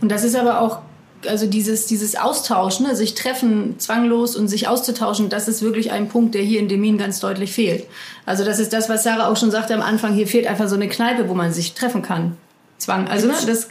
Und 0.00 0.10
das 0.10 0.24
ist 0.24 0.36
aber 0.36 0.60
auch, 0.62 0.78
also 1.26 1.46
dieses, 1.46 1.86
dieses 1.86 2.16
Austauschen, 2.16 2.86
ne, 2.86 2.96
sich 2.96 3.14
treffen 3.14 3.74
zwanglos 3.78 4.36
und 4.36 4.48
sich 4.48 4.68
auszutauschen, 4.68 5.28
das 5.28 5.48
ist 5.48 5.60
wirklich 5.60 5.90
ein 5.90 6.08
Punkt, 6.08 6.34
der 6.34 6.42
hier 6.42 6.60
in 6.60 6.68
Demin 6.68 6.96
ganz 6.96 7.20
deutlich 7.20 7.52
fehlt. 7.52 7.84
Also 8.24 8.44
das 8.44 8.58
ist 8.58 8.72
das, 8.72 8.88
was 8.88 9.02
Sarah 9.02 9.28
auch 9.28 9.36
schon 9.36 9.50
sagte 9.50 9.74
am 9.74 9.82
Anfang, 9.82 10.14
hier 10.14 10.26
fehlt 10.26 10.46
einfach 10.46 10.68
so 10.68 10.76
eine 10.76 10.88
Kneipe, 10.88 11.28
wo 11.28 11.34
man 11.34 11.52
sich 11.52 11.74
treffen 11.74 12.00
kann. 12.02 12.36
Zwang. 12.78 13.08
Also 13.08 13.26
ne, 13.26 13.34
das 13.46 13.68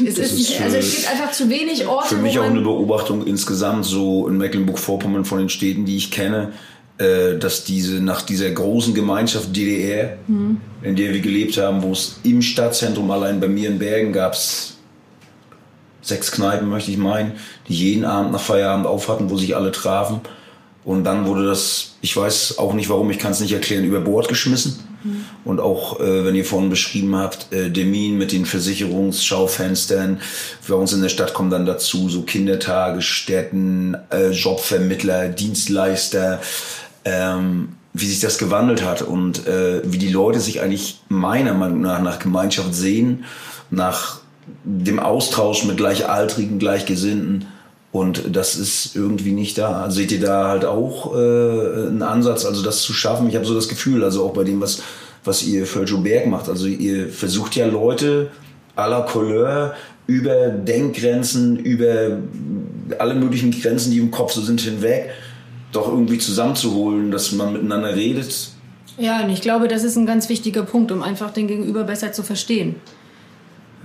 es, 0.00 0.18
ist, 0.18 0.38
ist, 0.38 0.60
also 0.60 0.76
es 0.76 0.96
gibt 0.96 1.10
einfach 1.10 1.32
zu 1.32 1.48
wenig 1.48 1.86
Orte. 1.86 2.14
Für 2.14 2.20
mich 2.20 2.38
auch 2.38 2.44
eine 2.44 2.60
Beobachtung 2.60 3.26
insgesamt 3.26 3.84
so 3.84 4.28
in 4.28 4.38
Mecklenburg-Vorpommern 4.38 5.24
von 5.24 5.38
den 5.38 5.48
Städten, 5.48 5.84
die 5.84 5.96
ich 5.96 6.10
kenne, 6.10 6.52
äh, 6.98 7.38
dass 7.38 7.64
diese 7.64 8.00
nach 8.00 8.22
dieser 8.22 8.50
großen 8.50 8.94
Gemeinschaft 8.94 9.54
DDR, 9.54 10.18
mhm. 10.26 10.60
in 10.82 10.96
der 10.96 11.12
wir 11.12 11.20
gelebt 11.20 11.56
haben, 11.56 11.82
wo 11.82 11.92
es 11.92 12.18
im 12.24 12.42
Stadtzentrum 12.42 13.10
allein 13.10 13.40
bei 13.40 13.48
mir 13.48 13.68
in 13.68 13.78
Bergen 13.78 14.12
gab 14.12 14.34
es 14.34 14.78
sechs 16.02 16.32
Kneipen, 16.32 16.68
möchte 16.68 16.90
ich 16.90 16.96
meinen, 16.96 17.32
die 17.68 17.74
jeden 17.74 18.04
Abend 18.04 18.32
nach 18.32 18.40
Feierabend 18.40 18.86
auf 18.86 19.08
hatten, 19.08 19.30
wo 19.30 19.36
sich 19.36 19.54
alle 19.54 19.72
trafen. 19.72 20.20
Und 20.84 21.04
dann 21.04 21.26
wurde 21.26 21.46
das, 21.46 21.96
ich 22.00 22.16
weiß 22.16 22.58
auch 22.58 22.72
nicht 22.72 22.88
warum, 22.88 23.10
ich 23.10 23.18
kann 23.18 23.32
es 23.32 23.40
nicht 23.40 23.52
erklären, 23.52 23.84
über 23.84 24.00
Bord 24.00 24.26
geschmissen. 24.26 24.87
Und 25.44 25.60
auch, 25.60 26.00
äh, 26.00 26.24
wenn 26.24 26.34
ihr 26.34 26.44
vorhin 26.44 26.70
beschrieben 26.70 27.16
habt, 27.16 27.52
äh, 27.52 27.70
Demin 27.70 28.18
mit 28.18 28.32
den 28.32 28.46
Versicherungsschaufenstern. 28.46 30.20
Bei 30.66 30.74
uns 30.74 30.92
in 30.92 31.02
der 31.02 31.08
Stadt 31.08 31.34
kommen 31.34 31.50
dann 31.50 31.66
dazu 31.66 32.08
so 32.08 32.22
Kindertagesstätten, 32.22 33.96
äh, 34.10 34.30
Jobvermittler, 34.30 35.28
Dienstleister, 35.28 36.40
ähm, 37.04 37.70
wie 37.94 38.06
sich 38.06 38.20
das 38.20 38.38
gewandelt 38.38 38.84
hat 38.84 39.02
und 39.02 39.46
äh, 39.46 39.82
wie 39.84 39.98
die 39.98 40.10
Leute 40.10 40.40
sich 40.40 40.60
eigentlich 40.60 41.00
meiner 41.08 41.54
Meinung 41.54 41.80
nach 41.80 42.00
nach 42.00 42.18
Gemeinschaft 42.18 42.74
sehen, 42.74 43.24
nach 43.70 44.20
dem 44.64 44.98
Austausch 44.98 45.64
mit 45.64 45.76
Gleichaltrigen, 45.76 46.58
Gleichgesinnten 46.58 47.46
und 47.90 48.36
das 48.36 48.56
ist 48.56 48.94
irgendwie 48.96 49.32
nicht 49.32 49.56
da. 49.56 49.90
Seht 49.90 50.12
ihr 50.12 50.20
da 50.20 50.48
halt 50.48 50.64
auch 50.64 51.14
äh, 51.14 51.18
einen 51.18 52.02
Ansatz, 52.02 52.44
also 52.44 52.62
das 52.62 52.82
zu 52.82 52.92
schaffen? 52.92 53.28
Ich 53.28 53.34
habe 53.34 53.46
so 53.46 53.54
das 53.54 53.68
Gefühl, 53.68 54.04
also 54.04 54.24
auch 54.24 54.34
bei 54.34 54.44
dem, 54.44 54.60
was, 54.60 54.82
was 55.24 55.42
ihr 55.42 55.66
für 55.66 55.84
Joe 55.84 56.00
Berg 56.00 56.26
macht. 56.26 56.48
Also 56.48 56.66
ihr 56.66 57.08
versucht 57.08 57.56
ja 57.56 57.66
Leute 57.66 58.28
à 58.76 58.88
la 58.88 59.00
Couleur 59.00 59.74
über 60.06 60.48
Denkgrenzen, 60.48 61.58
über 61.58 62.18
alle 62.98 63.14
möglichen 63.14 63.50
Grenzen, 63.50 63.90
die 63.90 63.98
im 63.98 64.10
Kopf 64.10 64.32
so 64.32 64.40
sind, 64.40 64.60
hinweg, 64.60 65.10
doch 65.72 65.88
irgendwie 65.88 66.18
zusammenzuholen, 66.18 67.10
dass 67.10 67.32
man 67.32 67.52
miteinander 67.52 67.94
redet. 67.94 68.50
Ja, 68.98 69.22
und 69.22 69.30
ich 69.30 69.42
glaube, 69.42 69.68
das 69.68 69.84
ist 69.84 69.96
ein 69.96 70.06
ganz 70.06 70.28
wichtiger 70.28 70.62
Punkt, 70.62 70.92
um 70.92 71.02
einfach 71.02 71.30
den 71.30 71.46
Gegenüber 71.46 71.84
besser 71.84 72.12
zu 72.12 72.22
verstehen. 72.22 72.76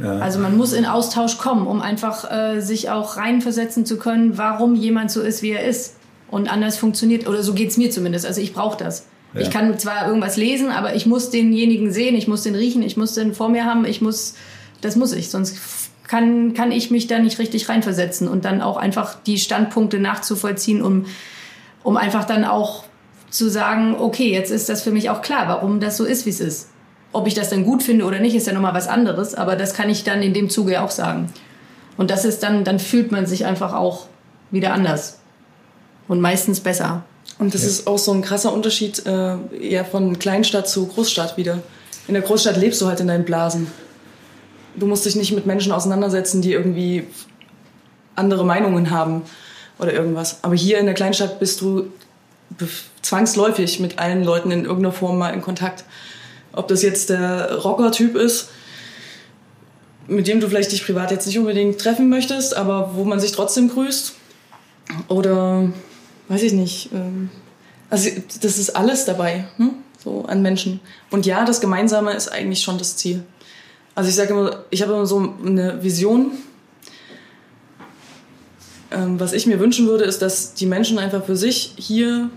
Ja. 0.04 0.18
Also 0.20 0.40
man 0.40 0.58
muss 0.58 0.74
in 0.74 0.86
Austausch 0.86 1.38
kommen, 1.38 1.66
um 1.66 1.82
einfach 1.82 2.30
äh, 2.30 2.60
sich 2.60 2.90
auch 2.90 3.16
reinversetzen 3.16 3.86
zu 3.86 3.98
können, 3.98 4.38
warum 4.38 4.76
jemand 4.76 5.12
so 5.12 5.22
ist, 5.22 5.42
wie 5.42 5.52
er 5.52 5.64
ist. 5.64 5.96
Und 6.30 6.52
anders 6.52 6.78
funktioniert, 6.78 7.28
oder 7.28 7.42
so 7.42 7.54
geht 7.54 7.70
es 7.70 7.78
mir 7.78 7.90
zumindest. 7.90 8.26
Also 8.26 8.42
ich 8.42 8.54
brauche 8.54 8.78
das. 8.78 9.06
Ja. 9.34 9.42
Ich 9.42 9.50
kann 9.50 9.80
zwar 9.80 10.08
irgendwas 10.08 10.36
lesen, 10.36 10.70
aber 10.70 10.96
ich 10.96 11.06
muss 11.06 11.30
denjenigen 11.30 11.94
sehen, 11.94 12.16
ich 12.16 12.28
muss 12.28 12.44
den 12.44 12.56
riechen, 12.56 12.84
ich 12.84 12.98
muss 12.98 13.14
den 13.14 13.34
vor 13.34 13.48
mir 13.48 13.66
haben, 13.66 13.86
ich 13.86 14.02
muss, 14.02 14.36
das 14.82 14.98
muss 14.98 15.14
ich, 15.14 15.30
sonst 15.30 15.56
kann, 16.08 16.54
kann 16.54 16.72
ich 16.72 16.92
mich 16.92 17.08
da 17.08 17.20
nicht 17.20 17.40
richtig 17.40 17.70
reinversetzen 17.70 18.28
und 18.28 18.46
dann 18.46 18.62
auch 18.62 18.78
einfach 18.78 19.16
die 19.26 19.38
Standpunkte 19.38 20.00
nachzuvollziehen, 20.00 20.82
um, 20.82 21.06
um 21.82 21.96
einfach 21.96 22.26
dann 22.26 22.44
auch 22.44 22.84
zu 23.30 23.50
sagen, 23.50 23.96
okay, 23.98 24.32
jetzt 24.32 24.52
ist 24.52 24.70
das 24.70 24.84
für 24.84 24.92
mich 24.92 25.10
auch 25.10 25.22
klar, 25.22 25.48
warum 25.48 25.80
das 25.80 25.98
so 25.98 26.04
ist, 26.04 26.26
wie 26.26 26.30
es 26.30 26.42
ist. 26.42 26.70
Ob 27.14 27.28
ich 27.28 27.34
das 27.34 27.50
dann 27.50 27.64
gut 27.64 27.84
finde 27.84 28.06
oder 28.06 28.20
nicht, 28.20 28.36
ist 28.36 28.48
ja 28.48 28.54
nochmal 28.54 28.74
was 28.74 28.88
anderes, 28.88 29.36
aber 29.36 29.56
das 29.56 29.74
kann 29.74 29.90
ich 29.90 30.04
dann 30.04 30.22
in 30.22 30.34
dem 30.34 30.50
Zuge 30.50 30.82
auch 30.82 30.92
sagen. 30.92 31.32
Und 31.96 32.10
das 32.10 32.26
ist 32.26 32.44
dann, 32.44 32.64
dann 32.64 32.80
fühlt 32.80 33.12
man 33.12 33.26
sich 33.26 33.46
einfach 33.46 33.74
auch 33.74 34.08
wieder 34.52 34.74
anders. 34.74 35.20
Und 36.08 36.20
meistens 36.20 36.60
besser. 36.60 37.04
Und 37.40 37.54
das 37.54 37.62
ja. 37.62 37.70
ist 37.70 37.88
auch 37.88 37.98
so 37.98 38.12
ein 38.12 38.22
krasser 38.22 38.52
Unterschied 38.52 39.06
äh, 39.06 39.36
eher 39.60 39.86
von 39.86 40.20
Kleinstadt 40.20 40.68
zu 40.68 40.88
Großstadt 40.88 41.38
wieder. 41.38 41.60
In 42.08 42.14
der 42.14 42.24
Großstadt 42.24 42.58
lebst 42.58 42.82
du 42.82 42.88
halt 42.88 43.00
in 43.00 43.08
deinen 43.08 43.26
Blasen. 43.26 43.68
Du 44.76 44.88
musst 44.88 45.06
dich 45.06 45.16
nicht 45.16 45.32
mit 45.34 45.46
Menschen 45.46 45.72
auseinandersetzen, 45.72 46.42
die 46.42 46.52
irgendwie 46.52 47.08
andere 48.16 48.46
Meinungen 48.46 48.90
haben 48.92 49.22
oder 49.80 49.94
irgendwas. 49.94 50.40
Aber 50.42 50.56
hier 50.56 50.80
in 50.80 50.86
der 50.86 50.96
Kleinstadt 50.96 51.40
bist 51.40 51.62
du 51.62 51.88
zwangsläufig 53.02 53.80
mit 53.80 54.00
allen 54.00 54.24
Leuten 54.24 54.52
in 54.52 54.66
irgendeiner 54.66 54.94
Form 54.94 55.18
mal 55.18 55.34
in 55.34 55.42
Kontakt. 55.42 55.84
Ob 56.54 56.68
das 56.68 56.82
jetzt 56.82 57.10
der 57.10 57.56
Rocker-Typ 57.56 58.16
ist, 58.16 58.50
mit 60.08 60.28
dem 60.28 60.40
du 60.40 60.48
vielleicht 60.48 60.72
dich 60.72 60.86
privat 60.86 61.12
jetzt 61.12 61.26
nicht 61.26 61.40
unbedingt 61.40 61.80
treffen 61.80 62.10
möchtest, 62.10 62.56
aber 62.56 62.92
wo 62.96 63.04
man 63.04 63.20
sich 63.20 63.32
trotzdem 63.32 63.70
grüßt. 63.70 64.14
Oder 65.08 65.72
weiß 66.28 66.44
ich 66.44 66.54
nicht. 66.54 66.90
Ähm, 66.94 67.30
also 67.90 68.10
das 68.42 68.58
ist 68.58 68.76
alles 68.76 69.06
dabei. 69.06 69.46
Hm? 69.58 69.76
so 70.04 70.26
an 70.26 70.42
Menschen. 70.42 70.80
Und 71.12 71.26
ja, 71.26 71.46
das 71.46 71.62
Gemeinsame 71.62 72.14
ist 72.14 72.28
eigentlich 72.28 72.62
schon 72.62 72.78
das 72.78 72.98
Ziel. 72.98 73.24
Also 73.96 74.10
ich 74.10 74.16
sage 74.16 74.34
immer, 74.34 74.64
ich 74.70 74.82
habe 74.82 74.94
immer 74.94 75.06
so 75.06 75.36
eine 75.46 75.82
Vision. 75.84 76.32
Ähm, 78.92 79.20
was 79.20 79.34
ich 79.34 79.48
mir 79.48 79.60
wünschen 79.60 79.88
würde, 79.88 80.04
ist, 80.04 80.22
dass 80.22 80.54
die 80.54 80.66
Menschen 80.66 81.00
einfach 81.00 81.24
für 81.24 81.36
sich 81.36 81.74
hier 81.78 82.30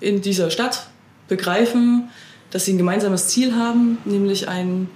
in 0.00 0.22
dieser 0.22 0.50
Stadt 0.50 0.86
begreifen, 1.28 2.10
dass 2.50 2.64
sie 2.64 2.74
ein 2.74 2.78
gemeinsames 2.78 3.28
Ziel 3.28 3.54
haben, 3.54 3.98
nämlich 4.04 4.48
ein 4.48 4.88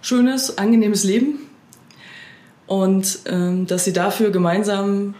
schönes, 0.00 0.58
angenehmes 0.58 1.04
Leben. 1.04 1.40
Und 2.66 3.20
ähm, 3.26 3.66
dass 3.66 3.84
sie 3.84 3.92
dafür 3.92 4.30
gemeinsam 4.30 5.14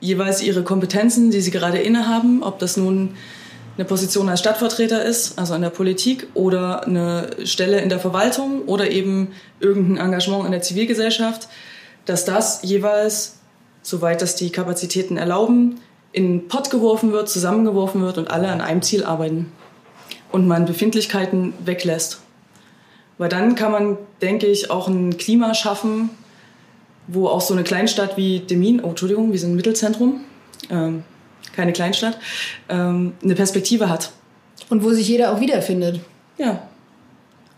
jeweils 0.00 0.42
ihre 0.42 0.62
Kompetenzen, 0.62 1.30
die 1.30 1.40
sie 1.40 1.50
gerade 1.50 1.78
innehaben, 1.78 2.42
ob 2.42 2.58
das 2.58 2.76
nun 2.76 3.14
eine 3.76 3.84
Position 3.86 4.28
als 4.28 4.40
Stadtvertreter 4.40 5.02
ist, 5.02 5.38
also 5.38 5.54
in 5.54 5.62
der 5.62 5.70
Politik, 5.70 6.28
oder 6.34 6.86
eine 6.86 7.30
Stelle 7.44 7.80
in 7.80 7.88
der 7.88 7.98
Verwaltung 7.98 8.62
oder 8.66 8.90
eben 8.90 9.28
irgendein 9.60 10.06
Engagement 10.06 10.44
in 10.44 10.52
der 10.52 10.62
Zivilgesellschaft, 10.62 11.48
dass 12.04 12.24
das 12.24 12.62
jeweils, 12.62 13.38
soweit 13.82 14.20
das 14.20 14.36
die 14.36 14.50
Kapazitäten 14.50 15.16
erlauben, 15.16 15.80
in 16.12 16.24
einen 16.24 16.48
Pott 16.48 16.70
geworfen 16.70 17.12
wird, 17.12 17.28
zusammengeworfen 17.28 18.02
wird 18.02 18.18
und 18.18 18.30
alle 18.30 18.48
an 18.48 18.60
einem 18.60 18.82
Ziel 18.82 19.04
arbeiten 19.04 19.50
und 20.32 20.46
man 20.46 20.64
Befindlichkeiten 20.64 21.54
weglässt. 21.64 22.20
Weil 23.18 23.28
dann 23.28 23.54
kann 23.54 23.72
man, 23.72 23.98
denke 24.20 24.46
ich, 24.46 24.70
auch 24.70 24.88
ein 24.88 25.16
Klima 25.16 25.54
schaffen, 25.54 26.10
wo 27.06 27.28
auch 27.28 27.40
so 27.40 27.54
eine 27.54 27.62
Kleinstadt 27.62 28.16
wie 28.16 28.40
Demin, 28.40 28.82
oh 28.82 28.88
Entschuldigung, 28.88 29.32
wir 29.32 29.38
sind 29.38 29.52
ein 29.52 29.56
Mittelzentrum, 29.56 30.22
ähm, 30.70 31.04
keine 31.54 31.72
Kleinstadt, 31.72 32.18
ähm, 32.68 33.12
eine 33.22 33.34
Perspektive 33.34 33.88
hat. 33.88 34.12
Und 34.70 34.82
wo 34.82 34.90
sich 34.92 35.06
jeder 35.08 35.32
auch 35.32 35.40
wiederfindet. 35.40 36.00
Ja. 36.38 36.62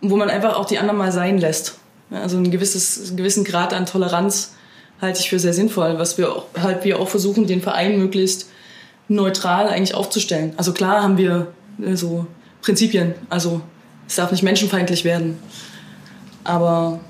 Und 0.00 0.10
wo 0.10 0.16
man 0.16 0.30
einfach 0.30 0.56
auch 0.56 0.64
die 0.64 0.78
anderen 0.78 0.98
mal 0.98 1.12
sein 1.12 1.38
lässt. 1.38 1.78
Also 2.10 2.36
ein 2.36 2.50
gewisses, 2.50 3.08
einen 3.08 3.16
gewissen 3.16 3.44
Grad 3.44 3.72
an 3.72 3.86
Toleranz 3.86 4.54
halte 5.00 5.20
ich 5.20 5.30
für 5.30 5.38
sehr 5.38 5.52
sinnvoll, 5.52 5.98
was 5.98 6.18
wir 6.18 6.34
auch, 6.34 6.46
halt 6.60 6.84
wir 6.84 6.98
auch 6.98 7.08
versuchen, 7.08 7.46
den 7.46 7.62
Verein 7.62 7.98
möglichst 7.98 8.48
neutral 9.08 9.68
eigentlich 9.68 9.94
aufzustellen. 9.94 10.54
Also 10.56 10.72
klar 10.72 11.02
haben 11.02 11.18
wir 11.18 11.48
äh, 11.82 11.94
so 11.94 12.26
Prinzipien, 12.64 13.14
also 13.28 13.60
es 14.08 14.16
darf 14.16 14.32
nicht 14.32 14.42
menschenfeindlich 14.42 15.04
werden. 15.04 15.38
Aber 16.44 17.00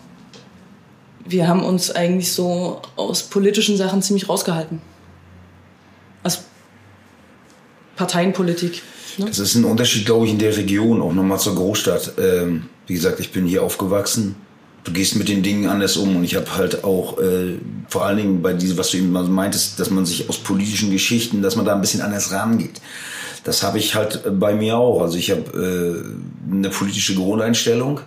wir 1.25 1.47
haben 1.47 1.63
uns 1.63 1.93
eigentlich 1.93 2.33
so 2.33 2.83
aus 2.97 3.23
politischen 3.23 3.77
Sachen 3.77 4.03
ziemlich 4.03 4.29
rausgehalten. 4.29 4.81
Aus 6.25 6.43
Parteienpolitik. 7.95 8.83
Ne? 9.19 9.27
Das 9.27 9.39
ist 9.39 9.55
ein 9.55 9.65
Unterschied, 9.65 10.07
glaube 10.07 10.27
ich, 10.27 10.33
in 10.33 10.39
der 10.39 10.57
Region, 10.57 11.01
auch 11.01 11.13
nochmal 11.13 11.39
zur 11.39 11.55
Großstadt. 11.55 12.15
Ähm, 12.19 12.69
wie 12.89 12.95
gesagt, 12.95 13.21
ich 13.21 13.31
bin 13.31 13.47
hier 13.47 13.63
aufgewachsen. 13.63 14.35
Du 14.83 14.93
gehst 14.93 15.15
mit 15.15 15.29
den 15.29 15.45
Dingen 15.45 15.69
anders 15.69 15.97
um 15.97 16.17
und 16.17 16.25
ich 16.25 16.35
habe 16.35 16.57
halt 16.57 16.83
auch 16.83 17.19
äh, 17.19 17.55
vor 17.89 18.05
allen 18.05 18.17
Dingen 18.17 18.43
bei 18.43 18.53
diesem, 18.53 18.77
was 18.77 18.91
du 18.91 18.99
eben 18.99 19.13
meintest, 19.13 19.79
dass 19.79 19.91
man 19.91 20.05
sich 20.05 20.29
aus 20.29 20.39
politischen 20.39 20.91
Geschichten, 20.91 21.43
dass 21.43 21.55
man 21.55 21.65
da 21.65 21.75
ein 21.75 21.81
bisschen 21.81 22.03
anders 22.03 22.33
rangeht. 22.33 22.81
Das 23.45 23.63
habe 23.63 23.79
ich 23.79 23.95
halt 23.95 24.23
bei 24.41 24.55
mir 24.55 24.77
auch. 24.77 25.03
Also 25.03 25.19
ich 25.19 25.31
habe 25.31 26.05
äh, 26.51 26.53
eine 26.53 26.71
politische 26.71 27.15
Grundeinstellung 27.15 28.01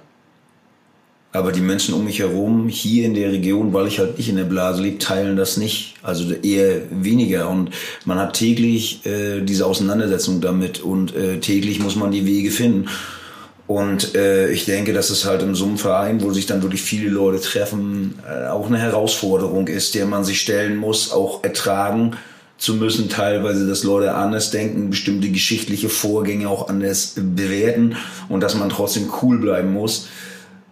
aber 1.38 1.52
die 1.52 1.62
Menschen 1.62 1.94
um 1.94 2.06
mich 2.06 2.20
herum, 2.20 2.68
hier 2.68 3.06
in 3.06 3.14
der 3.14 3.32
Region, 3.32 3.74
weil 3.74 3.88
ich 3.88 4.00
halt 4.00 4.18
nicht 4.18 4.30
in 4.30 4.38
der 4.38 4.46
Blase 4.46 4.82
lebe, 4.82 4.98
teilen 4.98 5.36
das 5.36 5.58
nicht. 5.58 5.96
Also 6.02 6.34
eher 6.34 6.82
weniger. 6.90 7.50
Und 7.50 7.72
man 8.06 8.18
hat 8.18 8.34
täglich 8.34 9.06
äh, 9.06 9.42
diese 9.42 9.66
Auseinandersetzung 9.66 10.42
damit 10.42 10.80
und 10.80 11.16
äh, 11.16 11.40
täglich 11.40 11.80
muss 11.80 11.96
man 11.96 12.12
die 12.12 12.26
Wege 12.26 12.50
finden. 12.50 12.88
Und 13.68 14.16
äh, 14.16 14.50
ich 14.50 14.66
denke, 14.66 14.94
dass 14.94 15.10
es 15.10 15.26
halt 15.26 15.42
in 15.44 15.54
so 15.54 15.66
einem 15.66 15.78
Verein, 15.78 16.22
wo 16.22 16.32
sich 16.32 16.46
dann 16.46 16.64
wirklich 16.64 16.82
viele 16.82 17.10
Leute 17.10 17.42
treffen, 17.42 18.18
äh, 18.26 18.48
auch 18.48 18.68
eine 18.68 18.80
Herausforderung 18.80 19.68
ist, 19.68 19.94
der 19.94 20.06
man 20.06 20.24
sich 20.24 20.40
stellen 20.40 20.78
muss, 20.78 21.12
auch 21.12 21.44
ertragen 21.44 22.16
zu 22.58 22.74
müssen, 22.76 23.10
teilweise, 23.10 23.68
dass 23.68 23.84
Leute 23.84 24.16
anders 24.16 24.52
denken, 24.52 24.90
bestimmte 24.90 25.30
geschichtliche 25.30 25.90
Vorgänge 25.90 26.50
auch 26.50 26.70
anders 26.70 27.14
bewerten 27.16 27.98
und 28.30 28.42
dass 28.42 28.56
man 28.56 28.70
trotzdem 28.70 29.10
cool 29.22 29.38
bleiben 29.38 29.74
muss 29.74 30.08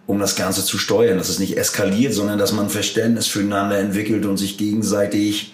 um 0.06 0.20
das 0.20 0.36
Ganze 0.36 0.64
zu 0.64 0.78
steuern, 0.78 1.18
dass 1.18 1.28
es 1.28 1.38
nicht 1.38 1.58
eskaliert, 1.58 2.14
sondern 2.14 2.38
dass 2.38 2.52
man 2.52 2.70
Verständnis 2.70 3.26
füreinander 3.26 3.78
entwickelt 3.78 4.24
und 4.24 4.36
sich 4.36 4.56
gegenseitig 4.56 5.52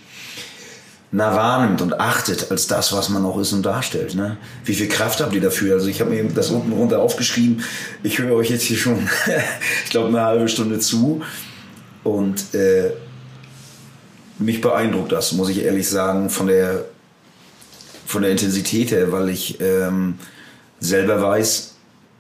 nah 1.11 1.35
wahrnimmt 1.35 1.83
und 1.83 2.01
achtet 2.01 2.51
als 2.51 2.67
das, 2.67 2.93
was 2.93 3.09
man 3.09 3.25
auch 3.25 3.39
ist 3.39 3.53
und 3.53 3.65
darstellt. 3.65 4.15
Ne? 4.15 4.39
Wie 4.65 4.75
viel 4.75 4.89
Kraft 4.89 5.21
habt 5.21 5.35
ihr 5.35 5.41
dafür? 5.41 5.75
Also 5.75 5.89
ich 5.89 6.01
habe 6.01 6.11
mir 6.11 6.25
das 6.25 6.51
unten 6.51 6.73
runter 6.73 7.01
aufgeschrieben. 7.01 7.63
Ich 8.03 8.19
höre 8.19 8.35
euch 8.35 8.51
jetzt 8.51 8.63
hier 8.63 8.79
schon, 8.79 9.09
ich 9.85 9.91
glaube, 9.91 10.09
eine 10.09 10.23
halbe 10.23 10.49
Stunde 10.49 10.79
zu 10.79 11.23
und 12.03 12.55
äh, 12.55 12.91
mich 14.43 14.61
beeindruckt 14.61 15.13
das, 15.13 15.33
muss 15.33 15.49
ich 15.49 15.63
ehrlich 15.63 15.89
sagen, 15.89 16.31
von 16.31 16.47
der 16.47 16.85
von 18.07 18.23
der 18.23 18.31
Intensität 18.31 18.91
her, 18.91 19.11
weil 19.11 19.31
ich 19.31 19.59
ähm, 19.61 20.19
selber 20.81 21.23
weiß, 21.23 21.73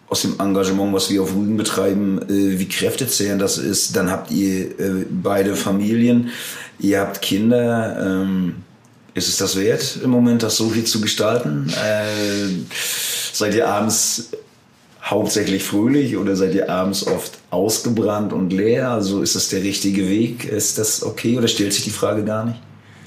aus 0.08 0.22
dem 0.22 0.38
Engagement, 0.38 0.92
was 0.92 1.10
wir 1.10 1.22
auf 1.22 1.34
Rügen 1.34 1.56
betreiben, 1.56 2.20
äh, 2.28 2.58
wie 2.58 2.68
kräftezehrend 2.68 3.40
das 3.40 3.58
ist. 3.58 3.96
Dann 3.96 4.10
habt 4.10 4.30
ihr 4.30 4.78
äh, 4.78 5.06
beide 5.10 5.56
Familien, 5.56 6.30
ihr 6.78 7.00
habt 7.00 7.22
Kinder. 7.22 7.96
Ähm, 8.00 8.56
ist 9.14 9.28
es 9.28 9.36
das 9.36 9.58
wert, 9.58 9.98
im 10.02 10.10
Moment 10.10 10.42
das 10.42 10.56
so 10.56 10.70
viel 10.70 10.84
zu 10.84 11.00
gestalten? 11.00 11.68
Äh, 11.68 12.48
seid 13.32 13.54
ihr 13.54 13.68
abends 13.68 14.30
hauptsächlich 15.12 15.62
fröhlich 15.62 16.16
oder 16.16 16.34
seid 16.34 16.54
ihr 16.54 16.70
abends 16.70 17.06
oft 17.06 17.38
ausgebrannt 17.50 18.32
und 18.32 18.52
leer? 18.52 18.90
Also 18.90 19.22
ist 19.22 19.36
das 19.36 19.48
der 19.50 19.62
richtige 19.62 20.08
Weg? 20.08 20.44
Ist 20.44 20.78
das 20.78 21.04
okay 21.04 21.38
oder 21.38 21.48
stellt 21.48 21.72
sich 21.72 21.84
die 21.84 21.90
Frage 21.90 22.24
gar 22.24 22.46
nicht? 22.46 22.58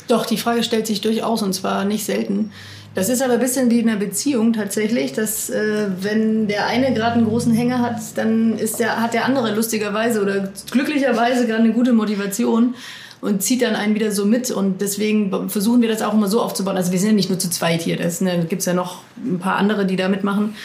Doch, 0.07 0.25
die 0.25 0.37
Frage 0.37 0.63
stellt 0.63 0.87
sich 0.87 1.01
durchaus 1.01 1.41
und 1.41 1.53
zwar 1.53 1.83
nicht 1.83 2.05
selten. 2.05 2.51
Das 2.93 3.09
ist 3.09 3.21
aber 3.21 3.33
ein 3.33 3.39
bisschen 3.39 3.69
wie 3.71 3.79
in 3.79 3.89
einer 3.89 3.99
Beziehung 3.99 4.53
tatsächlich, 4.53 5.11
dass 5.11 5.49
äh, 5.49 5.87
wenn 5.99 6.47
der 6.47 6.67
eine 6.67 6.93
gerade 6.93 7.15
einen 7.15 7.27
großen 7.27 7.53
Hänger 7.53 7.81
hat, 7.81 7.99
dann 8.15 8.57
ist 8.57 8.79
der, 8.79 9.01
hat 9.01 9.13
der 9.13 9.25
andere 9.25 9.53
lustigerweise 9.53 10.21
oder 10.21 10.49
glücklicherweise 10.71 11.45
gerade 11.45 11.63
eine 11.63 11.73
gute 11.73 11.91
Motivation 11.91 12.75
und 13.19 13.41
zieht 13.41 13.63
dann 13.63 13.75
einen 13.75 13.95
wieder 13.95 14.11
so 14.11 14.25
mit. 14.25 14.49
Und 14.49 14.79
deswegen 14.79 15.49
versuchen 15.49 15.81
wir 15.81 15.89
das 15.89 16.01
auch 16.03 16.13
immer 16.13 16.27
so 16.27 16.41
aufzubauen. 16.41 16.77
Also 16.77 16.93
wir 16.93 16.99
sind 16.99 17.09
ja 17.09 17.15
nicht 17.15 17.29
nur 17.29 17.39
zu 17.39 17.49
zweit 17.49 17.81
hier, 17.81 17.97
da 17.97 18.05
ne, 18.21 18.45
gibt 18.47 18.61
es 18.61 18.65
ja 18.65 18.73
noch 18.73 18.99
ein 19.17 19.39
paar 19.39 19.57
andere, 19.57 19.85
die 19.85 19.97
da 19.97 20.07
mitmachen. 20.07 20.55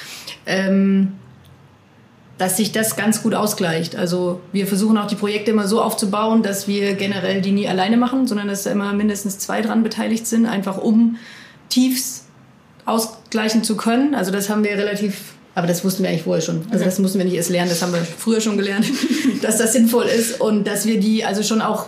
Ähm, 0.47 1.15
dass 2.41 2.57
sich 2.57 2.73
das 2.73 2.97
ganz 2.97 3.23
gut 3.23 3.35
ausgleicht. 3.35 3.97
Also 3.97 4.41
wir 4.51 4.67
versuchen 4.67 4.97
auch 4.97 5.07
die 5.07 5.15
Projekte 5.15 5.51
immer 5.51 5.69
so 5.69 5.83
aufzubauen, 5.83 6.43
dass 6.43 6.67
wir 6.67 6.95
generell 6.95 7.43
die 7.43 7.53
nie 7.53 7.69
alleine 7.69 7.99
machen, 7.99 8.27
sondern 8.27 8.49
dass 8.49 8.63
da 8.63 8.71
immer 8.71 8.95
mindestens 8.95 9.39
zwei 9.39 9.61
dran 9.61 9.83
beteiligt 9.83 10.27
sind, 10.27 10.47
einfach 10.47 10.79
um 10.79 11.17
Tiefs 11.69 12.25
ausgleichen 12.87 13.63
zu 13.63 13.77
können. 13.77 14.15
Also 14.15 14.33
das 14.33 14.49
haben 14.49 14.65
wir 14.65 14.71
relativ, 14.71 15.35
aber 15.55 15.67
das 15.67 15.85
wussten 15.85 16.05
wir 16.05 16.11
eigentlich 16.11 16.23
vorher 16.23 16.43
schon. 16.43 16.63
Also 16.71 16.85
das 16.85 16.99
mussten 17.01 17.19
wir 17.19 17.25
nicht 17.25 17.35
erst 17.35 17.51
lernen, 17.51 17.71
das 17.71 17.83
haben 17.83 17.93
wir 17.93 18.01
früher 18.01 18.41
schon 18.41 18.57
gelernt, 18.57 18.87
dass 19.43 19.59
das 19.59 19.73
sinnvoll 19.73 20.05
ist 20.05 20.41
und 20.41 20.67
dass 20.67 20.87
wir 20.87 21.01
die 21.01 21.25
also 21.25 21.43
schon 21.43 21.61
auch 21.61 21.87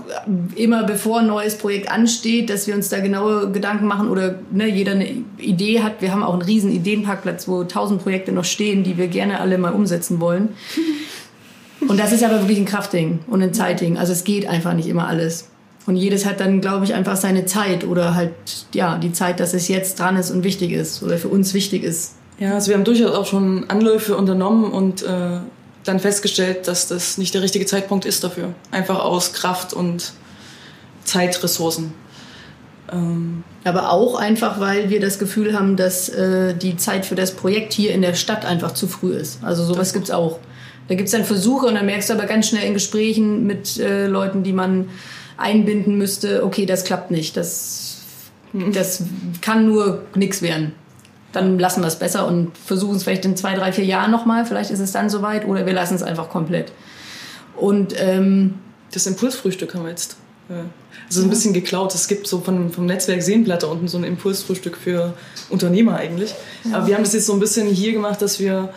immer 0.56 0.82
bevor 0.84 1.20
ein 1.20 1.28
neues 1.28 1.56
Projekt 1.56 1.90
ansteht, 1.90 2.50
dass 2.50 2.66
wir 2.66 2.74
uns 2.74 2.88
da 2.88 2.98
genaue 2.98 3.52
Gedanken 3.52 3.86
machen 3.86 4.08
oder 4.08 4.36
ne, 4.50 4.66
jeder 4.66 4.92
eine 4.92 5.08
Idee 5.38 5.80
hat. 5.80 6.00
Wir 6.00 6.12
haben 6.12 6.24
auch 6.24 6.32
einen 6.32 6.42
riesen 6.42 6.72
Ideenparkplatz, 6.72 7.46
wo 7.46 7.62
tausend 7.64 8.02
Projekte 8.02 8.32
noch 8.32 8.44
stehen, 8.44 8.82
die 8.82 8.96
wir 8.98 9.06
gerne 9.06 9.40
alle 9.40 9.58
mal 9.58 9.72
umsetzen 9.72 10.20
wollen. 10.20 10.50
Und 11.88 11.98
das 11.98 12.12
ist 12.12 12.22
aber 12.22 12.40
wirklich 12.40 12.58
ein 12.58 12.64
Kraftding 12.64 13.20
und 13.26 13.42
ein 13.42 13.52
Zeitding. 13.52 13.98
Also 13.98 14.12
es 14.12 14.22
geht 14.22 14.46
einfach 14.46 14.72
nicht 14.72 14.86
immer 14.86 15.08
alles. 15.08 15.48
Und 15.84 15.96
jedes 15.96 16.24
hat 16.26 16.38
dann, 16.38 16.60
glaube 16.60 16.84
ich, 16.84 16.94
einfach 16.94 17.16
seine 17.16 17.44
Zeit 17.44 17.84
oder 17.84 18.14
halt, 18.14 18.32
ja, 18.72 18.98
die 18.98 19.12
Zeit, 19.12 19.40
dass 19.40 19.52
es 19.52 19.66
jetzt 19.66 19.98
dran 19.98 20.16
ist 20.16 20.30
und 20.30 20.44
wichtig 20.44 20.70
ist 20.70 21.02
oder 21.02 21.18
für 21.18 21.26
uns 21.26 21.54
wichtig 21.54 21.82
ist. 21.82 22.14
Ja, 22.42 22.54
also 22.54 22.70
wir 22.70 22.74
haben 22.74 22.82
durchaus 22.82 23.12
auch 23.12 23.26
schon 23.26 23.70
Anläufe 23.70 24.16
unternommen 24.16 24.72
und 24.72 25.04
äh, 25.04 25.38
dann 25.84 26.00
festgestellt, 26.00 26.66
dass 26.66 26.88
das 26.88 27.16
nicht 27.16 27.34
der 27.34 27.42
richtige 27.42 27.66
Zeitpunkt 27.66 28.04
ist 28.04 28.24
dafür. 28.24 28.52
Einfach 28.72 28.98
aus 28.98 29.32
Kraft 29.32 29.72
und 29.72 30.12
Zeitressourcen. 31.04 31.94
Ähm 32.92 33.44
Aber 33.62 33.92
auch 33.92 34.16
einfach, 34.16 34.58
weil 34.58 34.90
wir 34.90 34.98
das 34.98 35.20
Gefühl 35.20 35.56
haben, 35.56 35.76
dass 35.76 36.08
äh, 36.08 36.56
die 36.56 36.76
Zeit 36.76 37.06
für 37.06 37.14
das 37.14 37.30
Projekt 37.30 37.74
hier 37.74 37.94
in 37.94 38.02
der 38.02 38.14
Stadt 38.14 38.44
einfach 38.44 38.74
zu 38.74 38.88
früh 38.88 39.12
ist. 39.12 39.38
Also 39.44 39.62
sowas 39.62 39.92
gibt 39.92 40.06
es 40.06 40.10
auch. 40.10 40.40
Da 40.88 40.96
gibt 40.96 41.06
es 41.06 41.12
dann 41.12 41.24
Versuche 41.24 41.66
und 41.66 41.76
dann 41.76 41.86
merkst 41.86 42.10
du 42.10 42.14
aber 42.14 42.26
ganz 42.26 42.48
schnell 42.48 42.66
in 42.66 42.74
Gesprächen 42.74 43.46
mit 43.46 43.78
äh, 43.78 44.08
Leuten, 44.08 44.42
die 44.42 44.52
man 44.52 44.88
einbinden 45.36 45.96
müsste, 45.96 46.44
okay, 46.44 46.66
das 46.66 46.82
klappt 46.82 47.12
nicht, 47.12 47.36
das, 47.36 47.98
das 48.52 49.04
kann 49.40 49.64
nur 49.64 50.02
nichts 50.16 50.42
werden. 50.42 50.72
Dann 51.32 51.58
lassen 51.58 51.80
wir 51.80 51.88
es 51.88 51.96
besser 51.96 52.26
und 52.26 52.56
versuchen 52.58 52.96
es 52.96 53.04
vielleicht 53.04 53.24
in 53.24 53.36
zwei, 53.36 53.54
drei, 53.54 53.72
vier 53.72 53.84
Jahren 53.84 54.10
nochmal. 54.10 54.44
Vielleicht 54.44 54.70
ist 54.70 54.80
es 54.80 54.92
dann 54.92 55.08
soweit 55.08 55.46
oder 55.46 55.66
wir 55.66 55.72
lassen 55.72 55.94
es 55.94 56.02
einfach 56.02 56.28
komplett. 56.28 56.72
Und 57.56 57.94
ähm, 57.98 58.54
das 58.92 59.06
Impulsfrühstück 59.06 59.74
haben 59.74 59.84
wir 59.84 59.90
jetzt. 59.90 60.16
Ja. 60.48 60.64
Also 61.06 61.22
ein 61.22 61.30
bisschen 61.30 61.52
geklaut. 61.52 61.94
Es 61.94 62.08
gibt 62.08 62.26
so 62.26 62.40
von, 62.40 62.70
vom 62.72 62.86
Netzwerk 62.86 63.22
Seenplatte 63.22 63.66
unten 63.66 63.88
so 63.88 63.98
ein 63.98 64.04
Impulsfrühstück 64.04 64.76
für 64.76 65.14
Unternehmer 65.50 65.96
eigentlich. 65.96 66.34
Ja. 66.64 66.76
Aber 66.76 66.86
wir 66.86 66.94
haben 66.94 67.04
das 67.04 67.12
jetzt 67.12 67.26
so 67.26 67.32
ein 67.32 67.40
bisschen 67.40 67.68
hier 67.68 67.92
gemacht, 67.92 68.20
dass 68.20 68.38
wir 68.40 68.70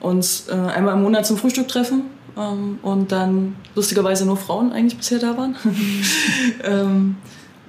uns 0.00 0.46
äh, 0.48 0.52
einmal 0.52 0.94
im 0.94 1.02
Monat 1.02 1.26
zum 1.26 1.36
Frühstück 1.36 1.68
treffen 1.68 2.04
ähm, 2.36 2.78
und 2.82 3.12
dann 3.12 3.56
lustigerweise 3.74 4.24
nur 4.24 4.36
Frauen 4.36 4.72
eigentlich 4.72 4.96
bisher 4.96 5.18
da 5.18 5.36
waren. 5.36 5.56
ähm, 6.64 7.16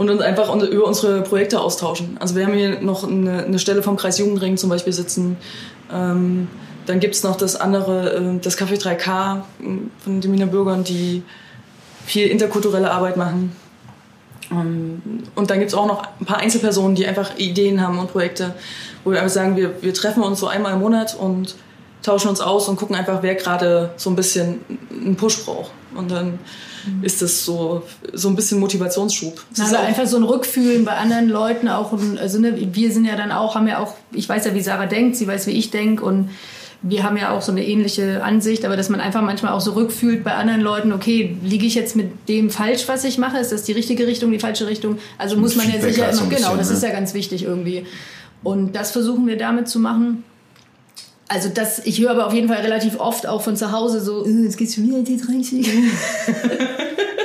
und 0.01 0.09
uns 0.09 0.21
einfach 0.21 0.51
über 0.55 0.85
unsere 0.85 1.21
Projekte 1.21 1.59
austauschen. 1.59 2.17
Also 2.19 2.35
wir 2.35 2.47
haben 2.47 2.53
hier 2.53 2.81
noch 2.81 3.07
eine, 3.07 3.43
eine 3.43 3.59
Stelle 3.59 3.83
vom 3.83 3.97
Kreis 3.97 4.17
Jugendring 4.17 4.57
zum 4.57 4.71
Beispiel 4.71 4.93
sitzen. 4.93 5.37
Ähm, 5.93 6.47
dann 6.87 6.99
gibt 6.99 7.13
es 7.13 7.21
noch 7.21 7.35
das 7.35 7.55
andere, 7.55 8.15
äh, 8.15 8.39
das 8.41 8.57
Café 8.57 8.81
3K 8.81 9.37
äh, 9.37 9.41
von 9.99 10.19
den 10.19 10.33
Wiener 10.33 10.47
Bürgern, 10.47 10.83
die 10.83 11.21
viel 12.07 12.25
interkulturelle 12.27 12.89
Arbeit 12.89 13.15
machen. 13.15 13.55
Ähm, 14.49 15.03
und 15.35 15.51
dann 15.51 15.59
gibt 15.59 15.69
es 15.69 15.77
auch 15.77 15.85
noch 15.85 16.01
ein 16.19 16.25
paar 16.25 16.37
Einzelpersonen, 16.37 16.95
die 16.95 17.05
einfach 17.05 17.37
Ideen 17.37 17.79
haben 17.79 17.99
und 17.99 18.11
Projekte, 18.11 18.55
wo 19.03 19.11
wir 19.11 19.19
einfach 19.19 19.31
sagen, 19.31 19.55
wir, 19.55 19.83
wir 19.83 19.93
treffen 19.93 20.23
uns 20.23 20.39
so 20.39 20.47
einmal 20.47 20.73
im 20.73 20.79
Monat 20.79 21.15
und 21.15 21.53
tauschen 22.01 22.29
uns 22.29 22.41
aus 22.41 22.67
und 22.67 22.77
gucken 22.77 22.95
einfach, 22.95 23.21
wer 23.21 23.35
gerade 23.35 23.91
so 23.97 24.09
ein 24.09 24.15
bisschen 24.15 24.61
einen 24.89 25.15
Push 25.15 25.45
braucht. 25.45 25.69
Und 25.95 26.11
dann 26.11 26.39
mhm. 26.85 27.03
ist 27.03 27.21
das 27.21 27.45
so, 27.45 27.83
so 28.13 28.29
ein 28.29 28.35
bisschen 28.35 28.59
Motivationsschub. 28.59 29.43
Das 29.51 29.67
also 29.67 29.77
einfach 29.77 30.07
so 30.07 30.17
ein 30.17 30.23
Rückfühlen 30.23 30.85
bei 30.85 30.93
anderen 30.93 31.29
Leuten 31.29 31.67
auch. 31.67 31.93
Also 32.19 32.39
ne, 32.39 32.73
wir 32.73 32.91
sind 32.91 33.05
ja 33.05 33.15
dann 33.15 33.31
auch, 33.31 33.55
haben 33.55 33.67
ja 33.67 33.79
auch, 33.79 33.95
ich 34.11 34.27
weiß 34.27 34.45
ja, 34.45 34.53
wie 34.53 34.61
Sarah 34.61 34.85
denkt, 34.85 35.15
sie 35.15 35.27
weiß, 35.27 35.47
wie 35.47 35.51
ich 35.51 35.71
denke 35.71 36.03
und 36.03 36.29
wir 36.83 37.03
haben 37.03 37.15
ja 37.15 37.31
auch 37.31 37.41
so 37.41 37.51
eine 37.51 37.65
ähnliche 37.65 38.23
Ansicht, 38.23 38.65
aber 38.65 38.75
dass 38.75 38.89
man 38.89 38.99
einfach 38.99 39.21
manchmal 39.21 39.53
auch 39.53 39.61
so 39.61 39.73
rückfühlt 39.73 40.23
bei 40.23 40.33
anderen 40.33 40.61
Leuten, 40.61 40.91
okay, 40.93 41.37
liege 41.43 41.65
ich 41.65 41.75
jetzt 41.75 41.95
mit 41.95 42.27
dem 42.27 42.49
falsch, 42.49 42.87
was 42.87 43.03
ich 43.03 43.19
mache? 43.19 43.37
Ist 43.37 43.51
das 43.51 43.63
die 43.63 43.71
richtige 43.71 44.07
Richtung, 44.07 44.31
die 44.31 44.39
falsche 44.39 44.65
Richtung? 44.65 44.97
Also 45.19 45.37
muss 45.37 45.55
man 45.55 45.71
ja 45.71 45.79
sicher 45.79 46.09
immer, 46.09 46.25
genau, 46.27 46.55
das 46.55 46.69
ne? 46.69 46.75
ist 46.75 46.83
ja 46.83 46.89
ganz 46.89 47.13
wichtig 47.13 47.43
irgendwie. 47.43 47.85
Und 48.41 48.75
das 48.75 48.89
versuchen 48.91 49.27
wir 49.27 49.37
damit 49.37 49.69
zu 49.69 49.79
machen. 49.79 50.23
Also 51.31 51.47
das, 51.47 51.79
ich 51.85 52.01
höre 52.01 52.11
aber 52.11 52.27
auf 52.27 52.33
jeden 52.33 52.49
Fall 52.49 52.57
relativ 52.57 52.99
oft 52.99 53.25
auch 53.25 53.41
von 53.41 53.55
zu 53.55 53.71
Hause 53.71 54.01
so, 54.01 54.25
äh, 54.25 54.43
jetzt 54.43 54.57
geht's 54.57 54.75
schon 54.75 54.85
wieder 54.85 55.01
die 55.01 55.15
30. 55.15 55.65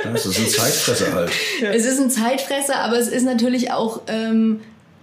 Das 0.05 0.25
ist 0.25 0.39
ein 0.39 0.47
Zeitfresser 0.47 1.13
halt. 1.13 1.31
Es 1.73 1.85
ist 1.85 1.99
ein 1.99 2.09
Zeitfresser, 2.09 2.77
aber 2.77 2.97
es 2.97 3.09
ist 3.09 3.25
natürlich 3.25 3.73
auch 3.73 3.99
ähm, 4.07 4.61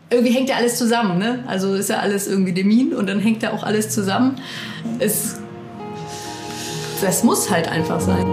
irgendwie 0.08 0.32
hängt 0.32 0.48
ja 0.48 0.56
alles 0.56 0.78
zusammen, 0.78 1.18
ne? 1.18 1.44
Also 1.46 1.74
ist 1.74 1.90
ja 1.90 1.98
alles 1.98 2.26
irgendwie 2.26 2.54
Demin 2.54 2.94
und 2.94 3.06
dann 3.06 3.20
hängt 3.20 3.42
ja 3.42 3.52
auch 3.52 3.62
alles 3.62 3.90
zusammen. 3.90 4.40
Es, 4.98 5.36
das 7.02 7.24
muss 7.24 7.50
halt 7.50 7.68
einfach 7.68 8.00
sein. 8.00 8.24